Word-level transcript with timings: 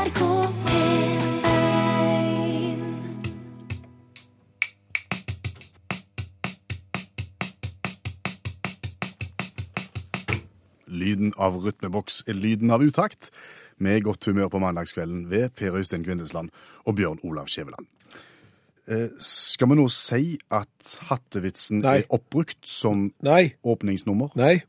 NRK 0.00 0.20
P1 0.64 1.18
Lyden 10.86 11.34
av 11.36 11.58
rytmeboks 11.60 12.22
er 12.28 12.38
lyden 12.38 12.72
av 12.72 12.80
utakt, 12.80 13.28
med 13.76 14.06
godt 14.06 14.24
humør 14.30 14.48
på 14.54 14.62
mandagskvelden 14.62 15.26
ved 15.28 15.52
Per 15.58 15.76
Øystein 15.76 16.04
Kvindesland 16.06 16.48
og 16.88 16.96
Bjørn 16.96 17.20
Olav 17.28 17.52
Skjæveland. 17.52 17.84
Eh, 18.88 19.12
skal 19.20 19.68
vi 19.68 19.78
nå 19.82 19.86
si 19.92 20.38
at 20.48 20.96
hattevitsen 21.10 21.84
Nei. 21.84 21.98
er 22.00 22.08
oppbrukt 22.08 22.64
som 22.64 23.10
Nei. 23.20 23.52
åpningsnummer? 23.60 24.32
Nei. 24.40 24.62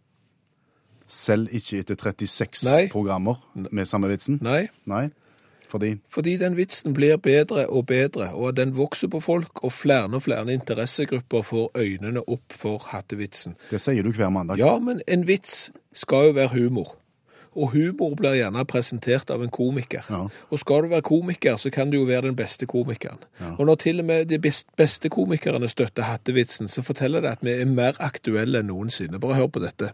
Selv 1.08 1.48
ikke 1.56 1.80
etter 1.86 1.96
36 1.96 2.68
Nei. 2.68 2.84
programmer 2.92 3.40
med 3.72 3.88
samme 3.88 4.12
vitsen? 4.12 4.40
Nei. 4.44 4.68
Nei. 4.86 5.08
Fordi 5.72 5.96
Fordi 6.10 6.38
den 6.38 6.58
vitsen 6.58 6.94
blir 6.94 7.18
bedre 7.18 7.68
og 7.68 7.86
bedre, 7.88 8.34
og 8.34 8.58
den 8.58 8.76
vokser 8.78 9.08
på 9.08 9.20
folk, 9.24 9.64
og 9.64 9.72
flere 9.72 10.10
og 10.14 10.24
flere 10.24 10.54
interessegrupper 10.54 11.42
får 11.42 11.72
øynene 11.76 12.24
opp 12.28 12.54
for 12.54 12.84
hattevitsen. 12.92 13.56
det 13.72 13.82
sier 13.82 14.04
du 14.04 14.12
hver 14.12 14.30
mandag. 14.30 14.58
Ja, 14.60 14.80
men 14.80 15.02
en 15.08 15.28
vits 15.28 15.72
skal 15.94 16.32
jo 16.32 16.32
være 16.32 16.50
humor. 16.58 16.98
Og 17.52 17.72
humor 17.74 18.16
blir 18.16 18.38
gjerne 18.40 18.64
presentert 18.66 19.32
av 19.34 19.42
en 19.44 19.50
komiker. 19.52 20.06
Ja. 20.10 20.22
Og 20.50 20.60
skal 20.60 20.86
du 20.86 20.88
være 20.94 21.04
komiker, 21.04 21.58
så 21.60 21.70
kan 21.70 21.92
du 21.92 21.98
jo 21.98 22.06
være 22.08 22.30
den 22.30 22.36
beste 22.36 22.66
komikeren. 22.66 23.20
Og 23.58 23.66
når 23.66 23.76
til 23.76 24.00
og 24.00 24.06
med 24.06 24.26
de 24.26 24.40
beste 24.78 25.10
komikerne 25.10 25.68
støtter 25.68 26.04
hattevitsen, 26.08 26.68
så 26.68 26.82
forteller 26.82 27.22
det 27.22 27.28
at 27.28 27.44
vi 27.44 27.52
er 27.52 27.66
mer 27.66 28.00
aktuelle 28.00 28.60
enn 28.64 28.72
noensinne. 28.72 29.20
Bare 29.20 29.36
hør 29.36 29.48
på 29.52 29.60
dette. 29.60 29.92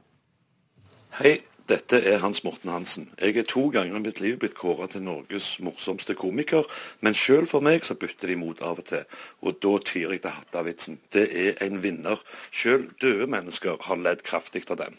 Hei, 1.18 1.40
dette 1.68 2.00
er 2.00 2.22
Hans 2.24 2.44
Morten 2.46 2.70
Hansen. 2.72 3.10
Jeg 3.20 3.36
er 3.38 3.44
to 3.48 3.68
ganger 3.74 3.98
i 3.98 4.04
mitt 4.04 4.22
liv 4.24 4.38
blitt 4.40 4.56
kåret 4.56 4.94
til 4.96 5.04
Norges 5.04 5.58
morsomste 5.60 6.16
komiker, 6.16 6.64
men 7.04 7.18
sjøl 7.18 7.48
for 7.50 7.66
meg 7.66 7.84
så 7.84 7.98
bytter 8.00 8.32
de 8.32 8.38
mot 8.40 8.62
av 8.64 8.80
og 8.80 8.88
til, 8.88 9.04
og 9.44 9.60
da 9.64 9.74
tyr 9.84 10.16
jeg 10.16 10.24
til 10.24 10.36
hattavitsen. 10.38 11.00
Det 11.12 11.28
er 11.28 11.60
en 11.68 11.82
vinner. 11.84 12.24
Sjøl 12.56 12.88
døde 13.02 13.28
mennesker 13.28 13.84
har 13.90 14.00
ledd 14.00 14.24
kraftig 14.24 14.64
av 14.72 14.80
den. 14.86 14.96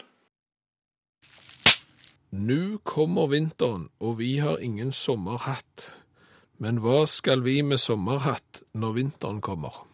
Nå 2.28 2.78
kommer 2.84 3.30
vinteren, 3.32 3.88
og 4.04 4.18
vi 4.20 4.36
har 4.44 4.60
ingen 4.60 4.92
sommerhatt. 4.92 5.94
Men 6.60 6.82
hva 6.84 7.06
skal 7.08 7.46
vi 7.46 7.62
med 7.62 7.80
sommerhatt 7.80 8.64
når 8.76 8.98
vinteren 8.98 9.40
kommer? 9.40 9.87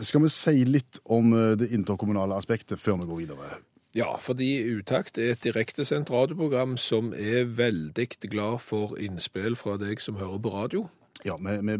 Skal 0.00 0.22
vi 0.22 0.30
si 0.32 0.64
litt 0.68 1.00
om 1.04 1.32
eh, 1.34 1.56
det 1.58 1.72
interkommunale 1.74 2.36
aspektet 2.38 2.80
før 2.80 3.00
vi 3.02 3.08
går 3.10 3.22
videre? 3.24 3.56
Ja, 3.96 4.12
fordi 4.20 4.50
Utakt 4.76 5.18
er 5.18 5.32
et 5.32 5.42
direktesendt 5.42 6.12
radioprogram 6.12 6.76
som 6.78 7.10
er 7.16 7.48
veldig 7.58 8.06
glad 8.28 8.60
for 8.62 8.98
innspill 9.00 9.56
fra 9.56 9.78
deg 9.80 10.02
som 10.04 10.20
hører 10.20 10.38
på 10.44 10.52
radio. 10.54 10.84
Ja, 11.26 11.34
vi, 11.40 11.78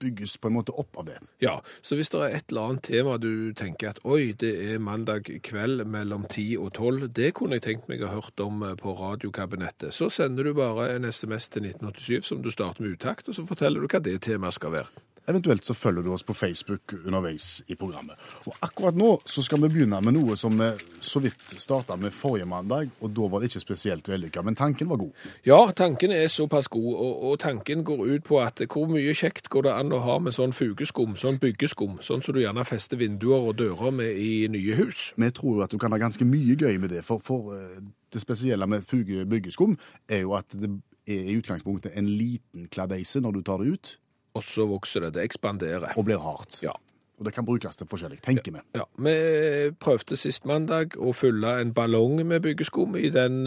bygges 0.00 0.36
på 0.40 0.48
en 0.48 0.56
måte 0.56 0.72
opp 0.80 0.96
av 0.98 1.04
det. 1.10 1.18
Ja, 1.44 1.58
så 1.84 1.96
hvis 1.98 2.10
det 2.12 2.22
er 2.24 2.36
et 2.38 2.52
eller 2.52 2.70
annet 2.70 2.86
tema 2.88 3.18
du 3.20 3.52
tenker 3.56 3.92
at 3.92 4.00
oi, 4.08 4.32
det 4.40 4.52
er 4.72 4.80
mandag 4.82 5.28
kveld 5.44 5.84
mellom 5.84 6.24
10 6.24 6.56
og 6.62 6.72
12, 6.72 7.10
det 7.16 7.34
kunne 7.36 7.58
jeg 7.58 7.66
tenkt 7.66 7.90
meg 7.90 8.02
å 8.02 8.08
ha 8.08 8.16
hørt 8.16 8.44
om 8.44 8.64
eh, 8.64 8.76
på 8.80 8.96
radiokabinettet, 8.96 9.92
så 9.96 10.10
sender 10.12 10.48
du 10.48 10.54
bare 10.56 10.90
en 10.94 11.04
SMS 11.04 11.50
til 11.52 11.68
1987 11.68 12.32
som 12.32 12.42
du 12.42 12.50
starter 12.54 12.86
med 12.86 12.96
utakt, 12.96 13.28
og 13.28 13.36
så 13.36 13.46
forteller 13.46 13.84
du 13.84 13.90
hva 13.90 14.02
det 14.04 14.16
temaet 14.26 14.56
skal 14.56 14.78
være. 14.78 15.04
Eventuelt 15.28 15.64
så 15.64 15.74
følger 15.74 16.02
du 16.02 16.12
oss 16.14 16.24
på 16.26 16.34
Facebook 16.34 16.94
underveis 17.04 17.62
i 17.68 17.74
programmet. 17.78 18.16
Og 18.48 18.54
akkurat 18.64 18.96
nå 18.96 19.10
så 19.28 19.42
skal 19.44 19.60
vi 19.62 19.68
begynne 19.74 20.00
med 20.02 20.16
noe 20.16 20.36
som 20.40 20.56
vi 20.58 20.70
så 21.04 21.20
vidt 21.22 21.52
starta 21.60 21.96
med 22.00 22.14
forrige 22.16 22.48
mandag, 22.48 22.90
og 23.00 23.12
da 23.14 23.28
var 23.28 23.42
det 23.42 23.50
ikke 23.50 23.62
spesielt 23.62 24.08
vellykka, 24.08 24.42
men 24.42 24.56
tanken 24.58 24.88
var 24.90 25.00
god. 25.02 25.28
Ja, 25.46 25.60
tanken 25.76 26.14
er 26.16 26.26
såpass 26.32 26.70
god, 26.72 26.90
og, 26.94 27.22
og 27.30 27.38
tanken 27.44 27.84
går 27.84 28.04
ut 28.06 28.26
på 28.26 28.40
at 28.40 28.64
hvor 28.70 28.88
mye 28.90 29.14
kjekt 29.14 29.48
går 29.52 29.68
det 29.68 29.76
an 29.76 29.94
å 29.94 30.02
ha 30.06 30.18
med 30.24 30.34
sånn 30.34 30.56
fugeskum, 30.56 31.14
sånn 31.20 31.38
byggeskum, 31.42 32.00
sånn 32.02 32.24
som 32.24 32.34
du 32.34 32.42
gjerne 32.42 32.66
fester 32.68 33.00
vinduer 33.00 33.52
og 33.52 33.58
dører 33.60 33.94
med 33.94 34.18
i 34.18 34.48
nye 34.50 34.76
hus. 34.80 35.10
Vi 35.20 35.30
tror 35.36 35.60
jo 35.60 35.64
at 35.66 35.72
du 35.72 35.78
kan 35.80 35.92
ha 35.92 36.00
ganske 36.00 36.26
mye 36.26 36.56
gøy 36.56 36.80
med 36.80 36.94
det, 36.96 37.04
for, 37.06 37.22
for 37.22 37.54
eh, 37.56 37.80
det 38.10 38.22
spesielle 38.24 38.66
med 38.66 38.86
fuge 38.88 39.26
byggeskum 39.30 39.76
er 40.08 40.24
jo 40.24 40.34
at 40.38 40.48
det 40.56 40.72
er 41.10 41.26
i 41.30 41.38
utgangspunktet 41.38 41.96
en 41.98 42.08
liten 42.08 42.68
kladeise 42.70 43.20
når 43.22 43.38
du 43.38 43.42
tar 43.46 43.62
det 43.62 43.74
ut, 43.74 43.98
Og 44.34 44.44
så 44.46 44.66
vokser 44.68 45.00
det, 45.06 45.14
det 45.14 45.24
ekspanderer. 45.26 45.92
og 45.96 46.04
blir 46.06 46.18
hardt. 46.22 46.60
Ja. 46.62 46.72
Og 47.20 47.26
det 47.26 47.34
kan 47.36 47.44
brukes 47.44 47.76
til 47.76 47.86
forskjellig, 47.86 48.22
tenker 48.24 48.52
vi. 48.54 48.60
Ja, 48.74 48.86
Vi 48.96 49.70
prøvde 49.76 50.16
sist 50.16 50.46
mandag 50.48 50.94
å 50.96 51.12
fylle 51.12 51.58
en 51.60 51.74
ballong 51.76 52.22
med 52.24 52.40
byggeskum 52.46 52.96
i 52.96 53.10
den 53.12 53.42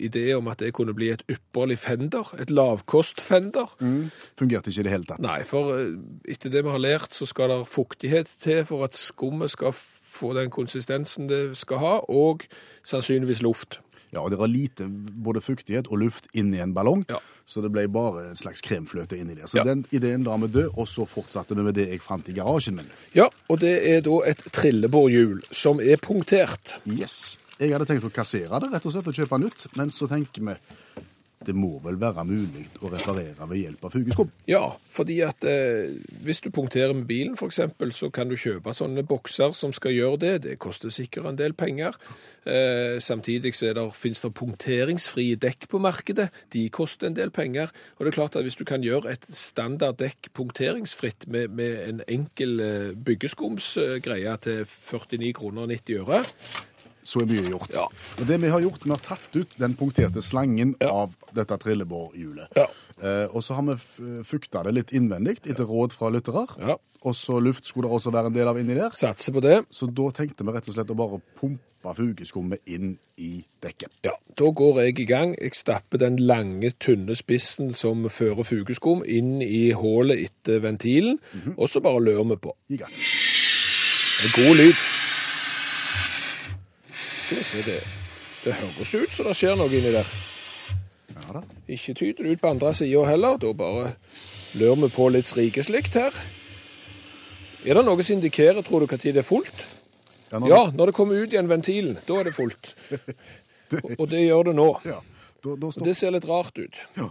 ideen 0.00 0.38
om 0.38 0.48
at 0.48 0.62
det 0.64 0.70
kunne 0.72 0.94
bli 0.96 1.10
et 1.12 1.20
ypperlig 1.28 1.76
fender, 1.78 2.30
et 2.40 2.48
lavkost-fender. 2.50 3.74
Fungerte 4.38 4.72
ikke 4.72 4.80
i 4.80 4.86
det 4.88 4.94
hele 4.94 5.04
tatt. 5.04 5.20
Nei, 5.20 5.42
for 5.44 5.74
eh, 5.76 5.92
etter 6.32 6.48
det 6.54 6.64
vi 6.64 6.72
har 6.72 6.80
lært, 6.80 7.12
så 7.12 7.28
skal 7.28 7.52
det 7.52 7.66
fuktighet 7.68 8.32
til 8.40 8.64
for 8.64 8.86
at 8.88 8.96
skummet 8.96 9.52
skal 9.52 9.76
få 10.12 10.32
den 10.36 10.48
konsistensen 10.52 11.28
det 11.28 11.56
skal 11.60 11.78
ha, 11.84 11.94
og 12.08 12.46
sannsynligvis 12.84 13.42
luft. 13.44 13.80
Ja, 14.12 14.20
og 14.20 14.30
det 14.30 14.38
var 14.38 14.46
lite 14.52 14.84
både 14.88 15.40
fuktighet 15.40 15.86
og 15.88 15.98
luft 16.02 16.26
inni 16.36 16.58
en 16.60 16.74
ballong, 16.74 17.06
Ja. 17.08 17.16
så 17.46 17.62
det 17.62 17.70
ble 17.72 17.86
bare 17.88 18.28
en 18.30 18.36
slags 18.36 18.60
kremfløte 18.60 19.16
inni 19.18 19.34
der. 19.34 19.46
Så 19.46 19.56
Ja. 19.56 19.64
den 19.64 19.86
ideen 19.90 20.22
la 20.24 20.36
vi 20.36 20.48
dø, 20.48 20.68
og 20.76 20.86
så 20.86 21.06
fortsatte 21.08 21.54
vi 21.56 21.62
med 21.62 21.74
det 21.74 21.88
jeg 21.88 22.00
fant 22.02 22.28
i 22.28 22.32
garasjen 22.32 22.74
min. 22.76 22.90
Ja, 23.14 23.28
og 23.48 23.60
det 23.60 23.72
er 23.88 24.00
da 24.02 24.18
et 24.26 24.42
trillebårhjul 24.52 25.42
som 25.50 25.80
er 25.80 25.96
punktert. 25.96 26.74
Yes. 26.86 27.36
Jeg 27.58 27.70
hadde 27.72 27.86
tenkt 27.86 28.04
å 28.04 28.12
kassere 28.12 28.60
det, 28.60 28.70
rett 28.72 28.84
og 28.86 28.92
slett, 28.92 29.06
og 29.06 29.14
kjøpe 29.14 29.38
nytt, 29.40 29.66
men 29.76 29.88
så 29.88 30.06
tenker 30.08 30.42
vi 30.44 30.56
det 31.46 31.54
må 31.56 31.76
vel 31.84 31.98
være 32.00 32.24
mulig 32.28 32.66
å 32.82 32.90
reparere 32.92 33.48
ved 33.50 33.60
hjelp 33.60 33.86
av 33.86 33.94
fugeskum. 33.94 34.32
Ja, 34.48 34.64
fordi 34.92 35.20
at 35.26 35.44
eh, 35.48 35.92
hvis 36.24 36.42
du 36.44 36.50
punkterer 36.54 36.94
med 36.96 37.06
bilen 37.10 37.36
eksempel, 37.42 37.92
så 37.92 38.10
kan 38.10 38.30
du 38.30 38.36
kjøpe 38.38 38.74
sånne 38.76 39.04
bokser 39.06 39.54
som 39.56 39.72
skal 39.76 39.94
gjøre 39.96 40.20
det. 40.22 40.34
Det 40.46 40.58
koster 40.62 40.92
sikkert 40.92 41.28
en 41.28 41.38
del 41.40 41.54
penger. 41.58 41.98
Eh, 42.46 42.98
samtidig 43.02 43.54
så 43.54 43.68
er 43.70 43.76
der, 43.78 43.92
finnes 43.94 44.22
det 44.22 44.32
punkteringsfrie 44.34 45.36
dekk 45.36 45.68
på 45.70 45.80
markedet. 45.82 46.30
De 46.52 46.64
koster 46.72 47.08
en 47.08 47.16
del 47.18 47.30
penger. 47.30 47.72
Og 47.96 48.04
det 48.04 48.12
er 48.12 48.18
klart 48.18 48.36
at 48.36 48.46
hvis 48.46 48.58
du 48.58 48.64
kan 48.68 48.84
gjøre 48.84 49.12
et 49.12 49.26
standard 49.36 50.00
dekk 50.02 50.32
punkteringsfritt 50.34 51.28
med, 51.28 51.48
med 51.48 51.78
en 51.88 52.02
enkel 52.08 52.60
eh, 52.60 52.90
byggeskumsgreie 52.96 54.36
til 54.42 54.66
49 54.66 55.32
kroner 55.38 55.66
og 55.66 55.74
90 55.74 56.02
øre, 56.02 56.22
Så 57.02 57.20
er 57.22 57.26
mye 57.26 57.48
gjort. 57.50 57.72
Ja. 57.74 57.86
Og 58.20 58.26
det 58.28 58.36
vi 58.40 58.48
har 58.52 58.60
gjort, 58.62 58.84
vi 58.84 58.90
har 58.94 59.00
tatt 59.02 59.34
ut 59.34 59.56
den 59.58 59.74
punkterte 59.74 60.22
slangen 60.22 60.76
Ja. 60.80 60.90
av 61.02 61.16
dette 61.34 61.56
trillebårhjulet. 61.58 62.48
Ja. 62.56 62.66
Eh, 63.02 63.26
og 63.34 63.42
så 63.42 63.54
har 63.58 63.62
vi 63.66 64.22
fukta 64.22 64.62
det 64.64 64.74
litt 64.74 64.92
innvendig, 64.92 65.40
etter 65.50 65.64
råd 65.66 65.92
fra 65.92 66.10
lyttere. 66.14 66.46
Ja. 66.60 66.76
Og 67.02 67.14
så 67.18 67.40
luft 67.42 67.66
skulle 67.66 67.88
det 67.88 67.96
også 67.96 68.12
være 68.14 68.26
en 68.30 68.32
del 68.36 68.46
av 68.46 68.56
inni 68.60 68.74
der. 68.78 68.90
satser 68.94 69.32
på 69.34 69.40
det. 69.42 69.64
Så 69.74 69.88
da 69.92 70.10
tenkte 70.14 70.44
vi 70.46 70.52
rett 70.54 70.68
og 70.68 70.74
slett 70.76 70.90
å 70.94 70.94
bare 70.96 71.20
pumpe 71.40 71.94
fugeskummet 71.96 72.60
inn 72.66 72.96
i 73.18 73.44
dekket. 73.60 73.90
Ja, 74.04 74.12
Da 74.38 74.44
går 74.52 74.78
jeg 74.84 75.00
i 75.00 75.04
gang. 75.04 75.34
Jeg 75.42 75.54
stapper 75.54 75.98
den 75.98 76.16
lange, 76.16 76.70
tynne 76.78 77.16
spissen 77.18 77.74
som 77.74 78.04
fører 78.08 78.44
fugeskum 78.46 79.02
inn 79.04 79.42
i 79.42 79.72
hullet 79.72 80.30
etter 80.30 80.60
ventilen, 80.60 81.18
og 81.58 81.68
så 81.68 81.82
bare 81.82 81.98
lører 82.00 82.28
vi 82.30 82.36
på. 82.36 82.54
Gi 82.70 82.76
gass. 82.78 82.94
Er 84.22 84.30
god 84.36 84.56
lyd. 84.56 84.74
Skal 87.32 87.42
vi 87.42 87.48
se 87.48 87.62
det. 87.70 87.80
Det 88.44 88.52
høres 88.58 88.94
ut 88.94 89.14
som 89.16 89.26
det 89.30 89.36
skjer 89.38 89.56
noe 89.56 89.70
inni 89.72 89.92
der. 89.94 90.08
Ja 91.12 91.36
da. 91.38 91.42
Ikke 91.70 91.94
tyder 91.94 92.24
det 92.26 92.32
ut 92.36 92.40
på 92.42 92.50
andre 92.50 92.72
sida 92.74 93.04
heller. 93.08 93.38
Da 93.40 93.52
bare 93.56 93.92
lører 94.58 94.80
vi 94.82 94.88
på 94.92 95.06
litt 95.14 95.30
rikeslikt 95.36 95.94
her. 95.96 96.16
Er 97.64 97.78
det 97.78 97.84
noe 97.86 98.02
som 98.02 98.16
indikerer, 98.18 98.62
tror 98.66 98.82
du, 98.82 98.86
når 98.90 99.02
det 99.04 99.16
er 99.22 99.22
fullt? 99.26 99.62
Ja, 100.32 100.38
når- 100.38 100.48
Ja, 100.48 100.62
når 100.74 100.86
det 100.86 100.94
kommer 100.94 101.14
ut 101.22 101.30
igjen 101.32 101.48
ventilen, 101.48 101.98
da 102.08 102.14
er 102.20 102.24
det 102.24 102.34
fullt. 102.34 102.74
Og 103.84 104.00
og 104.00 104.08
det 104.10 104.20
gjør 104.26 104.42
det 104.50 104.54
nå. 104.58 104.68
ja. 104.84 104.98
Da, 105.42 105.54
da 105.56 105.66
Og 105.66 105.84
det 105.84 105.96
ser 105.96 106.10
litt 106.12 106.24
rart 106.28 106.58
ut. 106.58 106.74
ja. 106.96 107.08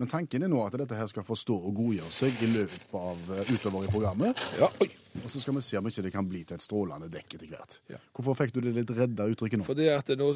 Men 0.00 0.08
tanken 0.08 0.44
er 0.46 0.48
nå 0.48 0.62
at 0.64 0.76
dette 0.80 0.96
her 0.96 1.08
skal 1.10 1.24
forstå 1.26 1.56
og 1.68 1.74
godgjøre 1.76 2.12
seg 2.14 2.42
i 2.44 2.48
løpet 2.54 2.94
av 2.96 3.32
eh, 3.36 3.50
utover 3.52 3.84
i 3.84 3.90
programmet. 3.92 4.40
Ja, 4.60 4.70
oi. 4.80 4.88
Og 5.20 5.28
så 5.28 5.42
skal 5.42 5.56
vi 5.58 5.62
se 5.66 5.76
om 5.76 5.88
ikke 5.90 6.04
det 6.06 6.12
kan 6.14 6.28
bli 6.30 6.40
til 6.48 6.56
et 6.56 6.64
strålende 6.64 7.10
dekk 7.12 7.36
etter 7.36 7.50
hvert. 7.50 7.76
Ja. 7.92 7.98
Hvorfor 8.16 8.38
fikk 8.38 8.54
du 8.56 8.62
det 8.64 8.72
litt 8.78 8.92
redda 8.96 9.26
uttrykket 9.32 9.60
nå? 9.60 9.66
Fordi 9.68 9.90
at 9.92 10.08
det 10.08 10.16
nå 10.20 10.30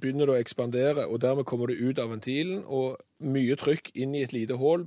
begynner 0.00 0.30
det 0.30 0.36
å 0.36 0.40
ekspandere, 0.40 1.06
og 1.10 1.20
dermed 1.24 1.44
kommer 1.48 1.72
det 1.72 1.80
ut 1.82 2.00
av 2.00 2.12
ventilen, 2.14 2.62
og 2.64 2.96
mye 3.20 3.58
trykk 3.60 3.90
inn 3.98 4.14
i 4.16 4.22
et 4.24 4.32
lite 4.36 4.56
hull 4.60 4.86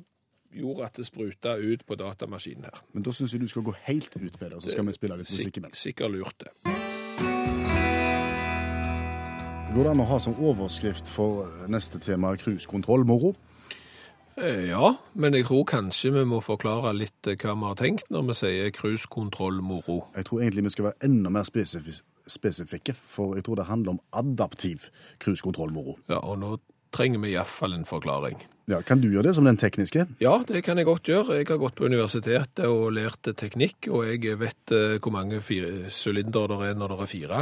gjorde 0.56 0.86
at 0.88 0.98
det 0.98 1.06
spruta 1.06 1.58
ut 1.62 1.84
på 1.86 1.98
datamaskinen 2.00 2.66
her. 2.66 2.80
Men 2.96 3.06
da 3.06 3.14
syns 3.14 3.36
jeg 3.36 3.44
du 3.44 3.50
skal 3.52 3.68
gå 3.68 3.76
helt 3.86 4.16
ut 4.16 4.40
med 4.42 4.56
det, 4.56 4.64
så 4.64 4.74
skal 4.74 4.88
vi 4.88 4.96
spille 4.98 5.20
litt 5.20 5.30
musikk 5.30 5.52
Sik 5.52 5.62
imens. 5.62 5.84
sikkert 5.84 6.16
lurt 6.16 6.46
det. 6.48 6.54
Går 9.70 9.86
det 9.86 9.92
an 9.92 10.02
å 10.02 10.08
ha 10.10 10.18
som 10.18 10.34
overskrift 10.42 11.12
for 11.14 11.46
neste 11.70 12.02
tema 12.02 12.34
cruisekontroll 12.42 13.06
moro? 13.06 13.36
Eh, 14.40 14.70
Ja, 14.70 14.96
men 15.16 15.34
jeg 15.36 15.46
tror 15.50 15.66
kanskje 15.68 16.12
vi 16.16 16.24
må 16.28 16.40
forklare 16.44 16.94
litt 16.96 17.28
eh, 17.28 17.36
hva 17.40 17.56
vi 17.58 17.68
har 17.68 17.76
tenkt 17.80 18.10
når 18.14 18.28
vi 18.30 18.36
sier 18.40 18.72
cruisekontroll-moro. 18.76 20.06
Jeg 20.16 20.26
tror 20.30 20.42
egentlig 20.44 20.64
vi 20.70 20.74
skal 20.76 20.90
være 20.90 21.10
enda 21.10 21.30
mer 21.34 21.48
spesif 21.48 22.02
spesifikke, 22.30 22.94
for 22.94 23.34
jeg 23.40 23.44
tror 23.48 23.58
det 23.58 23.66
handler 23.66 23.96
om 23.96 24.00
adaptiv 24.14 24.84
cruisekontrollmoro. 25.20 25.96
Ja, 26.12 26.20
og 26.22 26.38
nå 26.44 26.52
trenger 26.94 27.24
vi 27.24 27.32
iallfall 27.34 27.74
en 27.74 27.88
forklaring. 27.90 28.38
Ja, 28.70 28.84
kan 28.86 29.02
du 29.02 29.08
gjøre 29.10 29.32
det 29.32 29.34
som 29.36 29.48
den 29.50 29.58
tekniske? 29.58 30.06
Ja, 30.22 30.36
det 30.46 30.62
kan 30.64 30.78
jeg 30.78 30.86
godt 30.86 31.10
gjøre. 31.10 31.40
Jeg 31.40 31.48
har 31.50 31.58
gått 31.58 31.80
på 31.80 31.88
universitetet 31.90 32.68
og 32.70 32.92
lært 32.94 33.32
teknikk, 33.36 33.90
og 33.90 34.06
jeg 34.06 34.38
vet 34.38 34.74
eh, 34.78 35.00
hvor 35.02 35.16
mange 35.16 35.42
sylinder 35.90 36.54
det 36.54 36.60
er 36.70 36.78
når 36.78 36.94
det 36.94 37.00
er 37.02 37.12
fire. 37.16 37.42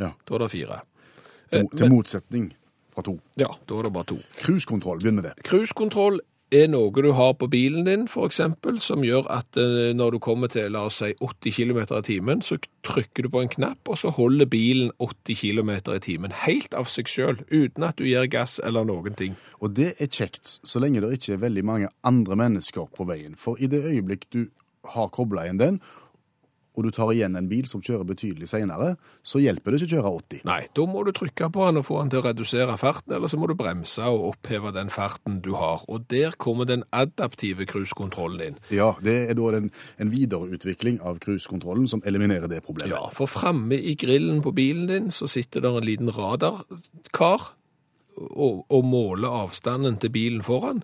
Ja, 0.00 0.10
Da 0.24 0.34
er 0.34 0.38
det 0.46 0.50
fire. 0.56 0.80
Til 1.52 1.92
motsetning 1.92 2.48
fra 2.94 3.04
to. 3.06 3.18
Ja, 3.40 3.50
da 3.68 3.80
er 3.80 3.88
det 3.88 3.96
bare 3.96 4.10
to. 4.14 4.20
Cruisekontroll, 4.40 5.02
begynn 5.02 5.20
med 5.20 5.28
det. 5.28 5.34
Cruisekontroll 5.46 6.22
er 6.54 6.68
noe 6.70 6.92
du 7.02 7.10
har 7.16 7.32
på 7.38 7.48
bilen 7.50 7.86
din, 7.88 8.04
eksempel, 8.06 8.78
som 8.82 9.04
gjør 9.04 9.26
at 9.32 9.58
eh, 9.58 9.92
når 9.96 10.14
du 10.14 10.18
kommer 10.22 10.50
til, 10.52 10.70
la 10.72 10.84
oss 10.88 11.00
si, 11.02 11.10
80 11.18 11.56
km 11.56 11.80
i 11.82 12.02
timen, 12.06 12.42
så 12.44 12.58
trykker 12.86 13.26
du 13.26 13.30
på 13.32 13.42
en 13.42 13.50
knapp, 13.50 13.80
og 13.88 13.98
så 13.98 14.12
holder 14.14 14.46
bilen 14.50 14.92
80 15.02 15.40
km 15.40 15.72
i 15.94 16.00
timen, 16.04 16.36
helt 16.44 16.74
av 16.74 16.90
seg 16.90 17.10
selv, 17.10 17.42
uten 17.50 17.88
at 17.88 17.98
du 17.98 18.06
gir 18.06 18.28
gass 18.30 18.60
eller 18.64 18.86
noen 18.86 19.16
ting. 19.18 19.38
Og 19.60 19.74
det 19.78 19.94
er 19.98 20.12
kjekt, 20.12 20.58
så 20.62 20.82
lenge 20.82 21.02
det 21.02 21.16
ikke 21.18 21.38
er 21.38 21.44
veldig 21.48 21.64
mange 21.64 21.90
andre 22.06 22.38
mennesker 22.38 22.90
på 22.94 23.08
veien. 23.08 23.38
For 23.40 23.58
i 23.58 23.70
det 23.70 23.82
øyeblikk 23.84 24.28
du 24.34 24.46
har 24.94 25.12
kobla 25.14 25.48
inn 25.48 25.62
den, 25.62 25.80
og 26.74 26.86
du 26.86 26.90
tar 26.94 27.12
igjen 27.14 27.38
en 27.38 27.48
bil 27.50 27.68
som 27.70 27.82
kjører 27.84 28.06
betydelig 28.08 28.48
senere, 28.50 28.94
så 29.22 29.40
hjelper 29.42 29.74
det 29.74 29.80
ikke 29.80 29.88
å 29.88 29.94
kjøre 29.94 30.12
80. 30.18 30.44
Nei, 30.48 30.60
da 30.74 30.86
må 30.90 31.04
du 31.06 31.12
trykke 31.14 31.50
på 31.54 31.68
den 31.68 31.80
og 31.80 31.86
få 31.88 32.00
den 32.02 32.12
til 32.12 32.22
å 32.22 32.26
redusere 32.26 32.76
farten, 32.80 33.14
eller 33.16 33.30
så 33.30 33.38
må 33.40 33.48
du 33.50 33.56
bremse 33.58 34.10
og 34.10 34.28
oppheve 34.32 34.74
den 34.74 34.90
farten 34.92 35.40
du 35.44 35.52
har. 35.58 35.84
Og 35.88 36.06
der 36.10 36.36
kommer 36.40 36.68
den 36.68 36.84
adaptive 36.94 37.68
cruisekontrollen 37.70 38.44
inn. 38.48 38.60
Ja, 38.74 38.92
det 39.04 39.16
er 39.30 39.38
da 39.38 39.52
en, 39.58 39.70
en 40.02 40.12
videreutvikling 40.12 41.00
av 41.04 41.20
cruisekontrollen 41.24 41.86
som 41.90 42.02
eliminerer 42.08 42.50
det 42.50 42.64
problemet. 42.66 42.94
Ja, 42.94 43.06
for 43.14 43.30
framme 43.30 43.78
i 43.78 43.94
grillen 43.98 44.42
på 44.44 44.54
bilen 44.56 44.88
din 44.90 45.12
så 45.14 45.30
sitter 45.30 45.64
der 45.64 45.78
en 45.78 45.86
liten 45.86 46.10
radarkar 46.14 47.52
og, 48.16 48.64
å 48.70 48.80
måle 48.86 49.28
avstanden 49.28 49.96
til 50.02 50.12
bilen 50.14 50.42
foran. 50.46 50.82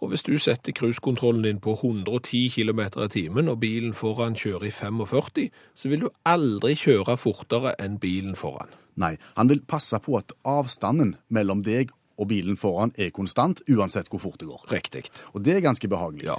Og 0.00 0.12
hvis 0.12 0.26
du 0.26 0.36
setter 0.38 0.74
cruisekontrollen 0.76 1.46
din 1.46 1.60
på 1.62 1.76
110 1.78 2.50
km 2.54 2.82
i 3.04 3.08
timen, 3.12 3.48
og 3.48 3.60
bilen 3.60 3.94
foran 3.94 4.36
kjører 4.36 4.68
i 4.68 4.74
45, 4.74 5.50
så 5.74 5.92
vil 5.92 6.06
du 6.06 6.10
aldri 6.24 6.74
kjøre 6.76 7.16
fortere 7.16 7.76
enn 7.82 8.00
bilen 8.02 8.36
foran. 8.36 8.72
Nei, 8.96 9.16
han 9.36 9.48
vil 9.52 9.64
passe 9.68 9.98
på 10.00 10.16
at 10.16 10.32
avstanden 10.48 11.16
mellom 11.28 11.62
deg 11.64 11.92
og 12.16 12.30
bilen 12.30 12.56
foran 12.56 12.94
er 12.96 13.12
konstant, 13.12 13.60
uansett 13.68 14.08
hvor 14.08 14.22
fort 14.22 14.40
det 14.40 14.48
går. 14.48 14.62
Riktig. 14.72 15.04
Og 15.34 15.44
det 15.44 15.58
er 15.58 15.66
ganske 15.66 15.88
behagelig. 15.88 16.30
Ja. 16.30 16.38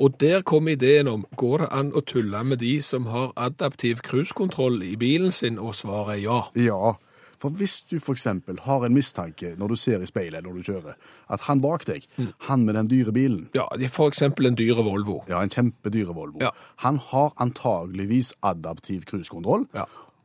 Og 0.00 0.16
der 0.20 0.40
kom 0.40 0.68
ideen 0.72 1.08
om, 1.08 1.26
går 1.36 1.66
det 1.66 1.68
an 1.76 1.90
å 1.92 2.00
tulle 2.00 2.40
med 2.48 2.62
de 2.62 2.78
som 2.84 3.10
har 3.12 3.34
adaptiv 3.36 4.00
cruisekontroll 4.06 4.80
i 4.86 4.94
bilen 4.96 5.34
sin, 5.36 5.58
og 5.60 5.76
svaret 5.76 6.16
er 6.16 6.22
ja. 6.24 6.38
Ja, 6.56 6.94
for 7.42 7.50
hvis 7.58 7.80
du 7.90 7.96
eksempel 8.14 8.60
har 8.62 8.84
en 8.86 8.94
mistanke 8.94 9.56
når 9.58 9.72
du 9.74 9.76
ser 9.82 10.02
i 10.04 10.06
speilet 10.06 10.44
når 10.46 10.60
du 10.60 10.62
kjører, 10.70 10.94
at 11.34 11.40
han 11.48 11.60
bak 11.64 11.84
deg, 11.88 12.06
Mm. 12.18 12.28
han 12.46 12.64
med 12.68 12.74
den 12.78 12.88
dyre 12.92 13.12
bilen, 13.12 13.48
Ja, 13.54 13.66
eksempel 14.12 14.46
en 14.46 14.54
dyre 14.54 14.84
Volvo. 14.86 15.24
ja, 15.28 15.40
en 15.42 15.50
kjempedyre 15.50 16.14
Volvo, 16.14 16.38
Ja. 16.40 16.50
han 16.86 16.96
har 17.10 17.32
antageligvis 17.42 18.32
adaptiv 18.42 19.04
cruisekontroll, 19.10 19.66
Ja. 19.74 19.84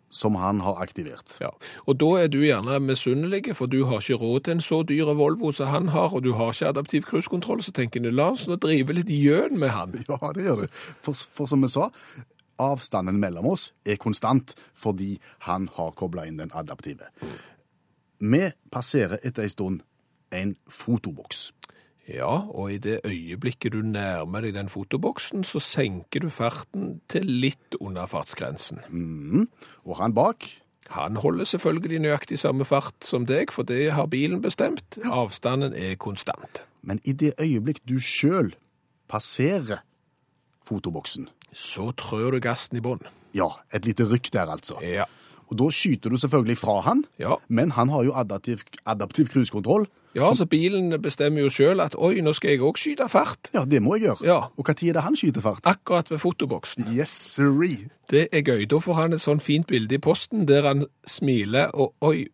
som 0.10 0.36
han 0.36 0.60
har 0.62 0.76
aktivert. 0.80 1.38
Ja, 1.42 1.50
og 1.88 1.98
da 1.98 2.06
er 2.24 2.28
du 2.28 2.40
gjerne 2.42 2.80
misunnelig, 2.80 3.56
for 3.56 3.68
du 3.68 3.84
har 3.86 4.00
ikke 4.00 4.18
råd 4.22 4.44
til 4.46 4.52
en 4.56 4.62
så 4.62 4.84
dyre 4.88 5.16
Volvo 5.16 5.52
som 5.54 5.68
han 5.68 5.88
har, 5.90 6.14
og 6.14 6.24
du 6.24 6.34
har 6.34 6.54
ikke 6.54 6.70
adaptiv 6.70 7.02
cruisekontroll, 7.04 7.60
så 7.62 7.72
tenker 7.74 8.02
du, 8.02 8.12
la 8.12 8.30
oss 8.32 8.48
nå 8.48 8.56
drive 8.60 8.94
litt 8.94 9.08
gjøn 9.12 9.58
med 9.58 9.70
han. 9.70 9.92
Ja, 10.10 10.32
det 10.34 10.46
gjør 10.46 10.62
du. 10.62 10.68
For, 11.02 11.14
for 11.14 11.46
som 11.48 11.62
vi 11.62 11.68
sa, 11.68 11.90
avstanden 12.60 13.20
mellom 13.22 13.48
oss 13.54 13.72
er 13.86 14.00
konstant 14.02 14.56
fordi 14.78 15.16
han 15.48 15.70
har 15.78 15.96
kobla 15.98 16.26
inn 16.28 16.40
den 16.42 16.54
adaptive. 16.54 17.10
Vi 18.20 18.48
passerer 18.74 19.22
etter 19.24 19.46
ei 19.46 19.54
stund 19.54 19.84
en 20.34 20.56
fotoboks. 20.68 21.52
Ja, 22.08 22.48
og 22.48 22.72
i 22.72 22.78
det 22.80 23.02
øyeblikket 23.06 23.74
du 23.76 23.82
nærmer 23.84 24.46
deg 24.46 24.56
den 24.56 24.70
fotoboksen, 24.72 25.44
så 25.44 25.60
senker 25.60 26.24
du 26.24 26.30
farten 26.32 27.02
til 27.12 27.28
litt 27.28 27.76
under 27.82 28.08
fartsgrensen. 28.08 28.80
Og 29.84 30.00
han 30.00 30.16
bak, 30.16 30.48
Han 30.88 31.16
holder 31.16 31.44
selvfølgelig 31.44 32.00
nøyaktig 32.00 32.40
samme 32.40 32.66
fart 32.66 33.04
som 33.04 33.26
deg, 33.28 33.52
for 33.52 33.68
det 33.68 33.92
har 33.92 34.08
bilen 34.08 34.42
bestemt. 34.42 34.98
Avstanden 35.04 35.74
er 35.76 35.96
konstant. 35.96 36.64
men 36.82 37.02
i 37.04 37.12
det 37.12 37.34
øyeblikk 37.42 37.82
du 37.90 38.00
sjøl 38.00 38.56
passerer 39.12 39.82
fotoboksen, 40.64 41.28
Så 41.58 41.90
trør 41.98 42.36
du 42.38 42.42
gassen 42.44 42.78
i 42.78 42.82
bånn. 42.86 43.02
ja, 43.34 43.48
et 43.74 43.86
lite 43.86 44.06
rykk 44.06 44.30
der 44.34 44.50
altså. 44.54 44.78
Ja. 44.86 45.06
Og 45.50 45.56
da 45.58 45.70
skyter 45.72 46.10
du 46.12 46.18
selvfølgelig 46.20 46.58
fra 46.60 46.82
han, 46.84 47.06
Ja. 47.20 47.36
men 47.50 47.72
han 47.72 47.90
har 47.90 48.04
jo 48.04 48.12
adaptiv, 48.14 48.62
adaptiv 48.86 49.28
cruisekontroll. 49.32 49.86
Ja, 50.16 50.34
så 50.34 50.46
bilen 50.50 50.90
bestemmer 51.02 51.42
jo 51.46 51.50
sjøl 51.50 51.80
at 51.84 51.96
oi, 51.96 52.22
nå 52.22 52.34
skal 52.34 52.50
jeg 52.52 52.60
òg 52.66 52.78
skyte 52.78 53.08
fart. 53.10 53.50
Ja, 53.54 53.64
det 53.66 53.82
må 53.84 53.96
jeg 53.96 54.08
gjøre. 54.08 54.26
Ja. 54.26 54.38
Og 54.58 54.66
når 54.68 54.90
er 54.90 54.94
det 54.94 55.04
han 55.04 55.16
skyter 55.16 55.42
fart? 55.42 55.62
Akkurat 55.64 56.10
ved 56.12 56.20
fotoboksen. 56.20 56.88
Yes, 56.94 57.10
sirree. 57.10 57.90
Det 58.10 58.28
er 58.34 58.42
gøy. 58.42 58.66
Da 58.68 58.80
får 58.80 58.94
han 58.96 59.14
et 59.14 59.22
sånn 59.22 59.40
fint 59.40 59.68
bilde 59.68 59.96
i 59.96 60.00
posten 60.02 60.46
der 60.48 60.64
han 60.68 60.86
smiler 61.06 61.70
og 61.74 61.94
oi, 62.02 62.28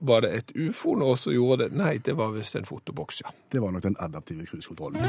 var 0.00 0.20
det 0.20 0.32
et 0.34 0.52
ufo 0.68 0.94
nå 0.98 1.16
som 1.16 1.32
gjorde 1.32 1.68
det? 1.70 1.72
Nei, 1.78 1.98
det 1.98 2.16
var 2.16 2.32
visst 2.32 2.54
en 2.56 2.64
fotoboks, 2.68 3.22
ja. 3.24 3.30
Det 3.52 3.60
var 3.62 3.70
nok 3.72 3.82
den 3.82 3.96
adaptive 4.00 4.46
cruisekontrollen. 4.46 5.00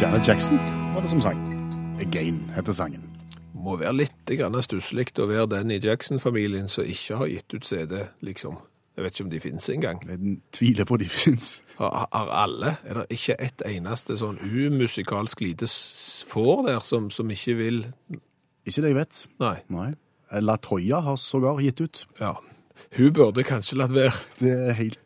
Janet 0.00 0.26
Jackson 0.28 0.58
var 0.94 1.00
det 1.02 1.10
som 1.10 1.20
sang. 1.20 1.61
Again 2.02 2.50
heter 2.56 2.74
sangen. 2.74 3.02
Må 3.54 3.76
være 3.78 3.94
litt 3.94 4.30
stusslig 4.66 5.12
å 5.22 5.26
være 5.30 5.46
den 5.52 5.70
i 5.70 5.78
Jackson-familien 5.78 6.66
som 6.68 6.82
ikke 6.82 7.18
har 7.20 7.28
gitt 7.30 7.54
ut 7.54 7.66
CD, 7.68 8.00
liksom. 8.26 8.56
Jeg 8.96 9.04
vet 9.04 9.14
ikke 9.14 9.24
om 9.24 9.30
de 9.30 9.40
finnes 9.40 9.68
engang. 9.70 10.00
Jeg 10.08 10.32
tviler 10.52 10.88
på 10.88 10.98
de 10.98 11.06
fins. 11.08 11.62
Har, 11.78 12.08
har 12.12 12.32
alle? 12.42 12.74
Er 12.82 12.98
det 12.98 13.06
ikke 13.14 13.36
et 13.38 13.62
eneste 13.70 14.16
sånn 14.18 14.40
umusikalsk 14.42 15.44
lite 15.46 15.68
får 16.28 16.66
der 16.66 16.82
som, 16.84 17.06
som 17.14 17.30
ikke 17.30 17.54
vil 17.60 17.78
Ikke 18.66 18.82
det 18.82 18.90
jeg 18.90 18.98
vet. 18.98 19.22
Nei. 19.42 19.56
Nei. 19.72 19.92
Latoya 20.42 21.00
har 21.06 21.16
sågar 21.20 21.62
gitt 21.62 21.80
ut. 21.80 22.02
Ja. 22.18 22.34
Hun 22.98 23.14
burde 23.14 23.46
kanskje 23.46 23.78
latt 23.78 23.94
være. 23.94 24.12
Det 24.42 24.52
er 24.52 24.76
helt 24.82 25.01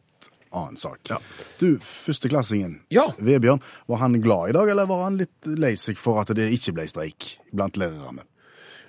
annen 0.57 0.81
sak. 0.81 1.03
Ja. 1.11 1.21
Du, 1.61 1.77
førsteklassingen. 1.83 2.81
Ja. 2.95 3.09
Vebjørn, 3.19 3.63
var 3.91 4.05
han 4.05 4.21
glad 4.25 4.53
i 4.53 4.57
dag, 4.57 4.73
eller 4.73 4.89
var 4.91 5.07
han 5.07 5.21
litt 5.21 5.53
lei 5.57 5.75
seg 5.81 6.01
for 6.01 6.23
at 6.23 6.33
det 6.37 6.51
ikke 6.57 6.77
ble 6.77 6.89
streik 6.91 7.37
blant 7.53 7.79
lærerne? 7.81 8.27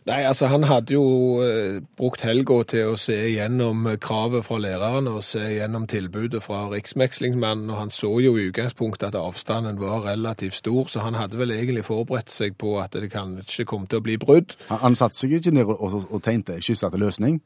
Nei, 0.08 0.22
altså 0.24 0.48
han 0.48 0.64
hadde 0.64 0.94
jo 0.96 1.04
eh, 1.44 1.82
brukt 2.00 2.22
helga 2.24 2.62
til 2.72 2.94
å 2.94 3.00
se 3.00 3.16
gjennom 3.34 3.90
kravet 4.00 4.46
fra 4.48 4.60
læreren 4.64 5.10
og 5.12 5.20
se 5.28 5.42
gjennom 5.58 5.84
tilbudet 5.92 6.40
fra 6.46 6.62
Riksmekslingsmannen, 6.72 7.68
og 7.74 7.82
han 7.82 7.92
så 7.92 8.14
jo 8.24 8.38
i 8.40 8.46
utgangspunktet 8.48 9.10
at 9.10 9.20
avstanden 9.20 9.82
var 9.82 10.06
relativt 10.06 10.62
stor, 10.62 10.88
så 10.88 11.04
han 11.04 11.20
hadde 11.20 11.40
vel 11.42 11.52
egentlig 11.52 11.84
forberedt 11.90 12.32
seg 12.32 12.56
på 12.56 12.78
at 12.80 12.96
det 12.96 13.12
kanskje 13.12 13.68
kom 13.68 13.84
til 13.84 14.00
å 14.00 14.06
bli 14.08 14.16
brudd. 14.22 14.56
Han, 14.70 14.86
han 14.86 14.96
satte 14.96 15.20
seg 15.20 15.36
ikke 15.42 15.58
ned 15.58 15.68
og, 15.68 15.76
og, 15.76 16.08
og 16.08 16.24
tegnte 16.24 16.56
skissa 16.64 16.88
til 16.94 17.04
løsning. 17.04 17.42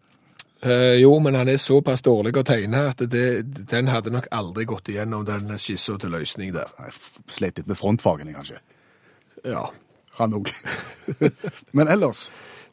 Eh, 0.61 0.99
jo, 1.01 1.15
men 1.19 1.33
han 1.35 1.49
er 1.49 1.57
såpass 1.57 2.03
dårlig 2.05 2.35
å 2.37 2.43
tegne 2.45 2.83
at 2.91 2.99
det, 3.09 3.25
den 3.71 3.87
hadde 3.89 4.11
nok 4.13 4.27
aldri 4.31 4.65
gått 4.69 4.91
igjennom 4.93 5.23
den 5.25 5.49
skissa 5.57 5.95
til 5.97 6.13
løsning 6.13 6.51
der. 6.53 6.69
F- 6.87 7.17
Slet 7.33 7.57
litt 7.57 7.67
med 7.71 7.79
frontfagene, 7.79 8.35
kanskje. 8.37 8.59
Ja. 9.47 9.69
Han 10.19 10.35
òg. 10.37 10.51
Men 11.77 11.87
ellers 11.89 12.27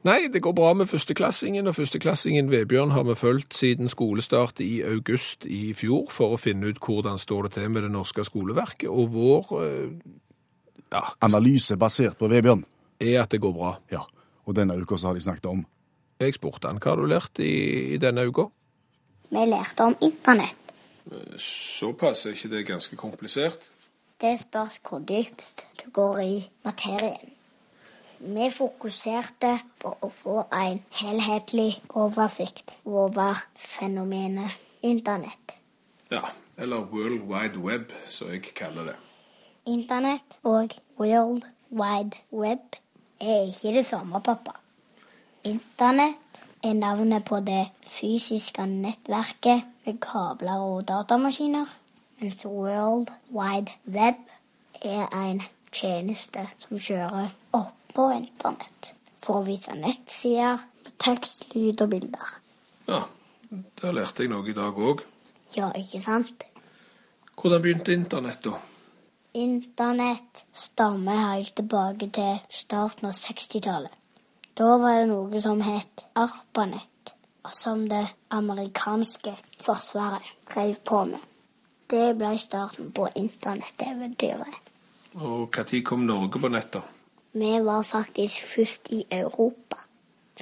Nei, 0.07 0.29
det 0.31 0.41
går 0.45 0.53
bra 0.55 0.69
med 0.79 0.87
førsteklassingen, 0.87 1.67
og 1.67 1.75
førsteklassingen 1.75 2.47
Vebjørn 2.53 2.93
har 2.95 3.03
vi 3.09 3.17
fulgt 3.19 3.57
siden 3.59 3.89
skolestart 3.91 4.61
i 4.63 4.79
august 4.87 5.43
i 5.51 5.73
fjor 5.75 6.07
for 6.15 6.37
å 6.37 6.39
finne 6.39 6.71
ut 6.71 6.79
hvordan 6.85 7.19
står 7.19 7.49
det 7.49 7.57
til 7.57 7.73
med 7.75 7.83
det 7.83 7.91
norske 7.91 8.23
skoleverket, 8.29 8.87
og 8.89 9.11
vår 9.17 9.51
eh, 9.65 9.89
ja, 10.95 11.03
analyse 11.27 11.75
basert 11.77 12.15
på 12.21 12.31
Vebjørn. 12.31 12.63
er 13.01 13.19
at 13.25 13.35
det 13.35 13.41
går 13.43 13.53
bra. 13.59 13.73
Ja. 13.91 14.05
Og 14.47 14.55
denne 14.55 14.77
uka 14.79 14.97
så 14.97 15.11
har 15.11 15.19
de 15.19 15.25
snakket 15.27 15.51
om 15.51 15.65
Jeg 16.19 16.35
spurte 16.35 16.67
han 16.67 16.81
hva 16.83 16.95
har 16.95 17.01
du 17.01 17.07
lært 17.07 17.39
i, 17.39 17.95
i 17.95 17.99
denne 18.03 18.27
uka. 18.27 18.49
Vi 19.31 19.45
lærte 19.47 19.87
om 19.87 19.97
internett. 20.03 20.57
Såpass 21.39 22.27
er 22.27 22.37
ikke 22.37 22.51
det 22.57 22.67
ganske 22.69 22.97
komplisert. 22.97 23.71
Det 24.21 24.35
spørs 24.41 24.81
hvor 24.83 24.99
dypt 24.99 25.67
du 25.79 25.91
går 25.95 26.19
i 26.25 26.39
materien. 26.65 27.35
Vi 28.19 28.49
fokuserte 28.51 29.53
på 29.79 29.93
å 30.03 30.09
få 30.11 30.41
en 30.51 30.81
helhetlig 30.99 31.77
oversikt 31.95 32.75
over 32.85 33.39
fenomenet 33.55 34.59
internett. 34.83 35.55
Ja, 36.11 36.25
eller 36.59 36.89
World 36.91 37.29
Wide 37.31 37.63
Web, 37.63 37.93
som 38.11 38.33
jeg 38.35 38.43
kaller 38.59 38.91
det. 38.91 38.97
Internett 39.71 40.39
og 40.43 40.75
World 40.99 41.47
Wide 41.71 42.19
Web 42.33 42.75
er 43.21 43.47
ikke 43.47 43.77
det 43.79 43.87
samme, 43.87 44.19
pappa. 44.25 44.59
Internett 45.49 46.41
er 46.63 46.75
navnet 46.77 47.25
på 47.25 47.39
det 47.41 47.71
fysiske 47.87 48.67
nettverket 48.69 49.65
med 49.87 50.01
kabler 50.05 50.61
og 50.61 50.89
datamaskiner. 50.89 51.67
mens 52.21 52.45
World 52.45 53.09
Wide 53.31 53.73
Web 53.87 54.15
er 54.83 55.07
en 55.15 55.43
tjeneste 55.73 56.43
som 56.59 56.79
kjører 56.79 57.31
oppå 57.53 58.11
internett 58.17 58.91
for 59.23 59.41
å 59.41 59.47
vise 59.47 59.73
nettsider 59.79 60.59
med 60.85 60.99
tekst, 60.99 61.47
lyd 61.55 61.81
og 61.81 61.91
bilder. 61.95 62.35
Ja, 62.89 63.03
der 63.81 63.93
lærte 63.93 64.27
jeg 64.27 64.33
noe 64.35 64.51
i 64.51 64.57
dag 64.57 64.77
òg. 64.77 65.05
Ja, 65.57 65.71
ikke 65.73 66.03
sant? 66.03 66.45
Hvordan 67.41 67.63
begynte 67.63 67.97
internett, 67.97 68.45
da? 68.45 68.59
Internett 69.39 70.45
stammer 70.53 71.25
helt 71.31 71.55
tilbake 71.57 72.11
til 72.11 72.43
starten 72.51 73.09
av 73.09 73.17
60-tallet. 73.17 73.98
Da 74.59 74.73
var 74.83 74.97
det 74.99 75.07
noe 75.07 75.39
som 75.39 75.61
het 75.63 76.03
ARPANET, 76.19 77.13
og 77.47 77.53
som 77.55 77.87
det 77.87 78.11
amerikanske 78.35 79.39
forsvaret 79.63 80.27
drev 80.51 80.75
på 80.83 81.07
med. 81.07 81.23
Det 81.87 82.19
ble 82.19 82.35
starten 82.43 82.91
på 82.93 83.07
internetteventyret. 83.15 84.51
Og 85.15 85.55
når 85.55 85.83
kom 85.87 86.03
Norge 86.09 86.41
på 86.43 86.49
nettet? 86.51 86.83
Vi 87.33 87.61
var 87.63 87.83
faktisk 87.83 88.47
først 88.57 88.89
i 88.91 89.07
Europa. 89.11 89.77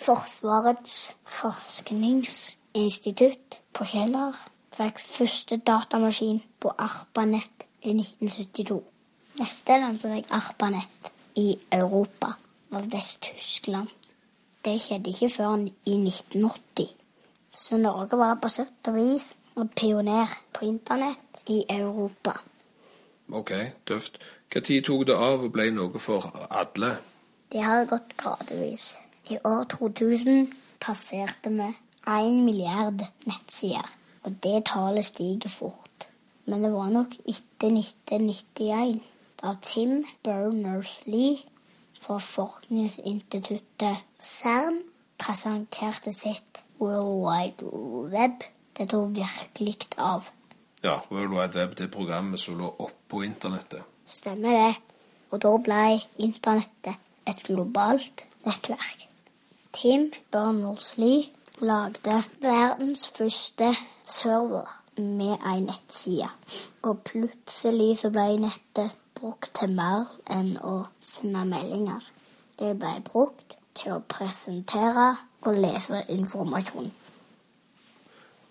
Forsvarets 0.00 1.14
forskningsinstitutt 1.24 3.60
på 3.72 3.84
Kjeller 3.84 4.32
fikk 4.76 5.00
første 5.00 5.56
datamaskin 5.56 6.42
på 6.60 6.68
ARPANET 6.72 7.64
i 7.82 7.92
1972. 7.92 8.82
Neste 9.36 9.72
land 9.84 10.00
som 10.00 10.10
fikk 10.16 10.26
ARPANET 10.32 11.12
i 11.36 11.58
Europa, 11.68 12.32
var 12.72 12.80
Vest-Tyskland. 12.80 14.05
Det 14.66 14.80
skjedde 14.82 15.12
ikke 15.12 15.28
før 15.30 15.52
i 15.86 15.92
1980. 15.94 16.88
Så 17.54 17.76
Norge 17.78 18.18
var 18.18 18.34
på 18.42 18.48
sett 18.50 18.88
og 18.90 18.96
vis 18.98 19.36
en 19.54 19.68
pioner 19.68 20.32
på 20.52 20.66
internett 20.66 21.38
i 21.46 21.60
Europa. 21.70 22.34
OK, 23.30 23.52
tøft. 23.86 24.18
Når 24.54 24.82
tok 24.88 25.06
det 25.06 25.14
av 25.14 25.44
og 25.46 25.52
ble 25.54 25.68
noe 25.70 26.02
for 26.02 26.26
alle? 26.50 26.96
Det 27.52 27.62
har 27.62 27.86
gått 27.86 28.16
gradvis. 28.18 28.96
I 29.30 29.38
år 29.44 29.64
2000 29.70 30.50
passerte 30.82 31.54
vi 31.54 31.70
1 32.06 32.42
milliard 32.42 33.06
nettsider, 33.26 33.86
og 34.24 34.42
det 34.42 34.64
tallet 34.66 35.06
stiger 35.06 35.50
fort. 35.50 36.08
Men 36.46 36.66
det 36.66 36.72
var 36.74 36.90
nok 36.90 37.14
etter 37.22 37.70
1991, 37.70 38.98
da 39.42 39.54
Tim 39.62 40.02
Berners-Lee 40.26 41.38
fra 42.00 42.18
forskningsinstituttet 42.22 44.04
CERN 44.18 44.82
presenterte 45.18 46.12
sitt 46.12 46.62
World 46.78 47.22
Wide 47.24 47.70
Web. 48.12 48.44
Det 48.76 48.88
tok 48.92 49.16
virkelig 49.16 49.88
av. 49.96 50.28
Ja, 50.82 51.00
World 51.10 51.32
Wide 51.32 51.58
Web, 51.58 51.76
det 51.76 51.90
programmet 51.90 52.40
som 52.40 52.58
lå 52.58 52.68
oppå 52.78 53.22
internettet. 53.24 53.82
Stemmer 54.06 54.52
det. 54.54 54.74
Og 55.32 55.40
da 55.42 55.56
ble 55.58 56.00
internettet 56.22 57.00
et 57.26 57.42
globalt 57.48 58.26
nettverk. 58.46 59.08
Tim 59.76 60.12
Berners-Lee 60.32 61.32
lagde 61.60 62.22
verdens 62.40 63.08
første 63.08 63.72
server 64.06 64.68
med 64.96 65.36
ei 65.44 65.60
nettside. 65.64 66.28
Og 66.82 67.02
plutselig 67.04 67.98
så 68.00 68.12
ble 68.14 68.36
nettet 68.40 68.94
brukt 69.16 69.52
til 69.58 69.72
mer 69.76 70.06
enn 70.30 70.54
å 70.62 70.76
sende 71.00 71.44
meldinger. 71.48 72.04
Det 72.58 72.74
ble 72.80 72.94
brukt 73.04 73.56
til 73.76 73.96
å 73.96 74.04
presentere 74.08 75.08
og 75.46 75.58
lese 75.58 76.04
informasjon. 76.12 76.92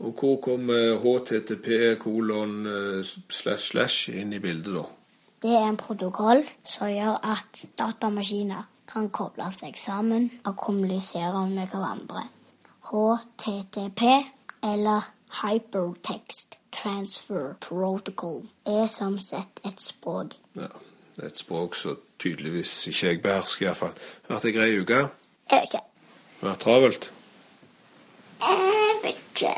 Og 0.05 0.19
hvor 0.19 0.37
kom 0.43 0.69
HTTP 1.01 1.95
kolon 2.01 2.57
slash 3.05 3.71
slash 3.71 4.09
inn 4.11 4.35
i 4.35 4.41
bildet, 4.43 4.75
da? 4.75 4.83
Det 5.45 5.53
er 5.55 5.67
en 5.69 5.77
protokoll 5.77 6.41
som 6.65 6.89
gjør 6.89 7.19
at 7.23 7.61
datamaskiner 7.79 8.65
kan 8.89 9.09
koble 9.13 9.47
seg 9.53 9.77
sammen 9.79 10.29
og 10.45 10.55
kommunisere 10.57 11.45
med 11.49 11.69
hverandre. 11.73 12.27
HTTP, 12.85 14.01
eller 14.63 15.09
Hypertext 15.41 16.57
Transfer 16.75 17.55
Protocol, 17.61 18.43
er 18.65 18.85
som 18.91 19.19
sett 19.19 19.61
et 19.65 19.81
språk. 19.81 20.35
Ja, 20.55 20.71
det 21.15 21.23
er 21.23 21.31
et 21.31 21.41
språk 21.41 21.75
som 21.75 21.99
tydeligvis 22.19 22.71
ikke 22.91 23.07
jeg 23.07 23.21
behersker, 23.23 23.69
iallfall. 23.69 23.93
Vært 24.29 24.49
ei 24.49 24.55
grei 24.55 24.71
uke? 24.79 25.05
Ikke. 25.51 25.83
Vært 26.41 26.63
travelt? 26.63 27.07
Vet 29.03 29.21
ikke. 29.21 29.53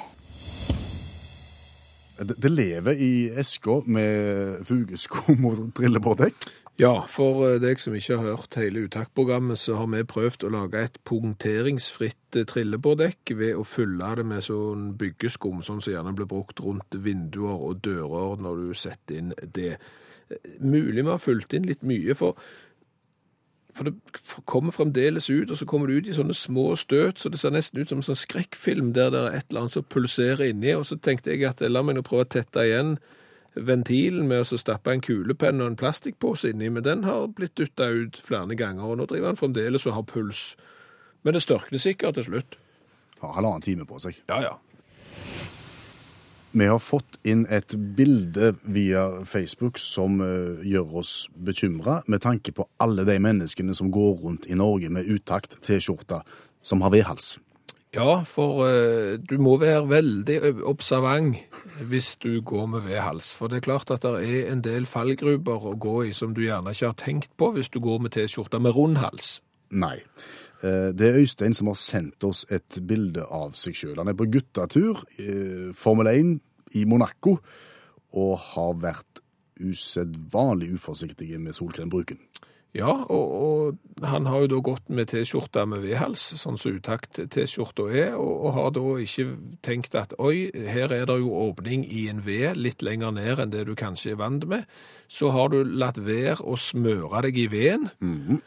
Det, 2.18 2.38
det 2.42 2.52
lever 2.52 2.98
i 2.98 3.12
eska 3.38 3.82
med 3.86 4.64
fugeskum 4.66 5.46
og 5.50 5.68
trillebårdekk. 5.78 6.50
Ja, 6.78 7.08
for 7.10 7.56
deg 7.58 7.80
som 7.82 7.96
ikke 7.98 8.20
har 8.20 8.36
hørt 8.36 8.56
hele 8.60 8.84
uttaksprogrammet, 8.86 9.58
så 9.58 9.80
har 9.80 9.88
vi 9.90 10.04
prøvd 10.06 10.44
å 10.46 10.52
lage 10.54 10.84
et 10.86 11.00
punkteringsfritt 11.10 12.38
trillebårdekk 12.52 13.34
ved 13.40 13.58
å 13.58 13.64
fylle 13.66 14.12
det 14.20 14.26
med 14.30 14.46
sånn 14.46 14.92
byggeskum, 15.00 15.64
sånn 15.66 15.82
som 15.82 15.96
gjerne 15.96 16.14
blir 16.18 16.30
brukt 16.30 16.62
rundt 16.62 17.00
vinduer 17.02 17.64
og 17.70 17.82
dører 17.86 18.38
når 18.46 18.62
du 18.62 18.78
setter 18.78 19.18
inn 19.18 19.34
det. 19.58 19.80
Mulig 20.60 21.04
vi 21.04 21.10
har 21.10 21.22
fulgt 21.24 21.54
inn 21.56 21.68
litt 21.70 21.84
mye, 21.88 22.16
for, 22.18 22.40
for 23.78 23.88
det 23.88 23.94
kommer 24.50 24.76
fremdeles 24.76 25.30
ut, 25.30 25.52
og 25.52 25.60
så 25.60 25.68
kommer 25.70 25.88
det 25.88 26.02
ut 26.02 26.10
i 26.12 26.18
sånne 26.18 26.36
små 26.36 26.74
støt, 26.80 27.22
så 27.22 27.32
det 27.32 27.40
ser 27.40 27.56
nesten 27.56 27.80
ut 27.80 27.94
som 27.94 28.02
en 28.02 28.10
sånn 28.10 28.20
skrekkfilm 28.20 28.92
der 28.98 29.14
det 29.14 29.22
er 29.22 29.38
et 29.40 29.48
eller 29.50 29.66
annet 29.66 29.78
som 29.78 29.88
pulserer 29.88 30.50
inni, 30.50 30.74
og 30.76 30.88
så 30.90 31.00
tenkte 31.00 31.32
jeg 31.32 31.48
at 31.48 31.64
la 31.68 31.86
meg 31.86 31.98
nå 31.98 32.04
prøve 32.08 32.28
å 32.28 32.34
tette 32.38 32.68
igjen 32.68 32.98
ventilen 33.58 34.28
med 34.30 34.44
å 34.44 34.60
stappe 34.60 34.94
en 34.94 35.02
kulepenn 35.02 35.62
og 35.64 35.72
en 35.72 35.80
plastikkpose 35.80 36.52
inni, 36.52 36.70
men 36.70 36.86
den 36.86 37.04
har 37.08 37.30
blitt 37.34 37.56
dytta 37.58 37.90
ut 37.90 38.20
flere 38.26 38.58
ganger, 38.60 38.86
og 38.86 39.00
nå 39.00 39.08
driver 39.10 39.32
han 39.32 39.40
fremdeles 39.40 39.88
og 39.88 39.98
har 39.98 40.08
puls. 40.10 40.52
Men 41.26 41.34
det 41.34 41.44
størkner 41.46 41.82
sikkert 41.82 42.20
til 42.20 42.28
slutt. 42.30 42.58
Har 43.24 43.34
halvannen 43.40 43.66
time 43.66 43.88
på 43.90 44.00
seg. 44.02 44.20
Ja, 44.30 44.42
ja. 44.44 44.54
Vi 46.52 46.66
har 46.66 46.80
fått 46.80 47.18
inn 47.28 47.44
et 47.52 47.76
bilde 47.98 48.54
via 48.64 49.04
Facebook 49.28 49.80
som 49.82 50.22
uh, 50.24 50.62
gjør 50.64 51.02
oss 51.02 51.12
bekymra, 51.36 52.02
med 52.08 52.24
tanke 52.24 52.54
på 52.56 52.68
alle 52.82 53.04
de 53.08 53.18
menneskene 53.22 53.76
som 53.76 53.92
går 53.92 54.16
rundt 54.24 54.48
i 54.48 54.56
Norge 54.58 54.90
med 54.94 55.10
utakt 55.12 55.60
T-skjorte 55.66 56.22
som 56.66 56.82
har 56.86 56.94
vedhals. 56.96 57.36
Ja, 57.96 58.24
for 58.28 58.64
uh, 58.64 59.18
du 59.20 59.38
må 59.44 59.58
være 59.60 59.84
veldig 59.90 60.40
observant 60.68 61.38
hvis 61.92 62.16
du 62.24 62.40
går 62.42 62.66
med 62.74 62.88
vedhals. 62.88 63.34
For 63.36 63.52
det 63.52 63.60
er 63.62 63.68
klart 63.68 63.92
at 63.92 64.08
det 64.08 64.24
er 64.24 64.52
en 64.54 64.64
del 64.64 64.88
fallgruber 64.88 65.68
å 65.72 65.76
gå 65.76 66.00
i 66.08 66.16
som 66.16 66.36
du 66.38 66.46
gjerne 66.46 66.72
ikke 66.72 66.94
har 66.94 67.00
tenkt 67.00 67.36
på 67.38 67.52
hvis 67.58 67.72
du 67.74 67.82
går 67.84 68.06
med 68.06 68.16
T-skjorte 68.16 68.64
med 68.64 68.76
rund 68.78 69.02
hals. 69.04 69.42
Nei. 69.72 70.00
Uh, 70.64 70.90
det 70.98 71.10
er 71.10 71.22
Øystein 71.22 71.56
som 71.58 71.70
har 71.72 71.80
sendt 71.80 72.24
oss 72.28 72.46
et 72.54 72.80
bilde 72.88 73.26
av 73.26 73.56
seg 73.58 73.78
sjøl. 73.78 73.98
Han 74.00 74.12
er 74.12 74.18
på 74.18 74.30
guttetur, 74.34 75.04
uh, 75.20 75.70
Formel 75.78 76.12
1 76.14 76.36
i 76.78 76.84
Monaco, 76.90 77.38
og 78.18 78.34
har 78.54 78.76
vært 78.82 79.22
usedvanlig 79.58 80.74
uforsiktig 80.78 81.34
med 81.42 81.56
solkrembruken. 81.58 82.20
Ja, 82.78 82.92
og, 83.10 83.32
og, 83.34 83.78
han 84.06 84.28
har 84.30 84.44
jo 84.44 84.50
da 84.52 84.58
gått 84.62 84.90
med 84.94 85.08
T-skjorte 85.10 85.64
med 85.70 85.82
vedhals, 85.86 86.22
sånn 86.38 86.60
som 86.62 86.76
utakt-T-skjorta 86.78 87.88
er, 87.90 88.18
og, 88.20 88.34
og, 88.36 88.50
har 88.58 88.74
da 88.76 88.84
ikke 89.02 89.26
tenkt 89.66 89.96
at 89.98 90.14
oi, 90.22 90.50
her 90.54 90.94
er 90.94 91.08
det 91.10 91.18
jo 91.24 91.32
åpning 91.48 91.86
i 91.88 92.06
en 92.12 92.22
ved 92.28 92.60
litt 92.60 92.86
lenger 92.86 93.16
ned 93.16 93.42
enn 93.42 93.56
det 93.56 93.66
du 93.70 93.74
kanskje 93.78 94.14
er 94.14 94.22
vant 94.22 94.46
med. 94.50 94.68
Så 95.10 95.32
har 95.34 95.50
du 95.54 95.64
latt 95.64 95.98
være 96.04 96.44
å 96.44 96.60
smøre 96.60 97.24
deg 97.26 97.42
i 97.48 97.50
veden. 97.56 97.90
Mm. 98.04 98.44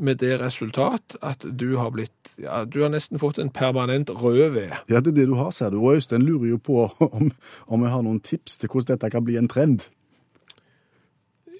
Med 0.00 0.20
det 0.22 0.38
resultat 0.40 1.16
at 1.20 1.44
du 1.44 1.74
har 1.76 1.90
blitt 1.92 2.30
ja, 2.40 2.62
Du 2.64 2.80
har 2.82 2.92
nesten 2.92 3.20
fått 3.20 3.38
en 3.38 3.50
permanent 3.52 4.10
rød 4.10 4.54
ved. 4.54 4.72
Ja, 4.88 5.00
det 5.00 5.12
er 5.12 5.18
det 5.18 5.26
du 5.28 5.34
har, 5.36 5.50
ser 5.52 5.74
du. 5.74 5.80
Og 5.82 5.98
Øystein 5.98 6.24
lurer 6.24 6.48
jo 6.54 6.56
på 6.56 6.86
om, 7.10 7.32
om 7.66 7.84
jeg 7.84 7.92
har 7.92 8.04
noen 8.06 8.20
tips 8.24 8.56
til 8.58 8.72
hvordan 8.72 8.94
dette 8.94 9.10
kan 9.12 9.26
bli 9.26 9.36
en 9.40 9.50
trend. 9.50 9.84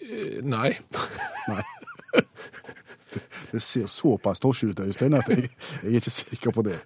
Eh, 0.01 0.41
nei. 0.43 0.73
Nei. 1.51 1.63
Det, 3.11 3.23
det 3.53 3.61
ser 3.63 3.87
såpass 3.91 4.41
tosje 4.41 4.71
ut, 4.71 4.81
Øystein, 4.81 5.15
at 5.19 5.29
jeg, 5.29 5.49
jeg 5.83 5.91
er 5.91 6.01
ikke 6.01 6.13
sikker 6.15 6.55
på 6.55 6.63
det. 6.63 6.79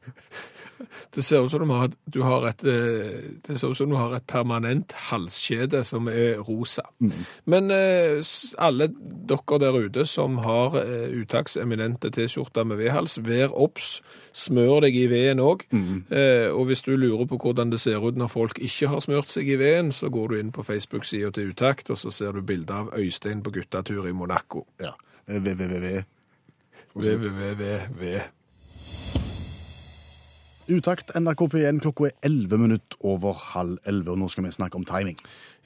Det 1.14 1.24
ser 1.24 1.44
ut 1.44 1.50
som 1.52 1.64
du 1.64 1.72
har, 1.72 1.90
du 2.06 2.20
har 2.22 2.48
et, 2.48 2.64
det 2.64 3.58
ser 3.58 3.72
ut 3.72 3.78
som 3.78 3.90
du 3.90 3.96
har 3.98 4.14
et 4.16 4.26
permanent 4.26 4.92
halskjede 5.10 5.84
som 5.84 6.08
er 6.08 6.40
rosa. 6.44 6.82
Mm. 7.00 7.12
Men 7.44 7.70
eh, 7.70 8.20
alle 8.58 8.88
dere 9.28 9.58
der 9.60 9.78
ute 9.86 10.06
som 10.06 10.38
har 10.44 10.78
eh, 10.80 11.08
uttakseminente 11.20 12.10
T-skjorter 12.14 12.66
med 12.68 12.80
vedhals, 12.82 13.18
vær 13.24 13.54
obs. 13.54 13.98
Smør 14.34 14.80
deg 14.84 14.96
i 14.98 15.06
veden 15.10 15.42
òg. 15.42 15.64
Mm. 15.70 16.04
Eh, 16.10 16.48
og 16.50 16.68
hvis 16.70 16.82
du 16.82 16.94
lurer 16.96 17.26
på 17.30 17.38
hvordan 17.40 17.70
det 17.70 17.80
ser 17.82 18.02
ut 18.02 18.18
når 18.18 18.32
folk 18.32 18.58
ikke 18.62 18.90
har 18.90 19.04
smurt 19.04 19.30
seg 19.34 19.48
i 19.48 19.58
veden, 19.60 19.92
så 19.94 20.10
går 20.12 20.32
du 20.32 20.38
inn 20.40 20.52
på 20.54 20.66
Facebook-sida 20.66 21.30
til 21.34 21.52
Utakt, 21.54 21.90
og 21.90 22.00
så 22.00 22.10
ser 22.14 22.34
du 22.34 22.42
bilde 22.42 22.74
av 22.74 22.92
Øystein 22.98 23.42
på 23.44 23.54
guttatur 23.54 24.08
i 24.08 24.12
Monaco. 24.16 24.66
Ja. 24.82 24.94
www. 25.28 26.02
www. 26.94 28.18
Utakt 30.64 31.10
NRK 31.12 31.42
P1, 31.52 31.78
klokka 31.84 32.06
er 32.08 32.14
11 32.24 32.56
minutter 32.56 32.96
over 33.04 33.34
halv 33.52 33.76
11, 33.84 34.10
og 34.14 34.16
nå 34.18 34.28
skal 34.32 34.46
vi 34.46 34.52
snakke 34.56 34.78
om 34.80 34.86
timing. 34.88 35.18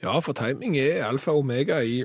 Ja, 0.03 0.17
for 0.19 0.35
timing 0.35 0.75
er 0.75 1.05
alfa 1.07 1.31
og 1.31 1.45
omega 1.45 1.77
i 1.79 2.01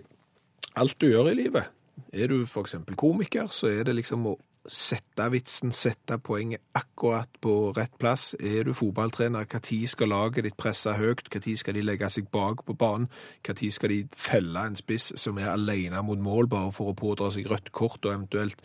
alt 0.79 0.95
du 1.03 1.09
gjør 1.09 1.33
i 1.33 1.35
livet. 1.35 1.73
Er 2.15 2.31
du 2.31 2.45
f.eks. 2.47 2.77
komiker, 2.95 3.51
så 3.51 3.67
er 3.67 3.89
det 3.89 3.97
liksom 3.99 4.31
å 4.31 4.37
sette 4.71 5.27
vitsen, 5.35 5.75
sette 5.75 6.21
poenget 6.23 6.63
akkurat 6.79 7.29
på 7.43 7.75
rett 7.75 7.99
plass. 7.99 8.31
Er 8.39 8.71
du 8.71 8.73
fotballtrener, 8.79 9.43
når 9.43 9.87
skal 9.91 10.15
laget 10.15 10.47
ditt 10.47 10.57
presse 10.57 10.95
høyt? 10.95 11.27
Når 11.35 11.59
skal 11.59 11.75
de 11.75 11.83
legge 11.83 12.15
seg 12.15 12.31
bak 12.31 12.63
på 12.65 12.79
banen? 12.79 13.11
Når 13.43 13.71
skal 13.75 13.91
de 13.91 14.03
felle 14.15 14.69
en 14.71 14.79
spiss 14.79 15.11
som 15.19 15.43
er 15.43 15.51
alene 15.51 16.03
mot 16.03 16.19
mål, 16.19 16.47
bare 16.47 16.71
for 16.71 16.95
å 16.95 16.99
pådra 16.99 17.35
seg 17.35 17.51
rødt 17.51 17.73
kort 17.73 18.05
og 18.07 18.15
eventuelt 18.15 18.63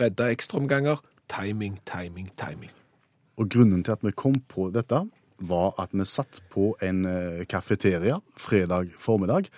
redde 0.00 0.32
ekstraomganger? 0.32 1.04
Timing, 1.28 1.82
timing, 1.84 2.32
timing. 2.40 2.72
Og 3.40 3.48
grunnen 3.52 3.84
til 3.84 3.94
at 3.94 4.04
vi 4.04 4.14
kom 4.16 4.36
på 4.48 4.68
dette, 4.74 5.04
var 5.42 5.72
at 5.82 5.94
vi 5.96 6.04
satt 6.06 6.42
på 6.52 6.72
en 6.84 7.04
kafeteria 7.50 8.20
fredag 8.38 8.92
formiddag. 9.00 9.48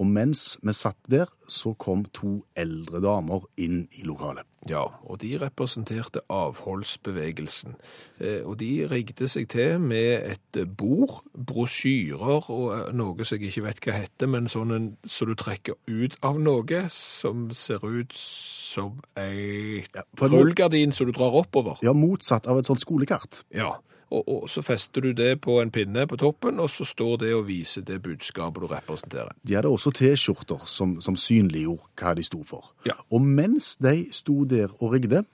Og 0.00 0.08
mens 0.10 0.56
vi 0.62 0.72
satt 0.74 0.98
der, 1.10 1.30
så 1.46 1.74
kom 1.78 2.04
to 2.16 2.40
eldre 2.58 2.98
damer 3.04 3.44
inn 3.60 3.84
i 3.94 4.02
lokalet. 4.06 4.46
Ja, 4.68 4.86
og 5.04 5.20
de 5.20 5.34
representerte 5.38 6.22
avholdsbevegelsen. 6.32 7.76
Eh, 8.18 8.40
og 8.48 8.58
de 8.62 8.86
rigget 8.90 9.20
seg 9.30 9.50
til 9.52 9.76
med 9.82 10.24
et 10.32 10.60
bord, 10.76 11.20
brosjyrer 11.36 12.48
og 12.50 12.94
noe 12.96 13.28
som 13.28 13.38
jeg 13.38 13.52
ikke 13.52 13.66
vet 13.66 13.82
hva 13.84 13.96
heter, 14.00 14.30
men 14.32 14.48
sånn 14.50 14.74
en, 14.74 14.90
så 15.04 15.28
du 15.28 15.34
trekker 15.38 15.76
ut 15.86 16.16
av 16.24 16.40
noe 16.40 16.84
som 16.92 17.50
ser 17.54 17.84
ut 17.84 18.16
som 18.16 18.98
ei 19.20 19.84
Ja, 19.94 20.06
rullegardin 20.24 20.96
som 20.96 21.10
du 21.10 21.14
drar 21.14 21.36
oppover. 21.44 21.78
Ja, 21.84 21.92
motsatt 21.92 22.48
av 22.48 22.58
et 22.58 22.70
sånt 22.70 22.82
skolekart. 22.82 23.44
Ja, 23.54 23.76
og, 24.14 24.28
og 24.28 24.50
så 24.50 24.62
fester 24.64 25.04
du 25.04 25.12
det 25.16 25.40
på 25.44 25.58
en 25.62 25.72
pinne 25.74 26.06
på 26.10 26.18
toppen, 26.20 26.60
og 26.62 26.70
så 26.70 26.86
står 26.88 27.16
det 27.24 27.32
og 27.36 27.48
viser 27.48 27.84
det 27.86 28.00
budskapet 28.04 28.62
du 28.62 28.68
representerer. 28.70 29.34
De 29.42 29.58
hadde 29.58 29.72
også 29.72 29.92
T-skjorter 29.94 30.64
som, 30.70 30.98
som 31.04 31.18
synliggjorde 31.18 31.90
hva 32.00 32.14
de 32.18 32.24
sto 32.26 32.42
for. 32.46 32.72
Ja. 32.88 32.96
Og 33.10 33.24
mens 33.24 33.74
de 33.82 34.06
sto 34.14 34.44
der 34.48 34.72
og 34.80 34.94
rigde, 34.94 35.24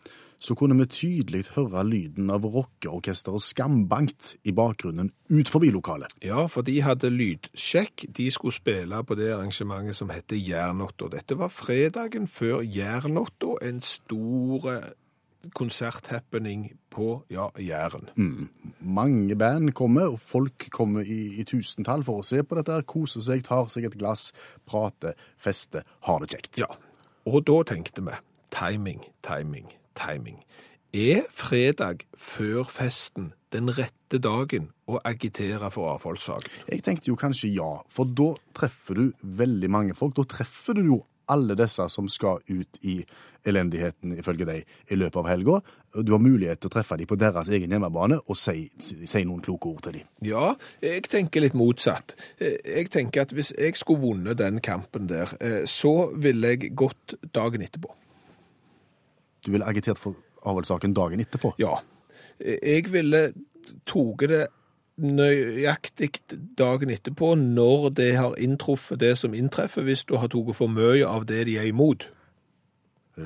så 0.41 0.55
kunne 0.57 0.77
vi 0.79 0.87
tydelig 0.89 1.43
høre 1.55 1.83
lyden 1.85 2.31
av 2.33 2.47
rockeorkesteret 2.49 3.45
Skambankt 3.45 4.35
i 4.49 4.55
bakgrunnen 4.57 5.11
ut 5.29 5.53
forbi 5.53 5.69
lokalet. 5.75 6.15
Ja, 6.25 6.47
for 6.49 6.65
de 6.65 6.79
hadde 6.81 7.13
lydsjekk. 7.13 8.07
De 8.17 8.31
skulle 8.33 8.57
spille 8.57 9.03
på 9.05 9.19
det 9.21 9.29
arrangementet 9.35 9.99
som 10.01 10.13
heter 10.15 10.41
Jærnåtta. 10.41 11.11
Dette 11.13 11.37
var 11.37 11.53
fredagen 11.53 12.25
før 12.31 12.65
Jærnåtta, 12.65 13.59
en 13.69 13.85
stor 13.85 14.71
konserthappening 15.57 16.71
på, 16.93 17.23
ja, 17.33 17.49
Jæren. 17.59 18.11
Mange 18.81 19.37
band 19.39 19.73
kommer, 19.79 20.13
og 20.15 20.21
folk 20.21 20.69
kommer 20.75 21.07
i, 21.07 21.41
i 21.41 21.47
tusentall 21.49 22.05
for 22.07 22.21
å 22.21 22.27
se 22.27 22.43
på 22.45 22.59
dette, 22.59 22.81
Koser 22.91 23.25
seg, 23.25 23.45
tar 23.47 23.71
seg 23.73 23.89
et 23.89 23.99
glass, 24.01 24.31
prater, 24.69 25.19
feste, 25.41 25.85
har 26.09 26.23
det 26.23 26.33
kjekt. 26.35 26.63
Ja, 26.63 26.71
og 27.31 27.45
da 27.49 27.61
tenkte 27.73 28.05
vi 28.07 28.17
timing, 28.55 29.05
timing, 29.27 29.71
timing. 29.99 30.41
Er 30.91 31.29
fredag 31.31 32.03
før 32.19 32.65
festen 32.67 33.31
den 33.55 33.71
rette 33.71 34.19
dagen 34.19 34.73
å 34.91 34.99
agitere 35.07 35.71
for 35.71 35.93
avholdssaken? 35.93 36.65
Jeg 36.67 36.83
tenkte 36.83 37.13
jo 37.13 37.19
kanskje 37.19 37.53
ja, 37.55 37.77
for 37.87 38.11
da 38.11 38.33
treffer 38.59 38.99
du 38.99 39.05
veldig 39.23 39.71
mange 39.71 39.95
folk. 39.95 40.17
Da 40.19 40.27
treffer 40.27 40.75
du 40.75 40.83
jo 40.83 40.99
alle 41.31 41.57
disse 41.59 41.87
som 41.93 42.09
skal 42.11 42.41
ut 42.51 42.81
i 42.87 43.01
elendigheten, 43.49 44.13
ifølge 44.21 44.47
deg, 44.49 44.73
i 44.93 44.99
løpet 44.99 45.17
av 45.23 45.29
helga. 45.31 45.61
Du 46.05 46.13
har 46.13 46.23
mulighet 46.23 46.61
til 46.61 46.71
å 46.71 46.75
treffe 46.75 46.99
dem 47.01 47.09
på 47.09 47.17
deres 47.19 47.49
egen 47.49 47.73
hjemmebane 47.73 48.21
og 48.21 48.37
si, 48.39 48.67
si 48.79 49.23
noen 49.25 49.41
kloke 49.45 49.71
ord 49.71 49.83
til 49.87 49.99
dem. 49.99 50.11
Ja, 50.27 50.53
jeg 50.85 51.07
tenker 51.09 51.45
litt 51.45 51.57
motsatt. 51.59 52.17
Jeg 52.41 52.91
tenker 52.93 53.25
at 53.25 53.35
hvis 53.37 53.55
jeg 53.57 53.79
skulle 53.81 54.05
vunnet 54.05 54.41
den 54.43 54.61
kampen 54.65 55.09
der, 55.11 55.33
eh, 55.41 55.63
så 55.65 56.11
ville 56.15 56.55
jeg 56.55 56.75
gått 56.79 57.17
dagen 57.35 57.65
etterpå. 57.65 57.95
Du 59.41 59.55
ville 59.55 59.67
agitert 59.67 59.99
for 59.99 60.19
avholdssaken 60.45 60.95
dagen 60.97 61.23
etterpå. 61.25 61.55
Ja. 61.61 61.79
Jeg 62.41 62.93
ville 62.93 63.31
tatt 63.89 64.29
det 64.29 64.47
nøyaktig 65.02 66.13
dagen 66.58 66.93
etterpå 66.93 67.34
når 67.41 67.91
det 67.99 68.13
har 68.19 68.39
inntruffet 68.41 69.00
det 69.02 69.17
som 69.21 69.34
inntreffer, 69.36 69.86
hvis 69.86 70.06
du 70.08 70.17
har 70.21 70.32
tatt 70.32 70.56
for 70.56 70.73
mye 70.73 71.06
av 71.06 71.26
det 71.30 71.45
de 71.49 71.58
er 71.60 71.71
imot. 71.71 72.08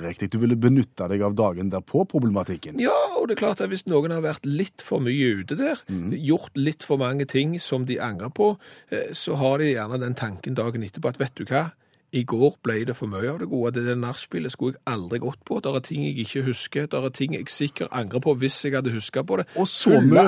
Riktig, 0.02 0.30
du 0.32 0.40
ville 0.42 0.56
benytte 0.58 1.06
deg 1.10 1.22
av 1.22 1.36
dagen 1.38 1.68
derpå 1.70 2.06
problematikken. 2.10 2.80
Ja, 2.82 2.96
og 3.18 3.28
det 3.28 3.36
er 3.36 3.42
klart 3.44 3.62
at 3.62 3.70
hvis 3.70 3.84
noen 3.86 4.14
har 4.14 4.24
vært 4.24 4.46
litt 4.48 4.82
for 4.82 5.02
mye 5.04 5.42
ute 5.42 5.58
der, 5.60 5.82
gjort 6.18 6.56
litt 6.58 6.86
for 6.86 6.98
mange 7.02 7.28
ting 7.30 7.54
som 7.62 7.84
de 7.86 8.00
angrer 8.02 8.32
på, 8.34 8.54
eh, 8.90 9.12
så 9.14 9.38
har 9.38 9.60
de 9.62 9.74
gjerne 9.74 10.00
den 10.02 10.16
tanken 10.18 10.56
dagen 10.58 10.86
etterpå 10.86 11.12
at 11.12 11.20
vet 11.20 11.36
du 11.38 11.44
hva, 11.46 11.68
i 12.14 12.22
går 12.30 12.56
ble 12.62 12.76
det 12.88 12.94
for 12.96 13.10
mye 13.10 13.26
av 13.32 13.40
det 13.42 13.48
gode. 13.50 13.72
Det 13.74 13.84
der 13.88 13.98
nachspielet 13.98 14.52
skulle 14.54 14.76
jeg 14.78 14.84
aldri 14.94 15.18
gått 15.24 15.40
på. 15.44 15.58
Det 15.64 15.72
er 15.74 15.84
ting 15.88 16.04
jeg 16.06 16.18
ikke 16.24 16.44
husker. 16.46 16.86
Det 16.90 17.00
er 17.00 17.14
ting 17.16 17.34
jeg 17.34 17.48
sikkert 17.50 17.90
angrer 17.92 18.22
på 18.22 18.34
hvis 18.38 18.60
jeg 18.64 18.76
hadde 18.76 18.92
huska 18.94 19.24
på 19.26 19.40
det. 19.42 19.46
Og 19.58 19.66
så 19.70 19.98
mø- 20.00 20.22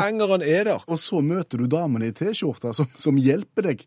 er 0.47 0.65
der. 0.73 0.83
Og 0.89 0.99
så 0.99 1.21
møter 1.23 1.59
du 1.63 1.67
damene 1.71 2.09
i 2.11 2.17
T-skjorta 2.17 2.75
som, 2.75 2.89
som 2.97 3.17
hjelper 3.17 3.71
deg 3.71 3.87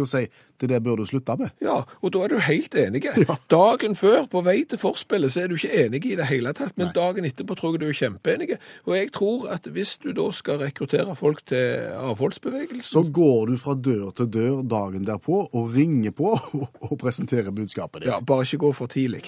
til 0.00 0.06
å 0.08 0.10
si 0.10 0.24
det 0.60 0.68
der 0.68 0.82
bør 0.84 1.00
du 1.00 1.06
slutte 1.08 1.36
med. 1.40 1.52
Ja, 1.64 1.78
og 2.04 2.12
da 2.12 2.24
er 2.26 2.32
du 2.34 2.40
helt 2.44 2.74
enige. 2.76 3.12
Dagen 3.52 3.94
før, 3.96 4.26
på 4.32 4.42
vei 4.44 4.58
til 4.68 4.80
forspillet, 4.80 5.32
så 5.32 5.44
er 5.44 5.52
du 5.52 5.56
ikke 5.56 5.72
enig 5.86 6.02
i 6.10 6.16
det 6.18 6.26
hele 6.28 6.52
tatt, 6.56 6.74
men 6.76 6.90
Nei. 6.90 6.96
dagen 6.96 7.24
etterpå 7.28 7.56
tror 7.56 7.76
jeg 7.76 7.80
du 7.82 7.86
er 7.88 7.96
kjempeenige. 7.96 8.58
Og 8.84 8.96
jeg 8.98 9.12
tror 9.16 9.46
at 9.54 9.68
hvis 9.72 9.94
du 10.02 10.10
da 10.16 10.26
skal 10.36 10.60
rekruttere 10.64 11.14
folk 11.16 11.40
til 11.48 11.86
avholdsbevegelsen, 11.96 12.90
Så 12.90 13.04
går 13.08 13.52
du 13.52 13.56
fra 13.62 13.74
dør 13.74 14.10
til 14.16 14.28
dør 14.32 14.60
dagen 14.68 15.06
derpå 15.08 15.46
og 15.48 15.72
ringer 15.76 16.12
på 16.16 16.34
og, 16.90 16.98
presenterer 17.00 17.50
budskapet 17.54 18.02
ditt. 18.04 18.10
ja, 18.12 18.20
bare 18.20 18.44
ikke 18.44 18.60
gå 18.66 18.72
for 18.76 18.90
tidlig. 18.92 19.24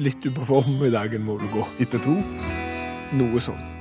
Litt 0.00 0.24
ut 0.24 0.40
i 0.40 0.46
formiddagen 0.48 1.24
må 1.26 1.36
du 1.40 1.46
gå. 1.52 1.66
Etter 1.84 2.00
to. 2.04 2.16
Noe 3.20 3.42
sånn. 3.42 3.79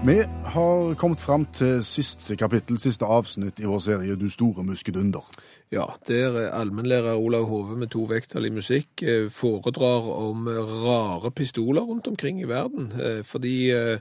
Vi 0.00 0.22
har 0.44 0.94
kommet 0.94 1.20
fram 1.20 1.42
til 1.52 1.82
siste 1.84 2.32
kapittel, 2.40 2.78
siste 2.80 3.04
avsnitt 3.04 3.58
i 3.60 3.66
vår 3.68 3.82
serie 3.84 4.14
Du 4.16 4.30
store 4.32 4.62
muskedunder. 4.64 5.26
Ja, 5.68 5.84
der 6.08 6.38
er 6.40 6.54
allmennlærer 6.56 7.20
Olav 7.20 7.44
Hove 7.50 7.76
med 7.76 7.90
to 7.92 8.06
vekttall 8.08 8.48
i 8.48 8.52
musikk 8.54 9.02
eh, 9.04 9.26
foredrar 9.28 10.08
om 10.14 10.48
rare 10.48 11.28
pistoler 11.36 11.84
rundt 11.84 12.08
omkring 12.08 12.40
i 12.40 12.48
verden, 12.48 12.88
eh, 12.96 13.20
fordi 13.28 13.52
eh, 13.76 14.00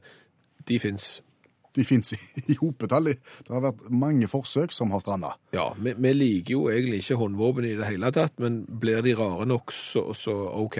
de 0.71 0.77
fins. 0.79 1.09
De 1.75 1.83
fins 1.83 2.13
i, 2.15 2.21
i 2.53 2.55
hopetall. 2.61 3.11
Det 3.11 3.51
har 3.51 3.67
vært 3.67 3.83
mange 3.91 4.31
forsøk 4.31 4.71
som 4.71 4.95
har 4.95 5.03
stranda. 5.03 5.33
Ja, 5.51 5.67
vi, 5.75 5.97
vi 5.99 6.15
liker 6.15 6.55
jo 6.55 6.63
egentlig 6.71 7.03
ikke 7.03 7.19
håndvåpen 7.25 7.67
i 7.67 7.75
det 7.75 7.91
hele 7.91 8.13
tatt, 8.15 8.39
men 8.39 8.63
blir 8.79 9.03
de 9.03 9.17
rare 9.19 9.51
nok, 9.51 9.75
så, 9.75 10.07
så 10.15 10.39
OK. 10.63 10.79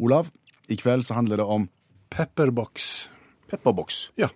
Olav, 0.00 0.32
i 0.72 0.80
kveld 0.80 1.04
så 1.04 1.20
handler 1.20 1.44
det 1.44 1.48
om 1.52 1.68
Pepperbox. 2.08 3.10
Pepperbox. 3.50 4.08
Ja. 4.20 4.30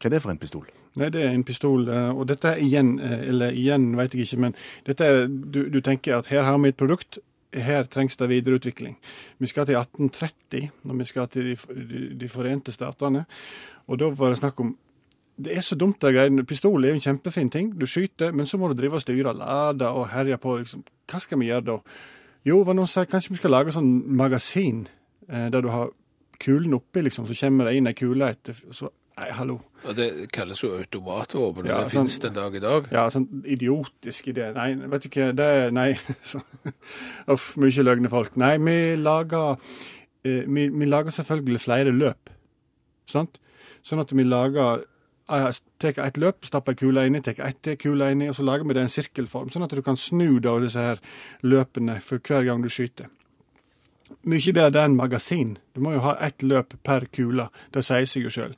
Hva 0.00 0.08
er 0.08 0.16
det 0.16 0.22
for 0.24 0.34
en 0.34 0.40
pistol? 0.40 0.66
Nei, 0.94 1.10
det 1.10 1.22
er 1.24 1.34
en 1.34 1.44
pistol, 1.46 1.88
eh, 1.90 2.10
og 2.14 2.28
dette 2.30 2.54
er 2.54 2.62
igjen, 2.62 2.98
eh, 3.02 3.28
eller 3.30 3.54
igjen 3.54 3.96
vet 3.98 4.14
jeg 4.14 4.28
ikke, 4.28 4.42
men 4.44 4.56
dette 4.86 5.06
er, 5.06 5.24
du, 5.26 5.64
du 5.72 5.80
tenker 5.82 6.20
at 6.20 6.30
her 6.30 6.46
har 6.46 6.58
vi 6.62 6.70
et 6.70 6.78
produkt, 6.78 7.18
her 7.54 7.86
trengs 7.86 8.18
det 8.18 8.28
videreutvikling. 8.30 8.96
Vi 9.38 9.50
skal 9.50 9.66
til 9.66 9.78
1830, 9.78 10.70
når 10.86 11.00
vi 11.00 11.06
skal 11.10 11.28
til 11.30 11.50
de, 11.50 11.56
de, 11.90 12.06
de 12.18 12.30
forente 12.30 12.74
statene, 12.74 13.24
og 13.86 13.98
da 14.00 14.10
var 14.14 14.32
det 14.32 14.40
snakk 14.42 14.62
om 14.62 14.74
det 15.36 15.56
er 15.56 15.64
så 15.66 15.74
dumt, 15.74 15.98
det 16.02 16.12
greiene. 16.14 16.44
Pistol 16.46 16.84
er 16.84 16.92
jo 16.92 16.98
en 17.00 17.02
kjempefin 17.02 17.48
ting. 17.50 17.72
Du 17.74 17.88
skyter, 17.90 18.30
men 18.30 18.46
så 18.46 18.58
må 18.58 18.68
du 18.70 18.76
drive 18.78 19.00
og 19.00 19.02
styre, 19.02 19.32
lade 19.34 19.88
og 19.90 20.06
herje 20.12 20.38
på. 20.38 20.58
Liksom. 20.60 20.84
Hva 21.10 21.18
skal 21.18 21.40
vi 21.40 21.48
gjøre 21.48 21.66
da? 21.72 21.78
Jo, 22.46 22.60
hva 22.62 22.76
noen 22.76 22.90
sier, 22.90 23.08
kanskje 23.10 23.32
vi 23.32 23.40
skal 23.40 23.54
lage 23.56 23.74
sånn 23.74 23.90
magasin 24.14 24.84
eh, 25.26 25.48
der 25.50 25.64
du 25.64 25.72
har 25.72 25.90
kulen 26.44 26.76
oppi, 26.76 27.02
liksom, 27.06 27.26
så 27.28 27.36
kommer 27.40 27.70
det 27.70 27.78
inn 27.80 27.88
ei 27.90 27.96
kule 27.98 28.28
etter 28.34 28.60
så, 28.74 28.90
Nei, 29.14 29.28
hallo. 29.30 29.60
Og 29.86 29.94
Det 29.94 30.06
kalles 30.34 30.58
jo 30.64 30.72
automatvåpen, 30.74 31.68
Ja, 31.70 31.76
det 31.84 31.92
sånn- 31.92 32.00
finnes 32.08 32.16
den 32.24 32.32
dag 32.34 32.54
i 32.58 32.62
dag. 32.64 32.88
Ja, 32.90 33.04
sånn 33.14 33.28
idiotisk 33.46 34.26
idé. 34.32 34.48
Nei, 34.56 34.72
vet 34.90 35.04
du 35.06 35.08
hva, 35.14 35.28
det 35.38 35.44
er 35.58 35.70
Nei. 35.70 35.92
Så, 36.26 36.40
uff, 37.30 37.52
mye 37.62 37.84
løgne 37.86 38.10
folk. 38.10 38.34
Nei, 38.42 38.56
vi 38.58 38.74
lager 38.98 39.52
eh, 40.24 40.42
vi, 40.50 40.66
vi 40.68 40.88
lager 40.90 41.14
selvfølgelig 41.14 41.62
flere 41.62 41.92
løp. 41.94 42.32
Sant? 43.06 43.38
Sånn 43.86 44.02
at 44.02 44.10
vi 44.10 44.24
lager 44.26 44.82
eh, 45.30 45.50
Tar 45.78 46.00
et 46.08 46.18
løp, 46.18 46.42
stapper 46.50 46.74
ei 46.74 46.80
kule 46.82 47.06
inni, 47.06 47.20
tar 47.22 47.38
ett 47.46 47.62
til 47.62 47.76
kule 47.80 48.10
inni, 48.16 48.26
og 48.32 48.34
så 48.34 48.42
lager 48.42 48.66
vi 48.66 48.74
det 48.74 48.82
i 48.82 48.88
en 48.88 48.92
sirkelform. 48.98 49.50
Sånn 49.54 49.62
at 49.68 49.70
du 49.78 49.82
kan 49.84 49.96
snu 50.00 50.40
da 50.42 50.56
disse 50.58 50.80
her 50.80 50.98
løpene 51.46 52.00
for 52.02 52.18
hver 52.18 52.44
gang 52.50 52.62
du 52.64 52.68
skyter. 52.72 53.06
Mye 54.24 54.52
bedre 54.56 54.84
enn 54.86 54.96
magasin. 54.96 55.56
Du 55.76 55.82
må 55.84 55.94
jo 55.94 56.02
ha 56.04 56.14
ett 56.24 56.44
løp 56.44 56.76
per 56.86 57.06
kule. 57.12 57.48
Det 57.72 57.82
sier 57.84 58.06
seg 58.08 58.24
jo 58.26 58.32
sjøl. 58.32 58.54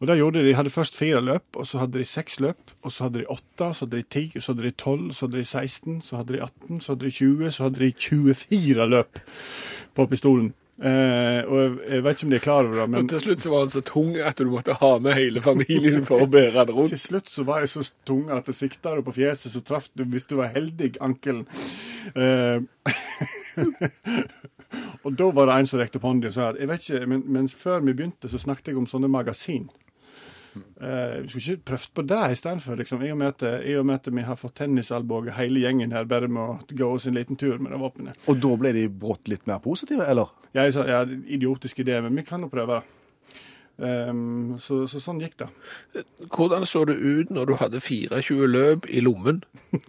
Og 0.00 0.08
det 0.10 0.18
gjorde 0.18 0.42
de. 0.42 0.50
De 0.50 0.56
hadde 0.58 0.72
først 0.72 0.98
fire 0.98 1.22
løp, 1.24 1.46
og 1.56 1.68
så 1.68 1.80
hadde 1.82 2.00
de 2.00 2.08
seks 2.08 2.40
løp. 2.44 2.74
Og 2.82 2.92
så 2.92 3.06
hadde 3.06 3.22
de 3.22 3.30
åtte, 3.32 3.70
så 3.72 3.86
hadde 3.86 4.02
de 4.02 4.08
ti, 4.16 4.26
så 4.36 4.52
hadde 4.52 4.66
de 4.66 4.74
tolv, 4.76 5.08
så 5.16 5.26
hadde 5.26 5.40
de 5.40 5.48
16, 5.48 6.02
så 6.04 6.20
hadde 6.20 6.36
de 6.36 6.44
18, 6.44 6.80
så 6.80 6.92
hadde 6.92 7.08
de 7.08 7.16
20, 7.18 7.50
så 7.56 7.68
hadde 7.68 7.82
de 7.84 7.92
24 7.96 8.88
løp 8.92 9.20
på 9.96 10.08
pistolen. 10.12 10.54
Eh, 10.76 11.40
og 11.48 11.56
jeg, 11.56 11.70
jeg 11.88 12.04
vet 12.04 12.18
ikke 12.18 12.26
om 12.26 12.32
de 12.32 12.36
er 12.36 12.42
klar 12.44 12.66
over 12.66 12.80
det, 12.82 12.84
men 12.92 13.00
og 13.00 13.08
til 13.08 13.22
slutt 13.22 13.40
så 13.40 13.52
var 13.52 13.62
han 13.62 13.70
så 13.72 13.80
tung 13.80 14.10
at 14.20 14.36
du 14.36 14.50
måtte 14.52 14.74
ha 14.76 14.90
med 15.00 15.16
hele 15.16 15.40
familien 15.40 16.04
for 16.04 16.20
å 16.20 16.26
bære 16.28 16.66
han 16.66 16.90
til 16.92 17.00
slutt 17.00 17.32
så 17.32 17.46
var 17.48 17.64
jeg 17.64 17.70
så 17.72 17.84
tung 18.04 18.26
at 18.28 18.44
det 18.44 18.58
sikta 18.58 18.92
du 18.98 19.00
på 19.06 19.14
fjeset, 19.16 19.54
så 19.54 19.64
traff 19.64 19.88
du, 19.96 20.04
hvis 20.04 20.28
du 20.28 20.36
var 20.36 20.52
heldig, 20.52 20.98
ankelen. 21.00 21.46
Eh, 22.12 22.60
og 25.04 25.16
da 25.18 25.30
var 25.34 25.50
det 25.50 25.56
en 25.60 25.70
som 25.70 25.80
rekte 25.80 26.00
opp 26.00 26.06
hånda 26.08 26.30
og 26.30 26.36
sa 26.36 26.52
at 26.52 26.60
jeg 26.60 26.70
vet 26.70 26.86
ikke, 26.86 27.10
men, 27.12 27.24
men 27.38 27.50
før 27.50 27.82
vi 27.86 27.94
begynte, 27.96 28.30
så 28.32 28.40
snakket 28.42 28.72
jeg 28.72 28.80
om 28.80 28.88
sånne 28.90 29.10
magasin. 29.12 29.68
Uh, 30.56 31.20
vi 31.20 31.28
skulle 31.28 31.58
ikke 31.58 31.68
prøvd 31.68 31.90
på 31.92 32.04
det 32.08 32.20
istedenfor, 32.32 32.78
liksom, 32.80 33.02
i 33.04 33.10
og 33.12 33.18
med 33.20 33.34
at, 33.34 33.44
i 33.68 33.74
og 33.76 33.84
med 33.88 33.98
at 34.00 34.08
vi 34.08 34.24
har 34.24 34.38
fått 34.40 34.56
tennisalbuer 34.62 35.34
hele 35.36 35.60
gjengen 35.60 35.92
her 35.92 36.08
bare 36.08 36.30
med 36.32 36.42
å 36.42 36.76
gå 36.78 36.88
oss 36.94 37.04
en 37.08 37.18
liten 37.18 37.36
tur 37.36 37.58
med 37.60 37.74
det 37.74 37.80
våpenet. 37.82 38.22
Og 38.32 38.40
da 38.40 38.54
ble 38.56 38.72
de 38.76 38.86
brått 38.88 39.28
litt 39.28 39.44
mer 39.48 39.60
positive, 39.64 40.06
eller? 40.08 40.32
Ja, 40.54 40.64
Jeg 40.64 40.72
sa 40.78 40.86
ja, 40.88 41.02
idiotisk 41.04 41.84
idé, 41.84 42.00
men 42.00 42.16
vi 42.16 42.24
kan 42.24 42.40
jo 42.40 42.48
prøve 42.52 42.78
det. 42.78 42.92
Ehm, 43.84 44.56
så, 44.62 44.84
så 44.88 45.00
sånn 45.02 45.20
gikk 45.20 45.36
det. 45.42 45.50
Hvordan 46.32 46.64
så 46.68 46.86
det 46.88 46.96
ut 46.96 47.32
når 47.34 47.50
du 47.50 47.54
hadde 47.60 47.82
24 47.84 48.48
løp 48.48 48.88
i 48.88 49.02
lommen? 49.04 49.42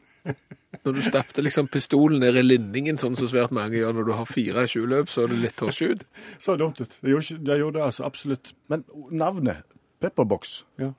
Når 0.85 0.93
du 0.97 1.01
stappte 1.05 1.41
liksom 1.43 1.67
pistolen 1.71 2.19
ned 2.23 2.35
i 2.37 2.43
linningen, 2.45 2.97
sånn 3.01 3.15
som 3.17 3.27
svært 3.31 3.51
mange 3.55 3.77
gjør 3.79 3.93
når 3.97 4.05
du 4.09 4.13
har 4.17 4.25
24 4.29 4.85
løp, 4.91 5.09
så 5.11 5.23
er 5.25 5.33
det 5.33 5.39
litt 5.45 5.55
torsj 5.59 5.91
ut. 5.93 6.03
Så 6.43 6.55
dumt 6.59 6.81
ut. 6.81 6.97
Det 7.01 7.11
gjorde, 7.11 7.57
gjorde 7.61 7.77
det 7.79 7.85
altså 7.87 8.05
absolutt. 8.07 8.53
Men 8.71 8.83
navnet 9.11 9.63
Pepperbox 10.03 10.63
Ja. 10.77 10.91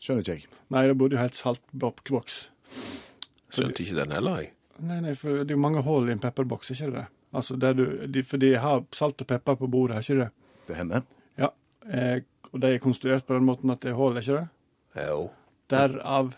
skjønner 0.00 0.24
ikke 0.24 0.36
jeg. 0.38 0.46
Nei, 0.72 0.86
det 0.88 0.96
burde 0.98 1.16
jo 1.18 1.20
helt 1.22 1.36
saltboks. 1.36 2.38
Skjønte 3.52 3.82
ikke 3.84 3.96
den 3.98 4.12
heller, 4.16 4.42
jeg. 4.42 4.52
Nei, 4.78 5.00
nei, 5.02 5.14
for 5.18 5.40
det 5.42 5.50
er 5.50 5.56
jo 5.56 5.62
mange 5.64 5.82
hull 5.82 6.08
i 6.08 6.12
en 6.14 6.20
pepperboks, 6.22 6.70
ikke 6.74 6.90
det? 6.94 7.06
Altså, 7.34 7.56
der 7.60 7.74
du, 7.76 7.84
de, 8.08 8.22
for 8.24 8.40
de 8.40 8.52
har 8.60 8.84
salt 8.96 9.20
og 9.24 9.28
pepper 9.28 9.56
på 9.60 9.68
bordet, 9.68 9.96
har 9.98 10.04
ikke 10.06 10.22
det? 10.22 10.28
Det 10.68 10.76
hender. 10.78 11.02
Ja. 11.40 11.48
Eh, 11.90 12.20
og 12.52 12.60
de 12.62 12.70
er 12.76 12.80
konstruert 12.80 13.26
på 13.28 13.34
den 13.36 13.44
måten 13.48 13.72
at 13.74 13.82
det 13.84 13.90
er 13.92 13.98
hull, 13.98 14.16
ikke 14.20 14.38
det? 14.38 14.46
Jo. 15.08 15.26
Derav 15.68 16.30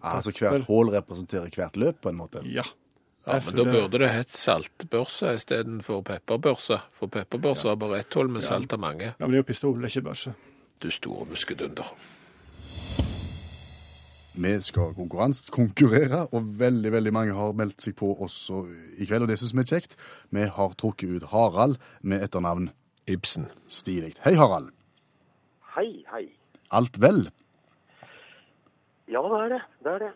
Altså 0.00 0.32
hvert 0.32 0.64
hull 0.68 0.92
representerer 0.94 1.50
hvert 1.54 1.76
løp, 1.80 2.00
på 2.00 2.12
en 2.12 2.20
måte. 2.20 2.44
Ja. 2.48 2.64
Ja, 3.26 3.36
men 3.44 3.58
da 3.58 3.64
burde 3.68 3.98
det 4.00 4.08
hett 4.14 4.32
saltbørse 4.32 5.34
istedenfor 5.36 6.00
pepperbørse. 6.08 6.78
For 6.96 7.12
pepperbørse 7.12 7.68
har 7.68 7.76
bare 7.78 8.00
ett 8.00 8.16
hull 8.16 8.30
med 8.32 8.42
salt 8.42 8.72
av 8.72 8.80
mange. 8.80 9.12
Ja, 9.12 9.26
men 9.26 9.34
det 9.34 9.42
er 9.42 9.44
jo 9.44 9.50
pistol, 9.50 9.76
det 9.76 9.90
er 9.90 9.92
ikke 9.92 10.08
børse. 10.08 10.32
Du 10.80 10.88
store 10.90 11.26
muskedunder. 11.28 11.92
Vi 14.40 14.52
skal 14.64 14.94
konkurranse, 14.96 15.50
konkurrere, 15.52 16.22
og 16.32 16.48
veldig 16.60 16.92
veldig 16.94 17.12
mange 17.12 17.36
har 17.36 17.52
meldt 17.58 17.84
seg 17.84 17.96
på 17.98 18.12
også 18.24 18.62
i 18.96 19.04
kveld. 19.04 19.26
Og 19.26 19.28
det 19.28 19.36
syns 19.40 19.52
vi 19.52 19.64
er 19.66 19.70
kjekt. 19.74 19.96
Vi 20.32 20.46
har 20.56 20.76
trukket 20.80 21.18
ut 21.18 21.28
Harald 21.34 21.76
med 22.00 22.24
etternavn 22.24 22.70
Ibsen. 23.10 23.50
Stilig. 23.68 24.14
Hei, 24.24 24.32
Harald. 24.38 24.70
Hei, 25.76 26.06
hei. 26.08 26.24
Alt 26.72 26.96
vel? 27.02 27.26
Ja, 29.10 29.22
det 29.26 29.40
er 29.44 29.48
det. 29.54 29.60
Det 29.84 29.92
er 29.94 29.98
det. 29.98 30.10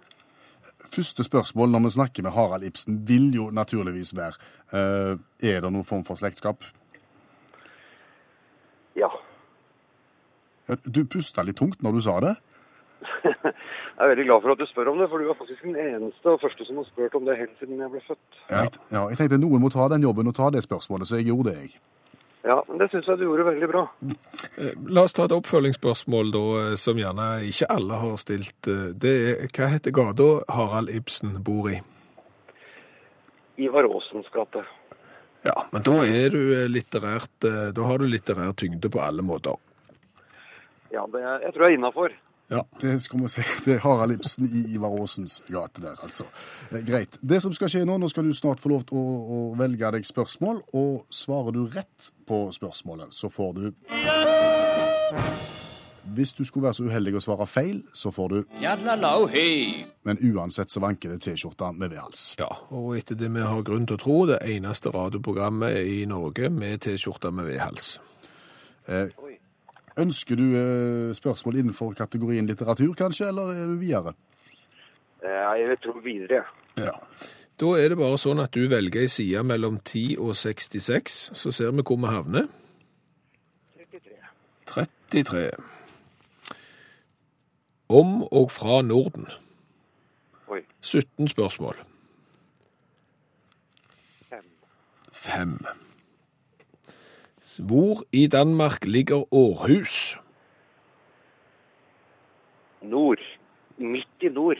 Første 0.94 1.24
spørsmål 1.24 1.68
når 1.68 1.85
vi 1.85 1.90
snakker 1.90 2.22
med 2.22 2.33
Harald 2.33 2.64
Ibsen, 2.64 3.02
vil 3.09 3.35
jo 3.35 3.50
naturligvis 3.50 4.14
være 4.16 4.35
uh, 4.72 5.18
Er 5.42 5.61
det 5.61 5.72
noen 5.72 5.85
form 5.85 6.04
for 6.04 6.14
slektskap? 6.14 6.64
Ja. 8.96 9.11
Du 10.87 11.04
pusta 11.04 11.42
litt 11.42 11.59
tungt 11.59 11.83
når 11.83 11.92
du 11.92 12.00
sa 12.00 12.20
det. 12.24 12.35
Jeg 13.94 14.02
er 14.02 14.11
veldig 14.11 14.24
glad 14.26 14.42
for 14.42 14.52
at 14.52 14.61
du 14.61 14.66
spør 14.66 14.90
om 14.90 14.98
det, 14.98 15.07
for 15.11 15.22
du 15.22 15.28
er 15.30 15.37
faktisk 15.38 15.62
den 15.62 15.76
eneste 15.78 16.30
og 16.30 16.40
første 16.42 16.64
som 16.66 16.80
har 16.80 16.87
spurt 16.88 17.14
om 17.14 17.26
det 17.26 17.37
helt 17.38 17.59
siden 17.61 17.78
jeg 17.78 17.90
ble 17.92 18.00
født. 18.02 18.38
Jeg, 18.50 18.70
ja, 18.90 19.02
jeg 19.12 19.18
tenkte 19.20 19.38
noen 19.38 19.62
må 19.62 19.70
ta 19.70 19.87
den 19.92 20.02
jobben 20.02 20.30
og 20.30 20.35
ta 20.35 20.48
det 20.50 20.64
spørsmålet, 20.64 21.07
så 21.07 21.20
jeg 21.20 21.28
gjorde 21.28 21.52
det, 21.52 21.61
jeg. 21.62 21.78
Ja, 22.44 22.59
men 22.68 22.76
det 22.78 22.90
syns 22.92 23.07
jeg 23.09 23.18
du 23.18 23.24
gjorde 23.24 23.46
veldig 23.46 23.68
bra. 23.70 23.83
La 24.92 25.04
oss 25.07 25.14
ta 25.16 25.24
et 25.24 25.33
oppfølgingsspørsmål 25.33 26.33
da, 26.35 26.42
eh, 26.61 26.74
som 26.80 26.98
gjerne 27.00 27.28
ikke 27.48 27.68
alle 27.72 28.00
har 28.02 28.18
stilt. 28.20 28.68
Eh, 28.68 28.90
Det 28.92 29.12
er, 29.30 29.46
hva 29.48 29.68
heter 29.72 29.94
gata 29.96 30.26
Harald 30.52 30.92
Ibsen 30.92 31.38
bor 31.46 31.70
i? 31.72 31.78
Ivar 33.57 33.88
Aasens 33.88 34.28
gate. 34.35 34.64
Ja, 35.44 35.54
men 35.72 35.83
da 35.88 35.96
er 36.04 36.28
du 36.37 36.40
eh, 36.52 36.68
litterært 36.68 37.48
Da 37.76 37.83
har 37.88 37.98
du 37.98 38.04
litterær 38.09 38.52
tyngde 38.52 38.90
på 38.92 39.00
alle 39.00 39.22
måter. 39.22 39.57
Ja, 40.92 41.07
det 41.07 41.24
jeg 41.24 41.52
tror 41.54 41.64
jeg 41.64 41.72
er 41.72 41.78
innafor. 41.78 42.12
Ja, 42.50 42.62
det 42.80 43.02
skal 43.02 43.22
vi 43.22 43.28
si. 43.28 43.42
Det 43.64 43.74
er 43.78 43.80
Harald 43.80 44.12
Ibsen 44.12 44.48
i 44.52 44.74
Ivar 44.74 44.92
Aasens 45.00 45.42
gate 45.48 45.80
der, 45.83 45.96
altså. 46.02 46.24
Eh, 46.70 46.85
Greit. 46.87 47.16
Det 47.22 47.40
som 47.42 47.52
skal 47.57 47.70
skje 47.72 47.85
nå, 47.88 47.96
nå 47.98 48.09
skal 48.12 48.28
du 48.28 48.35
snart 48.37 48.61
få 48.61 48.68
lov 48.74 48.85
til 48.88 49.00
å, 49.00 49.14
å 49.24 49.38
velge 49.59 49.90
deg 49.96 50.04
spørsmål, 50.07 50.61
og 50.76 51.07
svarer 51.14 51.57
du 51.57 51.64
rett 51.72 52.11
på 52.28 52.44
spørsmålet, 52.52 53.14
så 53.16 53.33
får 53.33 53.52
du 53.59 53.66
Hvis 56.14 56.35
du 56.37 56.44
skulle 56.44 56.66
være 56.66 56.76
så 56.76 56.85
uheldig 56.85 57.14
å 57.16 57.20
svare 57.24 57.46
feil, 57.48 57.78
så 57.96 58.12
får 58.12 58.28
du 58.28 58.37
Men 60.04 60.20
uansett 60.20 60.70
så 60.70 60.83
vanker 60.85 61.14
det 61.14 61.22
T-skjorta 61.24 61.72
med 61.72 61.94
V-hals. 61.94 62.35
Ja, 62.38 62.50
og 62.76 62.92
etter 62.98 63.16
det 63.18 63.33
vi 63.33 63.40
har 63.40 63.64
grunn 63.64 63.88
til 63.88 63.96
å 63.96 64.02
tro, 64.02 64.18
det 64.28 64.42
eneste 64.44 64.92
radioprogrammet 64.92 65.80
i 65.80 66.02
Norge 66.11 66.52
med 66.52 66.85
T-skjorte 66.85 67.33
med 67.33 67.48
V-hals. 67.48 67.94
Ønsker 70.00 70.37
du 70.37 70.44
eh, 70.59 71.14
spørsmål 71.14 71.61
innenfor 71.61 71.94
kategorien 71.94 72.46
litteratur, 72.46 72.94
kanskje, 72.98 73.28
eller 73.30 73.54
er 73.54 73.66
du 73.70 73.76
videre? 73.78 74.14
Jeg 75.22 75.68
Jeg 75.68 75.78
tror 75.83 76.00
videre. 76.00 76.42
Ja. 76.76 76.90
Da 77.61 77.66
er 77.78 77.88
det 77.88 77.98
bare 77.98 78.18
sånn 78.18 78.42
at 78.42 78.50
du 78.54 78.66
velger 78.68 79.04
ei 79.04 79.09
side 79.09 79.44
mellom 79.46 79.78
10 79.78 80.16
og 80.18 80.35
66, 80.37 81.30
så 81.38 81.52
ser 81.54 81.70
vi 81.70 81.85
hvor 81.87 82.00
vi 82.02 82.11
havner. 82.11 82.48
33. 83.78 84.18
33. 84.66 85.44
Om 87.88 88.22
og 88.26 88.50
fra 88.50 88.83
Norden. 88.83 89.30
Oi. 90.50 90.64
17 90.83 91.28
spørsmål. 91.28 91.78
5. 94.33 94.42
5. 95.12 95.84
Hvor 97.59 98.03
i 98.12 98.27
Danmark 98.27 98.85
ligger 98.85 99.35
Århus? 99.35 100.19
Nord. 102.83 103.19
Midt 103.77 104.09
i 104.21 104.29
nord. 104.29 104.59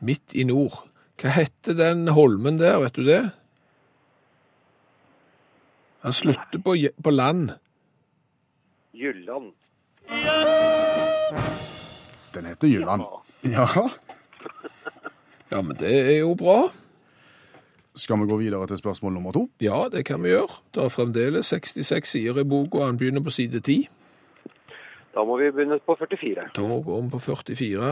Midt 0.00 0.34
i 0.34 0.44
nord. 0.44 0.84
Hva 1.20 1.30
heter 1.30 1.76
den 1.78 2.08
holmen 2.08 2.58
der, 2.58 2.78
vet 2.82 2.96
du 2.96 3.04
det? 3.06 3.22
Han 6.04 6.12
slutter 6.12 6.60
på, 6.64 6.74
på 7.04 7.10
land. 7.10 7.50
Jylland. 8.94 9.52
Den 12.34 12.46
heter 12.46 12.68
Jylland. 12.68 13.02
Ja. 13.44 13.68
Ja, 15.50 15.60
men 15.62 15.76
det 15.76 15.92
er 15.92 16.18
jo 16.18 16.34
bra. 16.34 16.68
Skal 17.94 18.18
vi 18.18 18.26
gå 18.26 18.36
videre 18.36 18.66
til 18.66 18.78
spørsmål 18.80 19.12
nummer 19.14 19.32
to? 19.32 19.44
Ja, 19.62 19.84
det 19.92 20.04
kan 20.06 20.22
vi 20.22 20.32
gjøre. 20.32 20.56
Det 20.74 20.82
er 20.82 20.90
fremdeles 20.90 21.46
66 21.46 22.08
sider 22.10 22.40
i 22.42 22.44
boka, 22.44 22.80
og 22.80 22.86
han 22.86 22.98
begynner 22.98 23.22
på 23.22 23.30
side 23.30 23.60
10. 23.60 23.88
Da 25.14 25.22
må 25.22 25.36
vi 25.38 25.50
begynne 25.54 25.78
på 25.78 25.94
44. 26.00 26.48
Da 26.56 26.62
går 26.62 27.02
vi 27.02 27.10
på 27.12 27.20
44. 27.22 27.90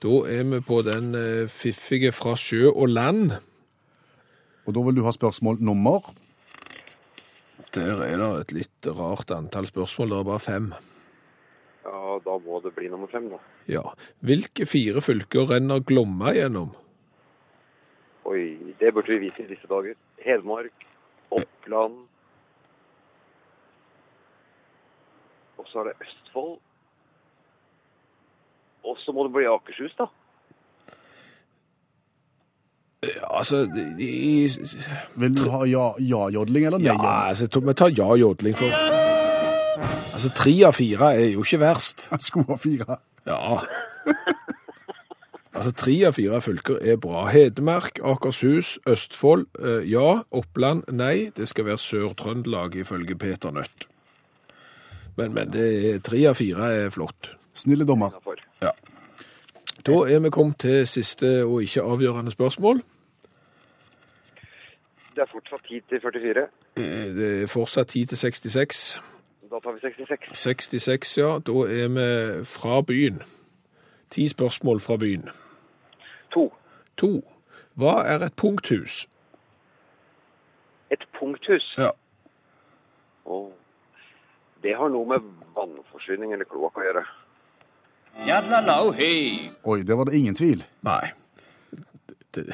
Da 0.00 0.12
er 0.30 0.44
vi 0.52 0.60
på 0.62 0.82
den 0.86 1.14
eh, 1.18 1.48
fiffige 1.50 2.12
fra 2.14 2.36
sjø 2.38 2.70
og 2.70 2.88
land. 2.88 3.32
Og 4.66 4.76
da 4.76 4.84
vil 4.86 5.00
du 5.00 5.02
ha 5.02 5.10
spørsmål 5.12 5.58
nummer 5.60 6.06
Der 7.74 8.02
er 8.02 8.18
det 8.18 8.28
et 8.40 8.52
litt 8.52 8.86
rart 8.86 9.30
antall 9.34 9.66
spørsmål. 9.66 10.10
Det 10.10 10.18
er 10.18 10.28
bare 10.30 10.42
fem. 10.46 10.70
Ja, 11.84 12.18
da 12.24 12.38
må 12.38 12.60
det 12.62 12.72
bli 12.76 12.88
nummer 12.90 13.10
fem, 13.10 13.28
da. 13.30 13.38
Ja. 13.70 13.82
Hvilke 14.26 14.66
fire 14.66 15.02
fylker 15.02 15.50
renner 15.50 15.82
Glomma 15.82 16.34
gjennom? 16.34 16.70
Oi, 18.24 18.74
det 18.80 18.92
burde 18.94 19.06
vi 19.14 19.18
vite 19.26 19.42
i 19.42 19.46
disse 19.48 19.66
dager. 19.70 19.94
Hedmark, 20.24 20.86
Oppland 21.30 21.94
Og 25.60 25.66
så 25.68 25.78
er 25.80 25.84
det 25.90 25.92
Østfold. 26.06 26.58
Og 28.84 28.96
så 28.98 29.12
må 29.12 29.24
det 29.26 29.32
bli 29.34 29.44
Akershus, 29.46 29.92
da. 29.98 30.06
Ja, 33.04 33.28
altså 33.38 33.62
i, 34.00 34.48
Vil 35.16 35.36
du 35.36 35.50
ha 35.50 35.62
ja- 35.68 35.96
ja-jodling 36.00 36.66
eller 36.66 36.78
Ja, 36.80 36.92
nei-jodling? 36.96 37.28
altså, 37.28 37.48
to- 37.48 37.60
vi 37.60 37.74
tar 37.74 37.88
ja-jodling 37.96 38.56
for 38.56 38.72
Altså, 40.12 40.28
tre 40.36 40.52
av 40.66 40.72
fire 40.76 41.14
er 41.16 41.30
jo 41.32 41.40
ikke 41.44 41.60
verst. 41.60 42.08
Sko 42.20 42.42
skulle 42.42 42.46
ha 42.46 42.56
fire. 42.56 42.96
Ja. 43.26 43.60
Altså, 45.50 45.72
tre 45.74 45.94
av 46.06 46.14
fire 46.14 46.38
fylker 46.40 46.76
er 46.86 46.96
bra. 47.02 47.24
Hedmark, 47.26 47.98
Akershus, 48.06 48.76
Østfold, 48.86 49.48
eh, 49.58 49.82
ja. 49.90 50.22
Oppland, 50.30 50.84
nei. 50.94 51.30
Det 51.36 51.48
skal 51.48 51.66
være 51.66 51.78
Sør-Trøndelag, 51.82 52.76
ifølge 52.78 53.16
Peter 53.18 53.50
Nødt. 53.50 53.88
Men, 55.16 55.34
men 55.34 55.50
det 55.52 55.66
er, 55.94 55.98
tre 55.98 56.22
av 56.30 56.38
fire 56.38 56.70
er 56.84 56.90
flott. 56.94 57.32
Snille 57.54 57.84
dommer. 57.84 58.14
Ja. 58.62 58.70
Da 59.86 59.96
er 60.06 60.22
vi 60.22 60.30
kommet 60.30 60.60
til 60.62 60.86
siste 60.86 61.42
og 61.44 61.62
ikke 61.66 61.82
avgjørende 61.82 62.30
spørsmål. 62.30 62.82
Det 65.16 65.24
er 65.26 65.28
fortsatt 65.32 65.66
10 65.66 65.80
til 65.90 66.00
44. 66.00 66.46
Eh, 66.76 67.10
Det 67.16 67.42
er 67.42 67.46
fortsatt 67.50 67.88
10 67.88 68.04
til 68.04 68.18
66. 68.18 69.00
Da 69.50 69.58
tar 69.58 69.74
vi 69.74 69.80
66. 69.82 70.38
66, 70.38 71.18
ja. 71.18 71.38
Da 71.42 71.52
er 71.66 71.88
vi 71.90 72.44
fra 72.44 72.80
byen. 72.86 73.22
Ti 74.10 74.28
spørsmål 74.28 74.80
fra 74.80 74.96
byen. 74.96 75.28
To. 76.34 76.52
To. 76.96 77.12
Hva 77.78 78.02
er 78.06 78.26
et 78.26 78.34
punkthus? 78.36 79.06
Et 80.90 81.04
punkthus. 81.18 81.74
Ja. 81.78 81.90
Oh. 83.24 83.52
Det 84.62 84.74
har 84.76 84.90
noe 84.92 85.06
med 85.08 85.30
vannforsyning 85.56 86.34
eller 86.34 86.48
kloakk 86.50 86.76
å 86.80 86.84
gjøre. 86.84 87.04
Oi, 89.64 89.80
det 89.86 89.96
var 89.96 90.10
det 90.10 90.18
ingen 90.18 90.34
tvil. 90.34 90.64
Nei. 90.84 91.12
Det, 92.34 92.44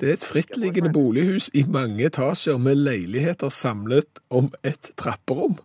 det 0.00 0.08
er 0.08 0.16
et 0.16 0.24
frittliggende 0.24 0.90
bolighus 0.92 1.50
i 1.54 1.62
mange 1.68 2.08
etasjer 2.08 2.58
med 2.60 2.80
leiligheter 2.80 3.52
samlet 3.52 4.20
om 4.30 4.50
et 4.64 4.90
trapperom. 4.96 5.60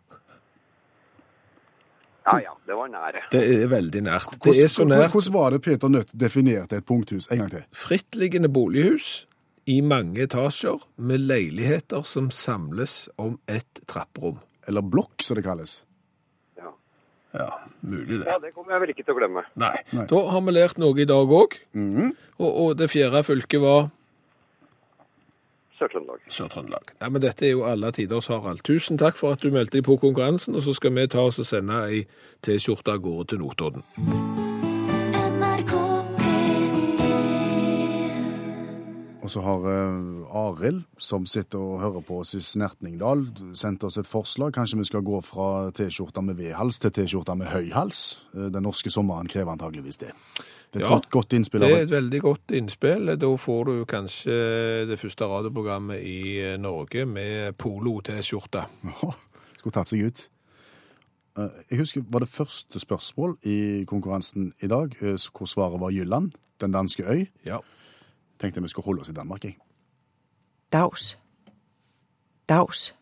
Ja 2.28 2.38
ja, 2.44 2.54
det 2.70 2.76
var 2.78 2.90
nære. 2.92 3.24
Det 3.32 3.42
er 3.56 3.68
veldig 3.72 4.02
nært. 4.06 4.36
Det 4.44 4.54
er 4.62 4.70
så 4.70 4.86
nært. 4.86 5.12
Hvordan 5.16 5.34
var 5.34 5.56
det 5.56 5.62
Peter 5.66 5.90
Nødt 5.90 6.12
definerte 6.14 6.78
et 6.78 6.86
punkthus? 6.86 7.28
En 7.32 7.42
gang 7.42 7.50
til. 7.54 7.64
Frittliggende 7.74 8.50
bolighus 8.54 9.26
i 9.66 9.80
mange 9.82 10.22
etasjer 10.28 10.84
med 10.98 11.24
leiligheter 11.26 12.06
som 12.06 12.30
samles 12.34 13.08
om 13.18 13.40
et 13.50 13.82
trapperom. 13.90 14.38
Eller 14.70 14.86
blokk, 14.86 15.22
som 15.26 15.40
det 15.40 15.46
kalles. 15.48 15.80
Ja. 16.60 16.70
Ja, 17.34 17.48
mulig 17.82 18.20
det. 18.20 18.28
ja, 18.28 18.38
det 18.44 18.54
kommer 18.54 18.76
jeg 18.76 18.84
vel 18.86 18.94
ikke 18.94 19.06
til 19.08 19.16
å 19.16 19.20
glemme. 19.22 19.44
Nei. 19.58 19.74
Nei. 19.96 20.06
Da 20.12 20.22
har 20.36 20.46
vi 20.46 20.54
lært 20.54 20.78
noe 20.82 21.02
i 21.02 21.08
dag 21.10 21.34
òg. 21.42 21.58
og, 22.38 22.52
og 22.52 22.78
det 22.78 22.92
fjerde 22.94 23.24
fylket 23.26 23.62
var 23.64 23.90
Sør-Trøndelag. 25.82 26.22
Sør-Trøndelag. 26.30 26.94
Nei, 27.02 27.10
men 27.10 27.24
dette 27.24 27.48
er 27.48 27.56
jo 27.56 27.66
alle 27.66 27.92
tiders, 27.96 28.30
Harald. 28.30 28.62
Tusen 28.68 29.02
takk 29.02 29.18
for 29.18 29.34
at 29.34 29.42
du 29.42 29.50
meldte 29.50 29.80
deg 29.80 29.88
på 29.88 29.98
konkurransen, 30.02 30.56
og 30.56 30.62
så 30.62 30.76
skal 30.78 30.94
vi 30.94 31.08
ta 31.10 31.26
oss 31.26 31.42
og 31.42 31.50
sende 31.50 31.82
ei 31.90 32.06
T-skjorte 32.46 32.94
av 32.94 33.02
gårde 33.02 33.32
til 33.34 33.42
Notodden. 33.42 33.86
Og 39.22 39.30
så 39.30 39.42
har 39.46 39.66
uh, 39.66 40.38
Arild, 40.46 40.82
som 40.98 41.26
sitter 41.30 41.62
og 41.62 41.82
hører 41.82 42.06
på 42.06 42.22
oss 42.22 42.34
i 42.38 42.42
Snertningdal, 42.46 43.28
sendt 43.58 43.86
oss 43.86 43.98
et 44.02 44.10
forslag. 44.10 44.54
Kanskje 44.54 44.82
vi 44.82 44.88
skal 44.90 45.06
gå 45.06 45.22
fra 45.26 45.70
T-skjorta 45.78 46.24
med 46.26 46.38
V-hals 46.42 46.82
til 46.82 46.94
T-skjorta 46.94 47.38
med 47.38 47.50
høy 47.54 47.70
hals. 47.74 48.22
Eh, 48.36 48.50
Den 48.54 48.66
norske 48.66 48.90
sommeren 48.94 49.30
krever 49.30 49.54
antageligvis 49.54 50.02
det. 50.02 50.14
Det 50.72 50.80
er 50.80 50.86
et 50.86 50.90
Ja, 50.90 50.94
godt, 50.96 51.10
godt 51.12 51.34
innspill. 51.34 51.60
Det 51.62 51.72
er 51.74 51.82
et 51.84 51.92
veldig 51.92 52.22
godt 52.22 52.52
innspill. 52.56 53.10
Da 53.20 53.30
får 53.36 53.64
du 53.68 53.74
kanskje 53.86 54.36
det 54.88 55.00
første 55.00 55.28
radioprogrammet 55.28 56.00
i 56.08 56.40
eh, 56.40 56.58
Norge 56.58 57.06
med 57.06 57.58
polo-T-skjorte. 57.60 58.64
Jaha, 58.88 59.12
Skulle 59.58 59.74
tatt 59.76 59.92
seg 59.92 60.06
ut. 60.08 60.22
Eh, 61.38 61.50
Jeg 61.72 61.80
husker 61.84 62.06
var 62.08 62.20
det 62.24 62.30
første 62.32 62.80
spørsmål 62.80 63.38
i 63.44 63.84
konkurransen 63.86 64.54
i 64.64 64.68
dag, 64.72 64.96
eh, 65.02 65.18
hvor 65.36 65.46
svaret 65.46 65.80
var 65.82 65.92
Jylland, 65.92 66.32
den 66.62 66.72
danske 66.72 67.04
øy. 67.04 67.26
Ja. 67.46 67.58
Tenkte 68.40 68.62
vi 68.62 68.68
skulle 68.72 68.86
holde 68.86 69.02
oss 69.02 69.10
i 69.10 69.14
Danmark, 69.14 69.44
jeg. 69.44 69.58
Daus. 70.72 71.18
Dags. 72.50 72.94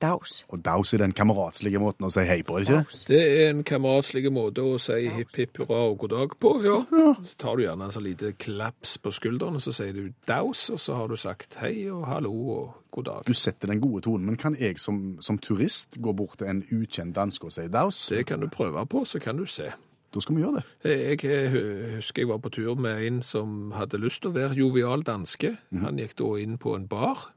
Dags. 0.00 0.38
Og 0.48 0.62
daus 0.64 0.94
er 0.94 1.02
den 1.02 1.12
kameratslige 1.16 1.80
måten 1.82 2.06
å 2.06 2.10
si 2.12 2.24
hei 2.24 2.38
på, 2.46 2.56
er 2.56 2.64
det 2.64 2.70
ikke 2.70 2.78
det? 2.80 3.00
Det 3.10 3.20
er 3.20 3.50
en 3.50 3.64
kameratslig 3.68 4.30
måte 4.32 4.64
å 4.64 4.78
si 4.80 5.10
hipp 5.12 5.34
hipp 5.36 5.60
hurra 5.60 5.82
og 5.90 5.98
god 6.04 6.14
dag 6.14 6.36
på, 6.40 6.54
ja. 6.64 6.78
Så 7.26 7.36
tar 7.40 7.58
du 7.58 7.64
gjerne 7.66 7.88
en 7.88 7.92
sånn 7.92 8.06
lite 8.06 8.32
klaps 8.40 8.96
på 9.02 9.12
skulderen, 9.12 9.58
og 9.58 9.64
så 9.64 9.74
sier 9.76 9.92
du 9.96 10.14
daus, 10.28 10.62
og 10.72 10.80
så 10.80 10.96
har 10.96 11.10
du 11.12 11.18
sagt 11.20 11.58
hei 11.60 11.74
og 11.92 12.06
hallo 12.08 12.32
og 12.54 12.80
god 12.96 13.08
dag. 13.10 13.28
Du 13.28 13.36
setter 13.36 13.68
den 13.68 13.82
gode 13.84 14.06
tonen, 14.08 14.30
men 14.30 14.40
kan 14.40 14.56
jeg 14.56 14.80
som, 14.80 15.18
som 15.20 15.38
turist 15.38 16.00
gå 16.00 16.14
bort 16.16 16.40
til 16.40 16.48
en 16.48 16.64
ukjent 16.64 17.16
danske 17.16 17.50
og 17.50 17.54
si 17.54 17.66
daus? 17.68 18.06
Det 18.08 18.24
kan 18.30 18.40
du 18.40 18.48
prøve 18.52 18.86
på, 18.88 19.04
så 19.04 19.20
kan 19.20 19.36
du 19.36 19.44
se. 19.44 19.68
Da 20.10 20.22
skal 20.24 20.34
vi 20.34 20.42
gjøre 20.42 20.62
det. 20.62 20.64
Jeg 20.90 21.20
eh, 21.30 21.52
husker 22.00 22.24
jeg 22.24 22.30
var 22.32 22.40
på 22.42 22.50
tur 22.50 22.74
med 22.74 23.04
en 23.06 23.20
som 23.22 23.70
hadde 23.76 24.00
lyst 24.02 24.24
til 24.24 24.32
å 24.32 24.38
være 24.38 24.58
jovial 24.58 25.04
danske. 25.06 25.52
Han 25.84 26.00
gikk 26.00 26.16
da 26.18 26.32
inn 26.42 26.56
på 26.58 26.74
en 26.74 26.88
bar, 26.90 27.28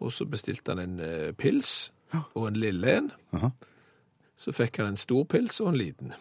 og 0.00 0.14
så 0.14 0.24
bestilte 0.28 0.72
han 0.72 0.80
en 0.80 1.02
eh, 1.04 1.34
pils 1.36 1.90
og 2.34 2.46
en 2.48 2.56
lille 2.60 2.96
en. 2.98 3.10
Aha. 3.32 3.50
Så 4.36 4.52
fikk 4.52 4.78
han 4.82 4.92
en 4.92 4.96
stor 5.00 5.24
pils 5.30 5.60
og 5.60 5.68
en 5.72 5.78
liten. 5.78 6.14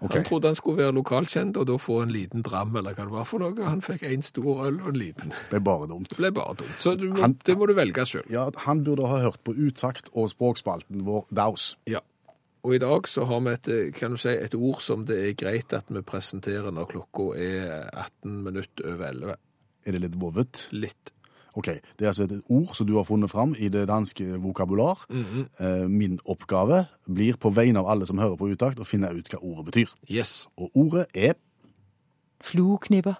Okay. 0.00 0.20
Han 0.20 0.26
trodde 0.28 0.46
han 0.52 0.54
skulle 0.56 0.78
være 0.78 0.94
lokalkjent 0.94 1.56
og 1.58 1.64
da 1.66 1.74
få 1.82 1.96
en 2.04 2.12
liten 2.14 2.44
dram, 2.46 2.76
eller 2.78 2.94
hva 2.94 3.02
det 3.08 3.10
var 3.16 3.24
for 3.26 3.42
noe. 3.42 3.64
Han 3.66 3.80
fikk 3.82 4.04
en 4.06 4.22
stor 4.22 4.60
øl 4.68 4.76
og 4.84 4.92
en 4.92 4.98
liten. 5.00 5.32
Det 5.34 5.50
ble 5.56 5.60
bare 5.66 5.88
dumt. 5.90 6.12
Det 6.12 6.20
ble 6.22 6.30
bare 6.36 6.54
dumt. 6.60 6.76
Så 6.84 6.92
du 7.00 7.08
må, 7.10 7.20
Han- 7.24 7.34
det 7.44 7.56
må 7.58 7.66
du 7.66 7.74
velge 7.74 8.04
sjøl. 8.06 8.22
Ja, 8.30 8.44
Han 8.68 8.84
burde 8.84 9.08
ha 9.08 9.18
hørt 9.24 9.42
på 9.42 9.54
utakt 9.58 10.08
og 10.14 10.30
språkspalten 10.30 11.02
vår 11.04 11.26
daus. 11.34 11.76
Ja. 11.90 11.98
Og 12.62 12.74
i 12.74 12.78
dag 12.78 13.08
så 13.08 13.24
har 13.26 13.40
vi 13.40 13.50
et, 13.50 13.68
eh, 13.68 13.90
kan 13.92 14.10
du 14.12 14.16
si, 14.16 14.28
et 14.28 14.54
ord 14.54 14.80
som 14.80 15.04
det 15.04 15.18
er 15.18 15.32
greit 15.34 15.72
at 15.72 15.84
vi 15.88 16.00
presenterer 16.02 16.70
når 16.72 16.86
klokka 16.92 17.36
er 17.36 17.90
18 17.92 18.44
minutter 18.44 18.94
over 18.94 19.04
11. 19.10 19.34
Er 19.86 19.92
det 19.92 20.00
litt 20.00 20.14
vovet? 20.20 20.68
Litt. 20.72 21.10
Ok, 21.58 21.66
Det 21.98 22.04
er 22.06 22.10
altså 22.12 22.24
et 22.28 22.42
ord 22.48 22.70
som 22.76 22.86
du 22.86 22.94
har 22.96 23.04
funnet 23.08 23.30
fram 23.32 23.54
i 23.58 23.68
det 23.68 23.86
danske 23.90 24.36
vokabular. 24.38 25.00
Eh, 25.10 25.88
Min 25.90 26.18
oppgave 26.24 26.84
blir 27.10 27.34
på 27.40 27.50
vegne 27.50 27.80
av 27.82 27.88
alle 27.90 28.06
som 28.06 28.18
hører 28.22 28.36
på 28.38 28.46
utakt, 28.52 28.78
å 28.78 28.86
finne 28.86 29.10
ut 29.10 29.26
hva 29.32 29.40
ordet 29.42 29.64
betyr. 29.72 29.94
Yes. 30.08 30.46
Og 30.56 30.70
ordet 30.78 31.06
er 31.14 31.34
Flueknipper. 32.40 33.16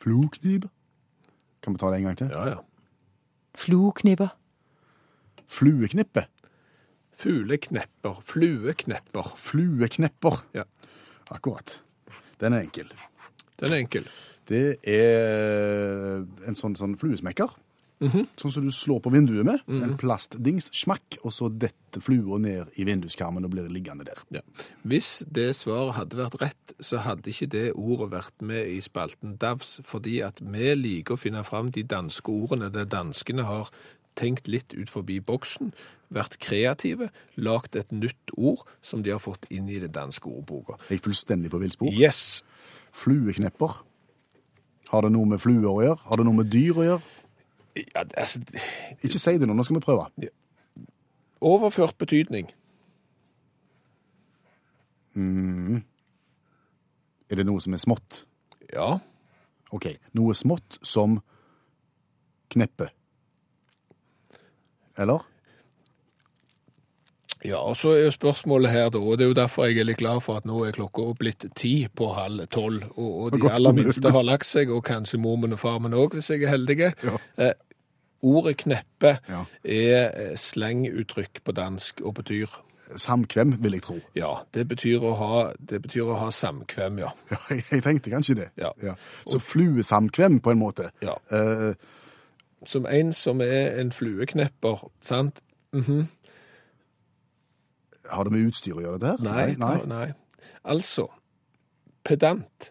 flueknipe. 0.00 0.68
Kan 1.62 1.74
vi 1.74 1.78
ta 1.78 1.90
det 1.90 1.98
en 2.00 2.04
gang 2.08 2.16
til? 2.16 2.30
Ja, 2.32 2.46
ja. 2.48 2.56
Flueknipper. 3.56 4.28
Flueknippe. 5.46 6.26
Fugleknepper. 7.16 8.18
Flueknepper. 8.28 9.30
Flueknepper. 9.40 10.42
Ja. 10.54 10.64
Akkurat. 11.32 11.78
Den 12.40 12.52
er 12.52 12.60
enkel. 12.66 12.90
Den 13.60 13.72
er 13.72 13.78
enkel. 13.80 14.04
Det 14.46 14.78
er 14.86 16.26
en 16.46 16.58
sånn, 16.58 16.76
sånn 16.78 16.98
fluesmekker. 17.00 17.54
Sånn 17.96 18.52
som 18.52 18.64
du 18.66 18.68
slår 18.74 19.00
på 19.04 19.10
vinduet 19.14 19.46
med. 19.48 19.62
En 19.72 19.96
plastdings, 19.98 20.68
smakk, 20.76 21.16
og 21.24 21.32
så 21.32 21.48
detter 21.48 22.02
flua 22.04 22.38
ned 22.42 22.74
i 22.76 22.84
vinduskarmen 22.84 23.46
og 23.46 23.54
blir 23.54 23.70
liggende 23.72 24.04
der. 24.04 24.20
Ja. 24.36 24.42
Hvis 24.84 25.22
det 25.32 25.48
svaret 25.56 25.96
hadde 25.96 26.20
vært 26.20 26.36
rett, 26.42 26.74
så 26.84 27.00
hadde 27.06 27.32
ikke 27.32 27.48
det 27.54 27.66
ordet 27.72 28.10
vært 28.12 28.44
med 28.44 28.68
i 28.68 28.82
spalten 28.84 29.38
DAVS, 29.40 29.78
fordi 29.88 30.20
at 30.26 30.42
vi 30.44 30.74
liker 30.76 31.16
å 31.16 31.20
finne 31.20 31.44
fram 31.46 31.72
de 31.72 31.86
danske 31.88 32.32
ordene 32.32 32.68
der 32.74 32.88
danskene 32.90 33.48
har 33.48 33.72
tenkt 34.16 34.48
litt 34.48 34.76
ut 34.76 34.92
forbi 34.92 35.18
boksen, 35.24 35.72
vært 36.12 36.38
kreative, 36.40 37.10
lagt 37.36 37.76
et 37.76 37.90
nytt 37.92 38.32
ord 38.36 38.62
som 38.84 39.02
de 39.04 39.12
har 39.12 39.20
fått 39.20 39.48
inn 39.52 39.68
i 39.72 39.80
det 39.82 39.90
danske 39.96 40.28
ordboka. 40.30 40.76
Jeg 40.90 41.00
er 41.00 41.04
fullstendig 41.08 41.52
på 41.52 41.60
villspor. 41.64 41.92
Yes! 41.92 42.44
Flueknepper. 42.96 43.82
Har 44.88 45.02
det 45.02 45.12
noe 45.12 45.26
med 45.26 45.40
fluer 45.42 45.66
å 45.70 45.82
gjøre? 45.82 45.98
Har 46.06 46.20
det 46.20 46.26
noe 46.28 46.38
med 46.40 46.50
dyr 46.52 46.78
å 46.78 46.84
gjøre? 46.86 47.02
Ja, 47.76 48.04
altså, 48.16 48.40
Ikke 49.04 49.18
si 49.20 49.34
det 49.38 49.48
nå, 49.48 49.54
nå 49.56 49.64
skal 49.66 49.80
vi 49.80 49.84
prøve. 49.84 50.06
overført 51.40 51.98
betydning. 51.98 52.48
Er 55.16 55.82
det 57.40 57.46
noe 57.46 57.60
som 57.60 57.74
er 57.74 57.82
smått? 57.82 58.22
Ja. 58.72 58.98
Ok, 59.74 59.90
noe 60.16 60.34
smått 60.34 60.78
som 60.86 61.18
kneppe. 62.52 62.88
Eller? 64.96 65.24
Ja, 67.44 67.58
og 67.60 67.76
så 67.76 67.92
er 67.94 68.04
jo 68.06 68.10
spørsmålet 68.14 68.70
her 68.72 68.88
da, 68.90 68.98
og 68.98 69.18
det 69.18 69.24
er 69.26 69.28
jo 69.28 69.34
derfor 69.36 69.66
jeg 69.68 69.78
er 69.78 69.84
litt 69.84 69.98
glad 70.00 70.20
for 70.24 70.38
at 70.40 70.46
nå 70.48 70.62
er 70.64 70.72
klokka 70.72 71.04
blitt 71.20 71.44
ti 71.54 71.86
på 71.94 72.08
halv 72.16 72.46
tolv, 72.48 72.82
og, 72.96 73.10
og 73.26 73.32
de 73.34 73.40
Godt 73.44 73.52
aller 73.58 73.72
minste 73.76 74.10
har 74.10 74.24
lagt 74.24 74.46
seg, 74.48 74.70
og 74.72 74.82
kanskje 74.88 75.20
mormen 75.20 75.52
og 75.52 75.60
farmen 75.60 75.94
òg, 75.94 76.16
hvis 76.16 76.30
jeg 76.32 76.42
er 76.42 76.54
heldig. 76.56 76.78
Ja. 77.04 77.16
Eh, 77.36 77.52
ordet 78.22 78.56
kneppe 78.64 79.18
Ja. 79.28 79.42
er 79.62 80.10
eh, 80.16 80.36
slenguttrykk 80.36 81.42
på 81.44 81.52
dansk 81.52 82.00
og 82.02 82.14
betyr 82.22 82.46
Samkvem, 82.96 83.56
vil 83.64 83.72
jeg 83.72 83.82
tro. 83.82 83.96
Ja, 84.14 84.28
det 84.54 84.68
betyr 84.70 85.02
å 85.02 85.12
ha, 85.18 85.38
det 85.58 85.80
betyr 85.82 86.06
å 86.06 86.18
ha 86.20 86.28
samkvem, 86.30 87.00
ja. 87.02 87.08
Ja, 87.34 87.38
jeg, 87.50 87.82
tenkte 87.82 88.12
kanskje 88.12 88.36
det. 88.38 88.46
Ja. 88.62 88.94
Så 89.26 89.40
fluesamkvem, 89.42 90.38
på 90.40 90.52
en 90.54 90.60
måte. 90.62 90.92
Ja. 91.02 91.16
Eh, 91.34 91.74
Som 92.64 92.86
en 92.86 93.12
som 93.12 93.40
er 93.42 93.74
en 93.80 93.90
flueknepper, 93.92 94.86
sant? 95.02 95.42
Har 98.10 98.26
det 98.26 98.34
med 98.34 98.48
utstyr 98.48 98.76
å 98.76 98.82
gjøre, 98.84 99.00
dette 99.02 99.32
her? 99.32 99.54
Nei, 99.56 99.56
nei. 99.60 99.76
nei. 99.90 100.50
Altså, 100.66 101.08
pedant. 102.06 102.70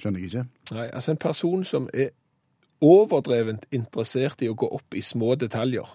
Skjønner 0.00 0.22
jeg 0.22 0.32
ikke. 0.32 0.44
Nei, 0.76 0.88
altså 0.90 1.14
en 1.14 1.22
person 1.22 1.64
som 1.68 1.88
er 1.94 2.12
overdrevent 2.82 3.66
interessert 3.70 4.42
i 4.42 4.50
å 4.50 4.58
gå 4.58 4.68
opp 4.74 4.96
i 4.98 5.02
små 5.06 5.36
detaljer. 5.38 5.86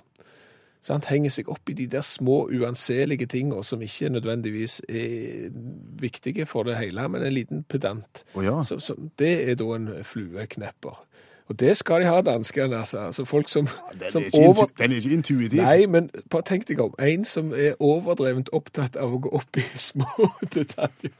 Så 0.81 0.93
han 0.93 1.03
henger 1.09 1.33
seg 1.33 1.49
opp 1.51 1.67
i 1.71 1.75
de 1.75 1.87
der 1.91 2.05
små 2.05 2.45
uanselige 2.53 3.25
tingene 3.27 3.63
som 3.65 3.81
ikke 3.83 4.11
nødvendigvis 4.13 4.79
er 4.87 5.49
viktige 5.99 6.45
for 6.47 6.67
det 6.69 6.77
hele, 6.79 7.07
men 7.11 7.25
en 7.25 7.33
liten 7.33 7.63
pedant. 7.67 8.23
Oh, 8.37 8.45
ja. 8.45 8.61
Så, 8.63 8.79
så 8.79 8.95
det 9.19 9.33
er 9.49 9.57
da 9.59 9.67
en 9.75 9.89
flueknepper. 10.07 11.01
Og 11.47 11.59
det 11.59 11.77
skal 11.77 12.01
de 12.01 12.07
ha, 12.09 12.21
danskene. 12.21 12.77
Altså, 12.77 12.97
altså 12.97 13.25
folk 13.25 13.49
som, 13.49 13.67
Den 13.99 14.11
som 14.11 14.23
er, 14.23 14.47
over... 14.47 14.65
den 14.77 14.91
er 14.91 14.95
ikke 14.95 15.13
intuitiv. 15.13 15.61
Nei, 15.61 15.85
men 15.85 16.09
bare 16.29 16.43
tenk 16.45 16.67
deg 16.67 16.81
om. 16.83 16.95
En 16.99 17.25
som 17.25 17.53
er 17.55 17.77
overdrevent 17.79 18.49
opptatt 18.53 18.99
av 18.99 19.13
å 19.15 19.21
gå 19.23 19.31
opp 19.39 19.57
i 19.57 19.63
små 19.89 20.31
detaljer. 20.53 21.15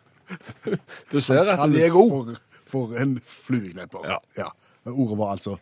Du 1.11 1.21
ser 1.23 1.47
at 1.47 1.59
han 1.59 1.75
er 1.75 1.93
god. 1.93 2.35
For, 2.35 2.43
for 2.67 2.99
en 2.99 3.19
flueknepper. 3.23 4.19
Ja. 4.37 4.51
Men 4.83 4.93
Ordet 4.93 5.17
var 5.17 5.31
altså 5.37 5.57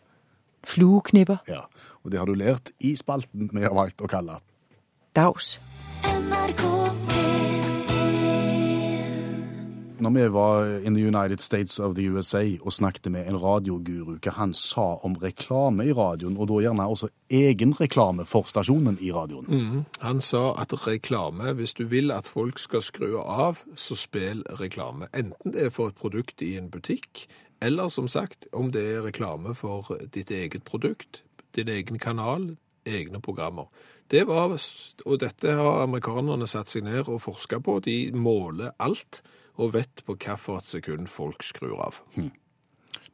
Flueknipper. 0.66 1.36
ja. 1.48 1.66
Og 2.06 2.12
det 2.12 2.18
har 2.18 2.26
du 2.26 2.34
lært 2.38 2.70
i 2.86 2.92
spalten 2.96 3.50
vi 3.52 3.62
har 3.62 3.74
valgt 3.74 4.02
å 4.02 4.06
kalle 4.10 4.38
Daus. 5.14 5.56
NRK 6.06 6.62
P1 7.10 7.25
Når 9.98 10.10
vi 10.10 10.32
var 10.32 10.66
in 10.84 10.94
the 10.94 11.06
United 11.06 11.40
States 11.40 11.78
of 11.80 11.94
the 11.94 12.10
USA 12.10 12.42
og 12.60 12.72
snakket 12.72 13.12
med 13.12 13.28
en 13.28 13.38
radioguru, 13.42 14.18
hva 14.20 14.32
han 14.36 14.52
sa 14.54 14.98
om 15.06 15.14
reklame 15.22 15.86
i 15.88 15.92
radioen, 15.96 16.36
og 16.36 16.50
da 16.50 16.58
gjerne 16.66 16.84
også 16.84 17.08
egen 17.32 17.72
reklame 17.80 18.26
for 18.28 18.44
stasjonen 18.44 18.98
i 19.00 19.12
radioen. 19.12 19.86
Han 20.04 20.20
sa 20.20 20.52
at 20.60 20.74
reklame, 20.86 21.52
hvis 21.56 21.72
du 21.72 21.86
vil 21.88 22.12
at 22.12 22.28
folk 22.28 22.58
skal 22.58 22.84
skru 22.84 23.16
av, 23.22 23.62
så 23.76 23.96
spill 23.96 24.44
reklame. 24.60 25.08
Enten 25.16 25.56
det 25.56 25.66
er 25.66 25.72
for 25.72 25.88
et 25.88 25.96
produkt 25.96 26.44
i 26.44 26.56
en 26.60 26.68
butikk, 26.70 27.24
eller 27.64 27.88
som 27.88 28.08
sagt, 28.08 28.46
om 28.52 28.68
det 28.72 28.84
er 28.84 29.06
reklame 29.06 29.54
for 29.56 29.96
ditt 30.12 30.30
eget 30.30 30.64
produkt, 30.64 31.22
din 31.56 31.68
egen 31.72 31.98
kanal, 31.98 32.56
egne 32.86 33.20
programmer. 33.20 33.70
Det 34.10 34.26
var, 34.28 34.52
og 35.06 35.20
dette 35.20 35.56
har 35.58 35.82
amerikanerne 35.82 36.46
satt 36.46 36.70
seg 36.70 36.84
ned 36.86 37.08
og 37.08 37.24
forsket 37.24 37.64
på. 37.64 37.80
De 37.82 38.12
måler 38.14 38.76
alt 38.78 39.22
og 39.56 39.72
vet 39.74 40.02
på 40.06 40.14
hvilket 40.16 40.66
sekund 40.68 41.08
folk 41.08 41.42
skrur 41.42 41.78
av. 41.80 42.00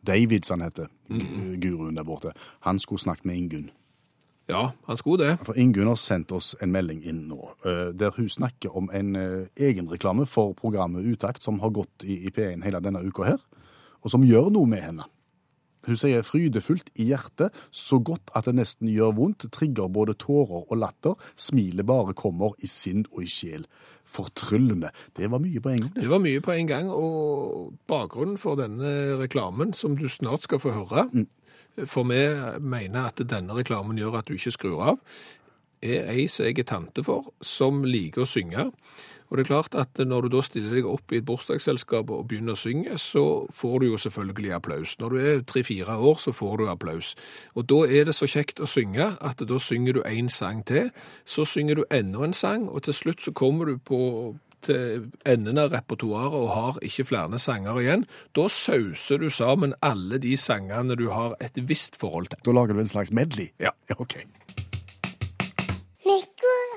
David, 0.03 0.45
som 0.45 0.61
han 0.61 0.71
heter, 0.71 0.89
gu- 1.09 1.57
guruen 1.63 1.95
der 1.97 2.05
borte, 2.05 2.33
han 2.67 2.79
skulle 2.83 2.99
snakket 3.01 3.25
med 3.25 3.37
Ingunn. 3.39 3.71
Ja, 4.51 4.73
han 4.89 4.97
skulle 4.99 5.23
det. 5.25 5.37
For 5.47 5.55
Ingunn 5.55 5.87
har 5.87 5.97
sendt 5.97 6.33
oss 6.35 6.57
en 6.61 6.73
melding 6.75 7.05
inn 7.07 7.21
nå, 7.31 7.39
eh, 7.65 7.93
der 7.95 8.11
hun 8.17 8.29
snakker 8.29 8.75
om 8.77 8.91
en 8.93 9.15
eh, 9.17 9.47
egenreklame 9.57 10.27
for 10.27 10.53
programmet 10.59 11.07
Utakt, 11.07 11.43
som 11.43 11.61
har 11.63 11.71
gått 11.71 12.03
i, 12.05 12.19
i 12.27 12.31
P1 12.35 12.65
hele 12.67 12.81
denne 12.83 13.05
uka 13.07 13.23
her, 13.31 13.39
og 14.03 14.11
som 14.11 14.25
gjør 14.27 14.51
noe 14.51 14.67
med 14.67 14.83
henne. 14.83 15.07
Hun 15.87 15.99
sier 15.99 16.23
frydefullt 16.27 16.93
i 16.95 17.09
hjertet, 17.11 17.55
så 17.75 17.99
godt 17.99 18.33
at 18.39 18.47
det 18.49 18.57
nesten 18.59 18.91
gjør 18.93 19.17
vondt, 19.19 19.49
trigger 19.55 19.91
både 19.93 20.15
tårer 20.21 20.63
og 20.63 20.79
latter, 20.79 21.19
smilet 21.37 21.87
bare 21.89 22.15
kommer 22.19 22.57
i 22.63 22.71
sinn 22.71 23.05
og 23.13 23.25
i 23.27 23.31
sjel. 23.31 23.67
Fortryllende. 24.09 24.93
Det 25.17 25.31
var 25.33 25.43
mye 25.43 25.61
på 25.63 25.73
en 25.73 25.85
gang. 25.85 25.93
det. 25.95 26.05
Det 26.05 26.11
var 26.11 26.23
mye 26.23 26.41
på 26.45 26.55
en 26.55 26.71
gang, 26.71 26.91
og 26.91 27.73
bakgrunnen 27.91 28.39
for 28.39 28.59
denne 28.61 29.19
reklamen, 29.21 29.73
som 29.73 29.97
du 29.99 30.09
snart 30.09 30.47
skal 30.47 30.63
få 30.63 30.75
høre, 30.77 31.09
for 31.89 32.05
vi 32.05 32.21
mener 32.61 33.09
at 33.09 33.23
denne 33.31 33.55
reklamen 33.57 33.99
gjør 33.99 34.21
at 34.21 34.29
du 34.29 34.37
ikke 34.37 34.53
skrur 34.55 34.83
av, 34.93 34.99
er 35.83 36.11
ei 36.13 36.29
som 36.31 36.47
jeg 36.47 36.63
er 36.63 36.69
tante 36.69 37.05
for, 37.07 37.33
som 37.43 37.83
liker 37.85 38.25
å 38.25 38.29
synge. 38.29 38.71
Og 39.33 39.39
det 39.39 39.47
er 39.47 39.49
klart 39.49 39.75
at 39.81 39.97
når 39.97 40.27
du 40.27 40.35
da 40.35 40.43
stiller 40.45 40.75
deg 40.77 40.87
opp 40.87 41.13
i 41.13 41.23
et 41.23 41.25
bursdagsselskap 41.25 42.11
og 42.13 42.27
begynner 42.29 42.53
å 42.53 42.61
synge, 42.61 42.99
så 43.01 43.47
får 43.49 43.79
du 43.81 43.87
jo 43.89 44.01
selvfølgelig 44.05 44.53
applaus. 44.53 44.93
Når 45.01 45.15
du 45.15 45.21
er 45.23 45.41
tre-fire 45.49 45.97
år, 45.97 46.21
så 46.21 46.35
får 46.37 46.61
du 46.61 46.69
applaus. 46.69 47.15
Og 47.57 47.65
da 47.73 47.79
er 47.89 48.11
det 48.11 48.15
så 48.19 48.29
kjekt 48.29 48.61
å 48.61 48.69
synge 48.69 49.15
at 49.25 49.41
da 49.41 49.59
synger 49.59 49.97
du 49.97 50.03
en 50.05 50.29
sang 50.29 50.61
til, 50.69 50.93
så 51.25 51.47
synger 51.49 51.81
du 51.81 51.85
enda 51.89 52.27
en 52.27 52.37
sang, 52.37 52.69
og 52.69 52.85
til 52.85 52.99
slutt 52.99 53.25
så 53.25 53.33
kommer 53.33 53.73
du 53.73 53.79
på 53.81 54.03
til 54.63 55.09
enden 55.27 55.59
av 55.59 55.73
repertoaret 55.73 56.37
og 56.39 56.53
har 56.55 56.77
ikke 56.87 57.09
flere 57.09 57.41
sanger 57.43 57.81
igjen. 57.81 58.05
Da 58.37 58.45
sauser 58.53 59.19
du 59.19 59.27
sammen 59.33 59.75
alle 59.83 60.21
de 60.23 60.37
sangene 60.39 60.95
du 60.99 61.09
har 61.11 61.35
et 61.43 61.59
visst 61.69 61.99
forhold 61.99 62.31
til. 62.31 62.45
Da 62.47 62.55
lager 62.55 62.79
du 62.79 62.85
en 62.85 62.95
slags 62.95 63.11
medley. 63.11 63.51
Ja. 63.59 63.75
ok. 63.99 64.21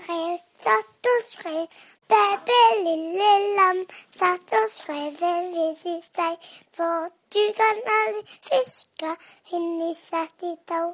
Mikko 0.06 0.14
rev 0.14 0.38
satt 0.62 1.08
og 1.10 1.22
skrev, 1.26 1.68
Bæbæ 2.10 2.62
lille 2.86 3.32
lam 3.58 3.80
satt 4.14 4.54
og 4.54 4.68
skrev 4.70 5.18
en 5.26 5.48
vis 5.54 5.82
i 5.86 5.98
seg, 6.06 6.36
for 6.78 7.10
du 7.34 7.42
kan 7.58 7.82
aldri 7.96 8.22
fiske, 8.46 9.12
finne 9.50 9.90
satt 9.98 10.46
i 10.46 10.54
tau, 10.70 10.94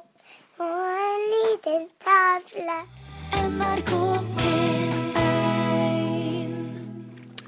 og 0.58 0.80
en 1.04 1.22
liten 1.34 1.88
tavle. 2.00 2.78
NRK 3.36 3.92
P1 4.36 4.72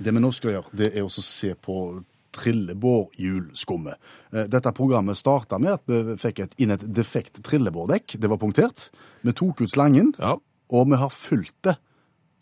Det 0.05 0.15
vi 0.15 0.21
nå 0.21 0.33
skal 0.37 0.51
gjøre, 0.59 0.77
det 0.77 0.93
er 0.93 1.05
å 1.05 1.09
se 1.09 1.55
på 1.55 2.03
trillebårhjulskummet. 2.35 3.95
Eh, 4.35 4.45
Dette 4.51 4.73
programmet 4.77 5.17
starta 5.17 5.59
med 5.59 5.73
at 5.79 5.85
vi 5.89 6.17
fikk 6.21 6.39
et, 6.45 6.57
inn 6.61 6.75
et 6.75 6.83
defekt 6.93 7.41
trillebårdekk. 7.47 8.19
Det 8.21 8.29
var 8.29 8.37
punktert. 8.43 8.91
Vi 9.23 9.33
tok 9.33 9.65
ut 9.65 9.71
slangen, 9.73 10.13
Ja. 10.19 10.37
Og 10.71 10.89
vi 10.91 11.01
har 11.01 11.13
fulgt 11.13 11.57
det, 11.67 11.77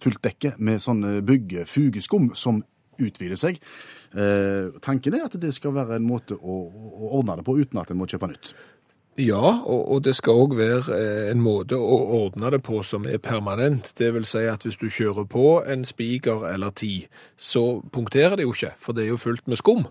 fulgt 0.02 0.22
dekket 0.26 0.61
med 0.62 0.82
sånn 0.82 1.02
eh, 1.06 1.22
bygge-fugeskum 1.26 2.32
som 2.38 2.62
utvider 3.02 3.38
seg. 3.40 3.58
Eh, 4.14 4.68
tanken 4.85 5.16
er 5.16 5.26
at 5.26 5.38
det 5.40 5.54
skal 5.56 5.74
være 5.74 5.96
en 5.98 6.06
måte 6.06 6.37
å, 6.37 6.58
å 6.68 7.16
ordne 7.18 7.38
det 7.40 7.46
på 7.48 7.56
uten 7.58 7.80
at 7.82 7.90
en 7.90 7.98
må 7.98 8.06
kjøpe 8.11 8.30
nytt. 8.30 8.52
Ja, 9.20 9.61
og, 9.68 9.80
og 9.92 9.98
det 10.06 10.14
skal 10.16 10.38
òg 10.40 10.54
være 10.56 10.94
eh, 10.96 11.30
en 11.35 11.42
måte 11.44 11.76
å 11.76 11.96
ordne 12.22 12.48
det 12.54 12.62
på 12.64 12.78
som 12.87 13.04
er 13.04 13.20
permanent. 13.20 13.90
Det 13.98 14.08
vil 14.14 14.24
si 14.28 14.46
at 14.48 14.64
hvis 14.64 14.78
du 14.80 14.87
kjører 14.88 15.26
på 15.28 15.58
en 15.68 15.85
spiker 15.85 16.46
eller 16.48 16.72
ti, 16.72 17.06
så 17.37 17.82
punkterer 17.92 18.38
det 18.40 18.46
jo 18.46 18.54
ikke, 18.56 18.72
for 18.80 18.96
det 18.96 19.04
er 19.04 19.12
jo 19.12 19.20
fullt 19.20 19.50
med 19.52 19.61
skum. 19.61 19.85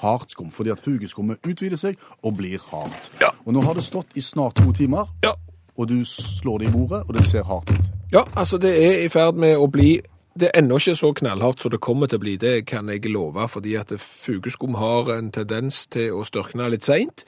Hardt 0.00 0.32
skum, 0.32 0.48
fordi 0.52 0.72
at 0.72 0.80
fugeskummet 0.80 1.44
utvider 1.44 1.80
seg 1.80 2.00
og 2.22 2.38
blir 2.40 2.64
hardt. 2.72 3.10
Ja. 3.20 3.34
Og 3.44 3.56
nå 3.56 3.64
har 3.64 3.76
det 3.76 3.84
stått 3.84 4.16
i 4.16 4.24
snart 4.24 4.56
to 4.60 4.72
timer, 4.76 5.12
Ja. 5.24 5.36
Og 5.76 5.88
du 5.88 6.04
slår 6.04 6.58
det 6.58 6.68
i 6.68 6.72
bordet, 6.72 7.02
og 7.08 7.14
det 7.14 7.24
ser 7.24 7.44
hardt 7.44 7.70
ut. 7.70 7.88
Ja, 8.12 8.22
altså 8.36 8.58
det 8.58 8.72
er 8.84 9.04
i 9.04 9.08
ferd 9.08 9.34
med 9.34 9.56
å 9.56 9.66
bli 9.66 10.00
Det 10.36 10.50
er 10.52 10.58
ennå 10.60 10.76
ikke 10.76 10.92
så 10.94 11.14
knallhardt 11.16 11.62
som 11.62 11.72
det 11.72 11.78
kommer 11.80 12.10
til 12.12 12.18
å 12.18 12.20
bli, 12.20 12.34
det 12.36 12.66
kan 12.68 12.90
jeg 12.92 13.08
love, 13.08 13.48
fordi 13.48 13.72
at 13.80 13.92
fugeskum 13.96 14.74
har 14.76 15.08
en 15.14 15.30
tendens 15.32 15.86
til 15.86 16.12
å 16.12 16.26
størkne 16.28 16.68
litt 16.68 16.84
seint. 16.84 17.24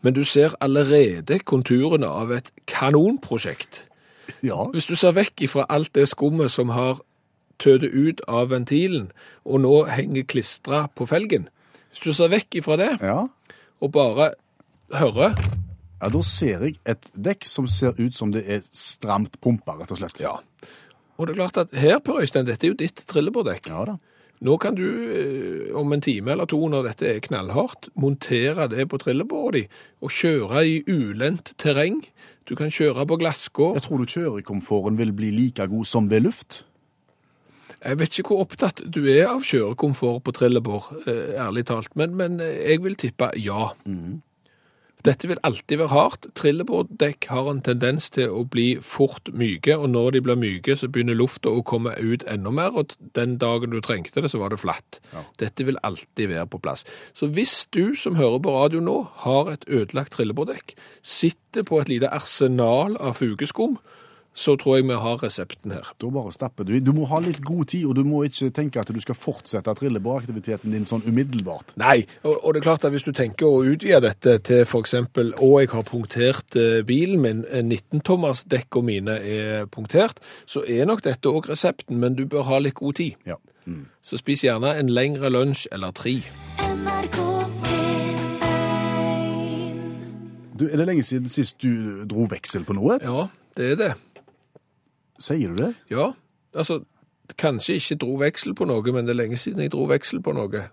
Men 0.00 0.14
du 0.14 0.22
ser 0.24 0.54
allerede 0.60 1.42
konturene 1.44 2.08
av 2.08 2.32
et 2.32 2.48
kanonprosjekt. 2.66 3.82
Ja, 4.42 4.64
Hvis 4.64 4.86
du 4.86 4.96
ser 4.96 5.12
vekk 5.12 5.42
ifra 5.44 5.66
alt 5.68 5.92
det 5.94 6.08
skummet 6.08 6.50
som 6.50 6.72
har 6.72 7.02
tødet 7.58 7.92
ut 7.92 8.20
av 8.28 8.48
ventilen, 8.50 9.12
og 9.44 9.60
nå 9.60 9.84
henger 9.84 10.22
klistra 10.22 10.86
på 10.94 11.06
felgen 11.06 11.48
Hvis 11.90 12.00
du 12.00 12.12
ser 12.12 12.32
vekk 12.32 12.62
ifra 12.62 12.76
det, 12.76 12.90
ja. 13.02 13.26
og 13.80 13.92
bare 13.92 14.32
hører 14.92 15.34
Ja, 15.98 16.08
Da 16.14 16.22
ser 16.22 16.66
jeg 16.66 16.78
et 16.86 17.08
dekk 17.14 17.46
som 17.48 17.66
ser 17.68 17.96
ut 17.98 18.14
som 18.14 18.30
det 18.34 18.44
er 18.46 18.62
stramt 18.70 19.40
pumpa, 19.42 19.74
rett 19.80 19.90
og 19.94 19.98
slett. 19.98 20.20
Ja. 20.22 20.38
Og 21.18 21.26
det 21.26 21.34
er 21.34 21.40
klart 21.40 21.58
at 21.64 21.74
her, 21.74 21.98
Per 21.98 22.20
Øystein, 22.22 22.46
dette 22.46 22.66
er 22.66 22.72
jo 22.72 22.78
ditt 22.78 23.02
trillebårdekk. 23.10 23.66
Ja 23.72 23.84
da. 23.88 23.98
Nå 24.38 24.54
kan 24.62 24.76
du 24.78 24.84
eh, 24.86 25.74
om 25.74 25.90
en 25.92 26.02
time 26.04 26.30
eller 26.30 26.46
to, 26.46 26.60
når 26.70 26.92
dette 26.92 27.08
er 27.10 27.18
knallhardt, 27.24 27.88
montere 27.98 28.68
det 28.70 28.86
på 28.90 29.00
trillebordet 29.02 29.64
ditt 29.64 29.80
og 29.98 30.14
kjøre 30.14 30.62
i 30.62 30.76
ulendt 30.86 31.56
terreng. 31.58 32.04
Du 32.46 32.54
kan 32.54 32.70
kjøre 32.70 33.02
på 33.10 33.18
glasskår. 33.18 33.74
Jeg 33.74 33.86
tror 33.88 33.98
du 33.98 34.12
kjørekomforten 34.12 34.98
vil 35.00 35.10
bli 35.12 35.32
like 35.34 35.66
god 35.66 35.90
som 35.90 36.06
ved 36.10 36.22
luft. 36.28 36.62
Jeg 37.82 37.98
vet 37.98 38.18
ikke 38.18 38.32
hvor 38.32 38.46
opptatt 38.46 38.80
du 38.86 39.04
er 39.10 39.28
av 39.30 39.42
kjørekomfort 39.46 40.22
på 40.26 40.34
trillebår, 40.38 40.86
eh, 41.10 41.34
ærlig 41.42 41.66
talt, 41.66 41.90
men, 41.98 42.14
men 42.18 42.38
eh, 42.42 42.62
jeg 42.70 42.82
vil 42.86 42.96
tippe 42.98 43.32
ja. 43.42 43.72
Dette 45.06 45.28
vil 45.30 45.38
alltid 45.46 45.78
være 45.78 45.92
hardt. 45.92 46.26
Trillebårdekk 46.38 47.28
har 47.30 47.50
en 47.50 47.60
tendens 47.64 48.08
til 48.14 48.32
å 48.34 48.42
bli 48.50 48.66
fort 48.82 49.30
myke, 49.30 49.76
og 49.78 49.90
når 49.92 50.16
de 50.16 50.22
blir 50.26 50.40
myke, 50.40 50.74
så 50.78 50.88
begynner 50.90 51.18
lufta 51.18 51.52
å 51.52 51.62
komme 51.66 51.94
ut 51.98 52.24
enda 52.30 52.50
mer, 52.54 52.74
og 52.74 52.96
den 53.18 53.36
dagen 53.38 53.74
du 53.74 53.80
trengte 53.84 54.24
det, 54.24 54.32
så 54.32 54.42
var 54.42 54.54
det 54.54 54.60
flatt. 54.62 55.00
Dette 55.38 55.66
vil 55.68 55.78
alltid 55.86 56.32
være 56.32 56.48
på 56.50 56.62
plass. 56.64 56.84
Så 57.14 57.30
hvis 57.34 57.60
du 57.74 57.94
som 57.98 58.18
hører 58.18 58.42
på 58.42 58.56
radio 58.56 58.82
nå, 58.82 58.98
har 59.22 59.52
et 59.52 59.68
ødelagt 59.70 60.16
trillebårdekk, 60.16 60.74
sitter 61.02 61.66
på 61.68 61.80
et 61.82 61.92
lite 61.92 62.10
arsenal 62.14 62.98
av 62.98 63.20
fugeskum, 63.20 63.78
så 64.38 64.54
tror 64.60 64.78
jeg 64.78 64.86
vi 64.86 64.96
har 65.02 65.18
resepten 65.22 65.72
her. 65.74 65.88
Da 65.98 66.10
bare 66.14 66.32
stapper 66.34 66.66
du 66.66 66.74
i. 66.76 66.82
Du 66.84 66.92
må 66.94 67.08
ha 67.10 67.18
litt 67.24 67.40
god 67.44 67.70
tid, 67.72 67.88
og 67.90 67.96
du 67.98 68.04
må 68.06 68.22
ikke 68.28 68.52
tenke 68.54 68.80
at 68.80 68.92
du 68.94 69.00
skal 69.02 69.18
fortsette 69.18 69.74
trillebåraktiviteten 69.80 70.74
din 70.74 70.86
sånn 70.88 71.02
umiddelbart. 71.08 71.74
Nei, 71.80 72.04
og, 72.22 72.36
og 72.36 72.54
det 72.54 72.62
er 72.62 72.68
klart 72.68 72.86
at 72.86 72.94
hvis 72.94 73.06
du 73.06 73.12
tenker 73.16 73.48
å 73.48 73.64
utvide 73.66 74.00
dette 74.06 74.38
til 74.46 74.64
for 74.68 74.86
eksempel, 74.86 75.34
å 75.42 75.50
jeg 75.58 75.72
har 75.72 75.86
punktert 75.88 76.58
eh, 76.58 76.80
bilen 76.86 77.22
min, 77.24 77.44
19-tommers 77.48 78.44
dekk 78.50 78.78
og 78.78 78.86
mine 78.86 79.18
er 79.18 79.66
punktert, 79.74 80.22
så 80.46 80.62
er 80.62 80.86
nok 80.86 81.02
dette 81.06 81.30
også 81.30 81.56
resepten, 81.56 81.98
men 81.98 82.14
du 82.18 82.26
bør 82.30 82.46
ha 82.52 82.62
litt 82.62 82.78
god 82.78 83.00
tid. 83.00 83.18
Ja. 83.26 83.40
Mm. 83.66 83.88
Så 84.00 84.20
spis 84.22 84.46
gjerne 84.46 84.76
en 84.78 84.92
lengre 84.92 85.32
lunsj 85.34 85.66
eller 85.74 85.92
tre. 85.96 86.20
NRK 86.62 87.18
Du, 90.58 90.64
er 90.66 90.80
det 90.80 90.88
lenge 90.88 91.04
siden 91.06 91.30
sist 91.30 91.60
du 91.62 92.02
dro 92.10 92.24
veksel 92.30 92.64
på 92.66 92.74
noe? 92.74 92.96
Ja, 92.98 93.28
det 93.54 93.72
er 93.72 93.76
det. 93.78 93.92
Sier 95.18 95.54
du 95.54 95.62
det? 95.62 95.74
Ja, 95.90 96.12
altså, 96.54 96.80
kanskje 97.36 97.78
ikke 97.80 97.98
dro 98.00 98.16
veksel 98.22 98.54
på 98.54 98.66
noe, 98.70 98.92
men 98.94 99.06
det 99.06 99.14
er 99.16 99.22
lenge 99.22 99.38
siden 99.40 99.64
jeg 99.64 99.72
dro 99.74 99.88
veksel 99.90 100.22
på 100.24 100.34
noe. 100.36 100.68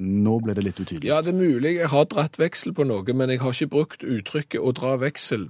Nå 0.00 0.36
ble 0.44 0.54
det 0.56 0.64
litt 0.64 0.78
utydelig. 0.80 1.08
Ja, 1.10 1.20
det 1.20 1.34
er 1.34 1.38
mulig 1.40 1.74
jeg 1.76 1.88
har 1.92 2.06
dratt 2.08 2.38
veksel 2.40 2.72
på 2.76 2.86
noe, 2.88 3.04
men 3.12 3.32
jeg 3.34 3.42
har 3.42 3.56
ikke 3.56 3.72
brukt 3.74 4.04
uttrykket 4.06 4.62
å 4.62 4.72
dra 4.76 4.94
veksel 5.02 5.48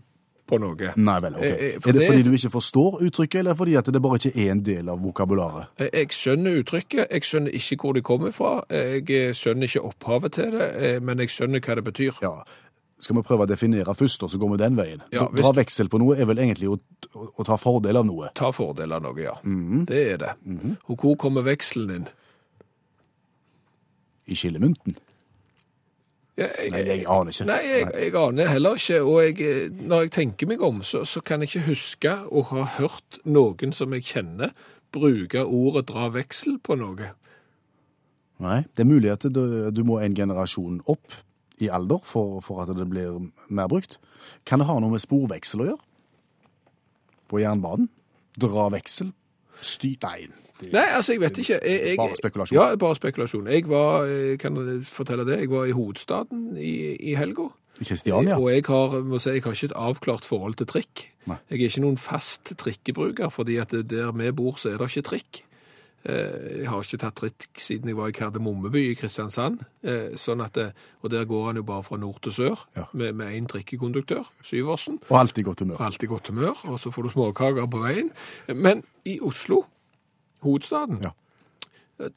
på 0.50 0.58
noe. 0.58 0.94
Nei 0.98 1.18
vel, 1.22 1.36
ok. 1.38 1.44
Eh, 1.46 1.52
eh, 1.68 1.76
Er 1.78 1.94
det 1.94 2.06
fordi 2.08 2.24
du 2.26 2.32
ikke 2.34 2.50
forstår 2.56 2.96
uttrykket, 3.06 3.38
eller 3.44 3.54
fordi 3.54 3.76
at 3.78 3.90
det 3.94 4.02
bare 4.02 4.18
ikke 4.18 4.32
er 4.34 4.50
en 4.56 4.62
del 4.66 4.88
av 4.90 4.98
vokabularet? 5.04 5.68
Eh, 5.78 5.90
Jeg 6.00 6.11
skjønner 6.16 6.58
uttrykket, 6.62 7.06
jeg 7.12 7.28
skjønner 7.28 7.54
ikke 7.61 7.78
hvor 7.84 7.92
det 7.94 8.02
kommer 8.04 8.34
fra, 8.34 8.64
jeg 8.70 9.06
eh, 9.11 9.30
skjønner 9.36 9.68
ikke 9.70 9.84
opphavet 9.92 10.32
til 10.32 10.50
det, 10.56 10.70
eh, 10.80 10.98
men 11.00 11.18
jeg 11.22 11.30
skjønner 11.30 11.61
hva 11.61 11.78
det 11.78 11.84
betyr. 11.84 12.18
Ja. 12.22 12.34
Skal 13.01 13.16
vi 13.16 13.22
prøve 13.24 13.46
å 13.46 13.48
definere 13.48 13.94
først, 13.96 14.22
og 14.26 14.30
så 14.32 14.38
går 14.40 14.55
vi 14.55 14.61
den 14.61 14.76
veien? 14.76 15.05
Ja, 15.14 15.26
Dra 15.32 15.53
veksel 15.57 15.88
på 15.88 15.98
noe 16.03 16.18
er 16.20 16.28
vel 16.28 16.40
egentlig 16.42 16.68
å, 16.68 16.76
å, 17.16 17.28
å 17.40 17.46
ta 17.48 17.57
fordel 17.61 17.96
av 17.96 18.05
noe. 18.09 18.28
Ta 18.36 18.51
fordel 18.53 18.92
av 18.92 19.05
noe, 19.05 19.16
ja. 19.24 19.36
Mhm. 19.44 19.86
Det 19.88 20.01
er 20.14 20.18
det. 20.20 20.34
Og 20.90 21.01
hvor 21.01 21.16
kommer 21.20 21.46
vekselen 21.46 21.94
inn? 21.96 22.11
I 24.30 24.36
skillemynten? 24.36 24.98
Ja, 26.38 26.46
jeg, 26.57 26.70
Nei, 26.72 26.82
jeg 26.86 27.07
aner 27.11 27.34
ikke. 27.34 27.46
Nei, 27.48 27.61
jeg, 27.66 27.86
jeg 28.01 28.12
aner 28.16 28.48
heller 28.48 28.78
ikke, 28.80 29.01
og 29.05 29.18
jeg, 29.26 29.70
når 29.80 30.05
jeg 30.07 30.12
tenker 30.14 30.48
meg 30.53 30.62
om, 30.64 30.84
så, 30.86 31.03
så 31.09 31.20
kan 31.24 31.42
jeg 31.42 31.51
ikke 31.51 31.66
huske 31.68 32.12
å 32.30 32.44
ha 32.53 32.66
hørt 32.78 33.18
noen 33.28 33.74
som 33.76 33.96
jeg 33.96 34.07
kjenner 34.09 34.55
bruke 34.94 35.42
ordet 35.44 35.86
dra 35.90 36.09
veksel 36.14 36.61
på 36.64 36.76
noe. 36.80 37.11
Nei, 38.40 38.62
det 38.72 38.86
er 38.86 38.88
mulig 38.88 39.11
at 39.12 39.26
du, 39.28 39.42
du 39.74 39.82
må 39.84 39.98
en 40.01 40.16
generasjon 40.16 40.80
opp 40.88 41.18
i 41.62 41.68
alder 41.72 42.00
for, 42.04 42.40
for 42.44 42.62
at 42.62 42.70
det 42.76 42.86
blir 42.90 43.18
mer 43.48 43.68
brukt. 43.70 43.98
Kan 44.46 44.61
det 44.62 44.66
ha 44.70 44.78
noe 44.80 44.90
med 44.94 45.02
sporveksel 45.02 45.64
å 45.64 45.68
gjøre? 45.70 45.84
På 47.30 47.40
jernbanen? 47.42 47.88
Dra 48.40 48.68
veksel? 48.72 49.12
Sty... 49.61 49.94
Nei. 50.02 50.26
det- 50.61 50.72
Nei, 50.74 50.86
altså, 50.96 51.14
jeg 51.14 51.20
vet 51.22 51.38
ikke. 51.40 51.58
Jeg, 51.64 51.80
jeg, 51.90 51.96
Bare 52.00 52.16
spekulasjon. 52.18 52.56
Ja, 52.58 52.66
bare 52.80 52.96
spekulasjon. 52.98 53.46
Jeg 53.52 53.66
var, 53.68 54.04
eh, 54.08 54.36
kan 54.40 54.56
jeg 54.61 54.82
fortelle 54.88 55.24
det, 55.28 55.38
jeg 55.44 55.50
var 55.52 55.68
i 55.68 55.74
hovedstaden 55.76 56.56
i, 56.61 56.74
i 57.12 57.14
helga. 57.18 57.48
Kristiania? 57.80 58.36
Og 58.36 58.50
jeg 58.52 58.64
har, 58.68 58.98
må 59.08 59.18
si, 59.22 59.30
jeg 59.38 59.44
har 59.46 59.54
ikke 59.56 59.70
et 59.70 59.76
avklart 59.78 60.26
forhold 60.28 60.58
til 60.61 60.68
trikk. 60.68 61.06
Nei. 61.30 61.38
Jeg 61.48 61.61
er 61.62 61.70
ikke 61.70 61.84
noen 61.86 61.96
fast 62.00 62.52
trikkebruker, 62.61 63.30
fordi 63.32 63.56
at 63.62 63.72
der 63.88 64.11
vi 64.12 64.28
bor, 64.36 64.58
så 64.61 64.72
er 64.74 64.80
det 64.82 64.90
ikke 64.90 65.06
trikk. 65.14 65.40
Eh, 66.05 66.61
Jeg 66.61 66.68
har 66.68 66.80
ikke 66.82 66.96
tatt 66.98 67.14
trikk 67.14 67.61
siden 67.61 67.88
jeg 67.88 67.96
var 67.96 68.09
i 68.09 68.12
Kardemommeby 68.16 68.90
i 68.90 68.94
Kristiansand. 68.94 69.61
Eh, 69.84 70.16
Sånn 70.16 70.40
at 70.44 70.55
det, 70.55 70.72
og 71.03 71.11
der 71.11 71.24
går 71.28 71.46
han 71.46 71.57
jo 71.57 71.62
bare 71.62 71.82
fra 71.82 71.96
nord 71.96 72.22
til 72.22 72.32
sør 72.32 72.57
Ja. 72.76 72.84
med, 72.94 73.12
én 73.20 73.46
trikkekonduktør, 73.46 74.24
Syversen. 74.42 74.98
Og 75.11 75.18
alltid 75.20 75.44
godt 75.44 75.61
humør. 75.61 75.76
Har 75.76 75.86
alltid 75.86 76.09
godt 76.09 76.28
humør, 76.28 76.57
og 76.64 76.80
så 76.80 76.90
får 76.90 77.03
du 77.03 77.09
småkaker 77.11 77.66
på 77.70 77.78
veien. 77.84 78.11
Men 78.55 78.82
i 79.05 79.18
Oslo, 79.20 79.64
hovedstaden, 80.42 80.98
Ja. 81.03 81.11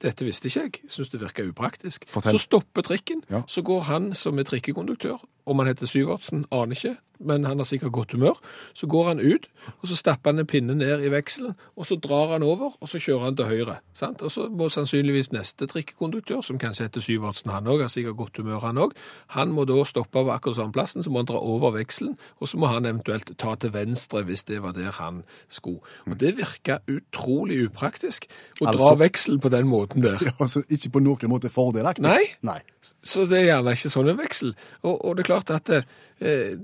dette 0.02 0.24
visste 0.26 0.48
ikke 0.48 0.62
jeg, 0.62 0.72
synes 0.90 1.10
det 1.10 1.20
virka 1.22 1.44
upraktisk. 1.44 2.06
Fortell. 2.08 2.32
Så 2.32 2.38
stopper 2.38 2.82
trikken, 2.82 3.24
Ja. 3.30 3.42
så 3.48 3.62
går 3.62 3.82
han 3.82 4.14
som 4.14 4.40
er 4.40 4.44
trikkekonduktør, 4.44 5.20
om 5.46 5.60
han 5.60 5.68
heter 5.68 5.86
Syvertsen, 5.88 6.46
aner 6.52 6.76
ikke, 6.76 6.98
men 7.26 7.46
han 7.46 7.58
har 7.58 7.66
sikkert 7.70 7.92
godt 7.96 8.12
humør. 8.16 8.40
Så 8.74 8.88
går 8.88 9.08
han 9.08 9.20
ut, 9.20 9.48
og 9.82 9.88
så 9.88 9.96
stapper 9.96 10.32
han 10.34 10.40
en 10.44 10.50
pinne 10.50 10.76
ned 10.76 11.04
i 11.06 11.12
vekselen, 11.14 11.56
og 11.76 11.86
så 11.90 11.96
drar 12.04 12.34
han 12.36 12.44
over, 12.44 12.74
og 12.80 12.90
så 12.90 13.00
kjører 13.00 13.24
han 13.30 13.36
til 13.40 13.46
høyre. 13.52 13.78
Sant? 13.94 14.22
Og 14.22 14.32
så 14.32 14.48
må 14.50 14.70
sannsynligvis 14.70 15.32
neste 15.34 15.68
trikkekonduktør, 15.72 16.42
som 16.44 16.60
kanskje 16.62 16.88
heter 16.90 17.02
Syvertsen, 17.06 17.52
han 17.52 17.68
òg, 17.68 17.82
har 17.86 17.92
sikkert 17.94 18.18
godt 18.18 18.38
humør, 18.42 18.60
han 18.68 18.78
òg, 18.78 18.92
han 19.38 19.54
må 19.56 19.66
da 19.70 19.80
stoppe 19.88 20.24
på 20.24 20.32
akkurat 20.34 20.56
samme 20.60 20.74
plassen, 20.76 21.04
så 21.04 21.10
må 21.14 21.24
han 21.24 21.30
dra 21.30 21.40
over 21.42 21.72
vekselen, 21.78 22.18
og 22.40 22.50
så 22.52 22.58
må 22.62 22.70
han 22.72 22.86
eventuelt 22.90 23.34
ta 23.38 23.56
til 23.56 23.74
venstre 23.74 24.24
hvis 24.28 24.44
det 24.50 24.62
var 24.64 24.76
der 24.78 24.92
han 25.00 25.24
skulle. 25.48 25.80
Og 26.10 26.20
det 26.20 26.36
virka 26.38 26.80
utrolig 26.92 27.64
upraktisk 27.68 28.28
å 28.62 28.66
dra 28.66 28.74
Altså- 28.74 29.00
veksel 29.00 29.40
på 29.40 29.50
den 29.50 29.68
måten 29.68 30.02
der. 30.04 30.20
Altså 30.40 30.64
ikke 30.70 30.90
på 30.98 31.00
noen 31.04 31.30
måte 31.32 31.50
fordelaktig. 31.50 32.04
Nei. 32.04 32.24
Nei. 32.42 32.60
Så 33.04 33.26
det 33.30 33.40
er 33.40 33.46
gjerne 33.54 33.72
ikke 33.78 33.90
sånn 33.94 34.10
en 34.12 34.18
veksel. 34.20 34.56
Og, 34.84 35.06
og 35.06 35.16
det 35.16 35.24
er 35.24 35.30
klart 35.30 35.50
at 35.56 35.70
eh, 35.74 36.58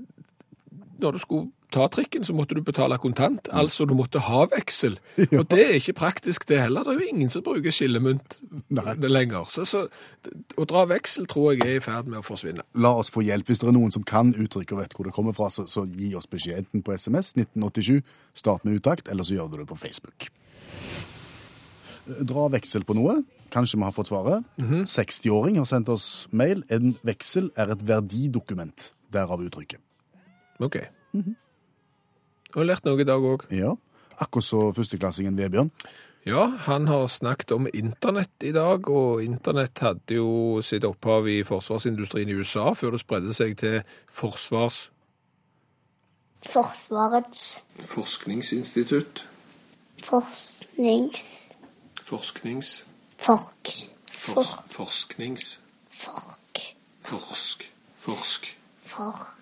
når 1.00 1.16
du 1.16 1.18
skulle 1.18 1.50
ta 1.70 1.86
trikken, 1.88 2.24
så 2.24 2.34
måtte 2.34 2.54
du 2.54 2.62
betale 2.66 2.98
kontant. 2.98 3.48
Altså 3.52 3.84
du 3.86 3.94
måtte 3.94 4.22
ha 4.26 4.44
veksel. 4.50 4.98
Og 5.38 5.44
det 5.50 5.60
er 5.62 5.76
ikke 5.78 5.96
praktisk 6.00 6.48
det 6.48 6.60
heller. 6.64 6.84
Det 6.84 6.94
er 6.94 7.04
jo 7.04 7.14
ingen 7.14 7.30
som 7.30 7.44
bruker 7.46 7.74
skillemynt 7.74 8.36
lenger. 8.70 9.46
Så, 9.54 9.64
så 9.68 9.84
å 10.58 10.66
dra 10.68 10.84
veksel 10.90 11.28
tror 11.30 11.54
jeg 11.54 11.66
er 11.66 11.78
i 11.78 11.84
ferd 11.84 12.10
med 12.10 12.20
å 12.20 12.26
forsvinne. 12.26 12.66
La 12.74 12.92
oss 12.98 13.12
få 13.12 13.24
hjelp. 13.26 13.48
Hvis 13.50 13.62
det 13.62 13.70
er 13.70 13.76
noen 13.76 13.94
som 13.94 14.06
kan 14.06 14.34
uttrykket 14.34 14.76
og 14.76 14.82
vet 14.82 14.96
hvor 14.96 15.08
det 15.08 15.14
kommer 15.16 15.36
fra, 15.36 15.50
så, 15.52 15.66
så 15.70 15.86
gi 15.86 16.12
oss 16.18 16.28
beskjed 16.30 16.64
enten 16.64 16.84
på 16.86 16.96
SMS 16.98 17.34
1987, 17.38 18.00
start 18.38 18.66
med 18.66 18.80
utakt, 18.80 19.10
eller 19.10 19.26
så 19.26 19.38
gjør 19.38 19.52
du 19.52 19.60
det 19.62 19.68
på 19.70 19.78
Facebook. 19.78 20.30
Dra 22.26 22.48
veksel 22.50 22.86
på 22.86 22.96
noe. 22.98 23.20
Kanskje 23.50 23.78
vi 23.78 23.86
har 23.86 23.94
fått 23.94 24.10
svaret. 24.10 24.46
60-åring 24.58 25.58
har 25.58 25.66
sendt 25.66 25.90
oss 25.90 26.26
mail. 26.30 26.64
En 26.70 26.96
veksel 27.06 27.50
er 27.58 27.72
et 27.74 27.86
verdidokument. 27.86 28.90
Derav 29.10 29.42
uttrykket. 29.42 29.82
OK. 30.60 30.76
Du 32.50 32.58
har 32.58 32.68
lært 32.68 32.86
noe 32.86 33.00
i 33.00 33.08
dag 33.08 33.24
òg. 33.24 33.46
Ja. 33.54 33.74
Akkurat 34.20 34.44
så 34.44 34.68
førsteklassingen 34.76 35.38
Vebjørn. 35.38 35.70
Ja, 36.28 36.44
han 36.66 36.88
har 36.88 37.06
snakket 37.08 37.52
om 37.56 37.68
internett 37.72 38.44
i 38.44 38.52
dag, 38.52 38.88
og 38.88 39.22
internett 39.24 39.80
hadde 39.80 40.18
jo 40.18 40.60
sitt 40.60 40.84
opphav 40.84 41.28
i 41.32 41.40
forsvarsindustrien 41.48 42.28
i 42.28 42.36
USA 42.36 42.74
før 42.76 42.96
det 42.96 43.00
spredde 43.00 43.32
seg 43.36 43.56
til 43.60 43.80
forsvars... 44.12 44.90
Forsvarets 46.44 47.62
Forskningsinstitutt. 47.88 49.24
forsknings... 50.04 51.32
Forsknings... 52.04 52.70
Fork... 53.16 53.72
For, 54.04 54.44
forsknings... 54.68 55.60
fork... 55.88 56.64
Forsk... 57.00 57.68
Forsk... 57.96 58.56
Forsk... 58.84 59.39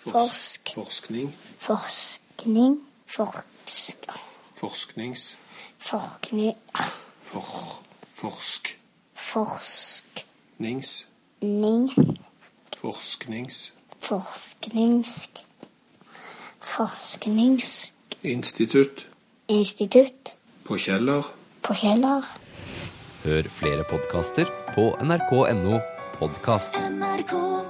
Forsk... 0.00 0.72
Forskning... 0.74 1.34
Forskning... 1.58 2.80
Forsk... 3.06 4.06
Forsknings... 4.54 5.36
Forskning... 5.78 6.56
For... 7.20 7.42
Forsk... 8.14 8.76
Forsknings. 9.14 11.06
Ning. 11.42 11.90
Forsknings... 12.76 13.72
Forsknings... 13.98 15.28
Forskningsinstitutt 16.60 18.00
Institutt. 18.22 19.06
Institutt. 19.48 20.34
På 20.64 20.76
Kjeller. 20.76 21.22
på 21.62 21.74
Kjeller. 21.74 22.24
Hør 23.24 23.42
flere 23.48 23.84
podkaster 23.84 24.48
på 24.74 24.96
nrk.no 25.04 25.80
podkast. 26.18 26.76
NRK 26.76 27.69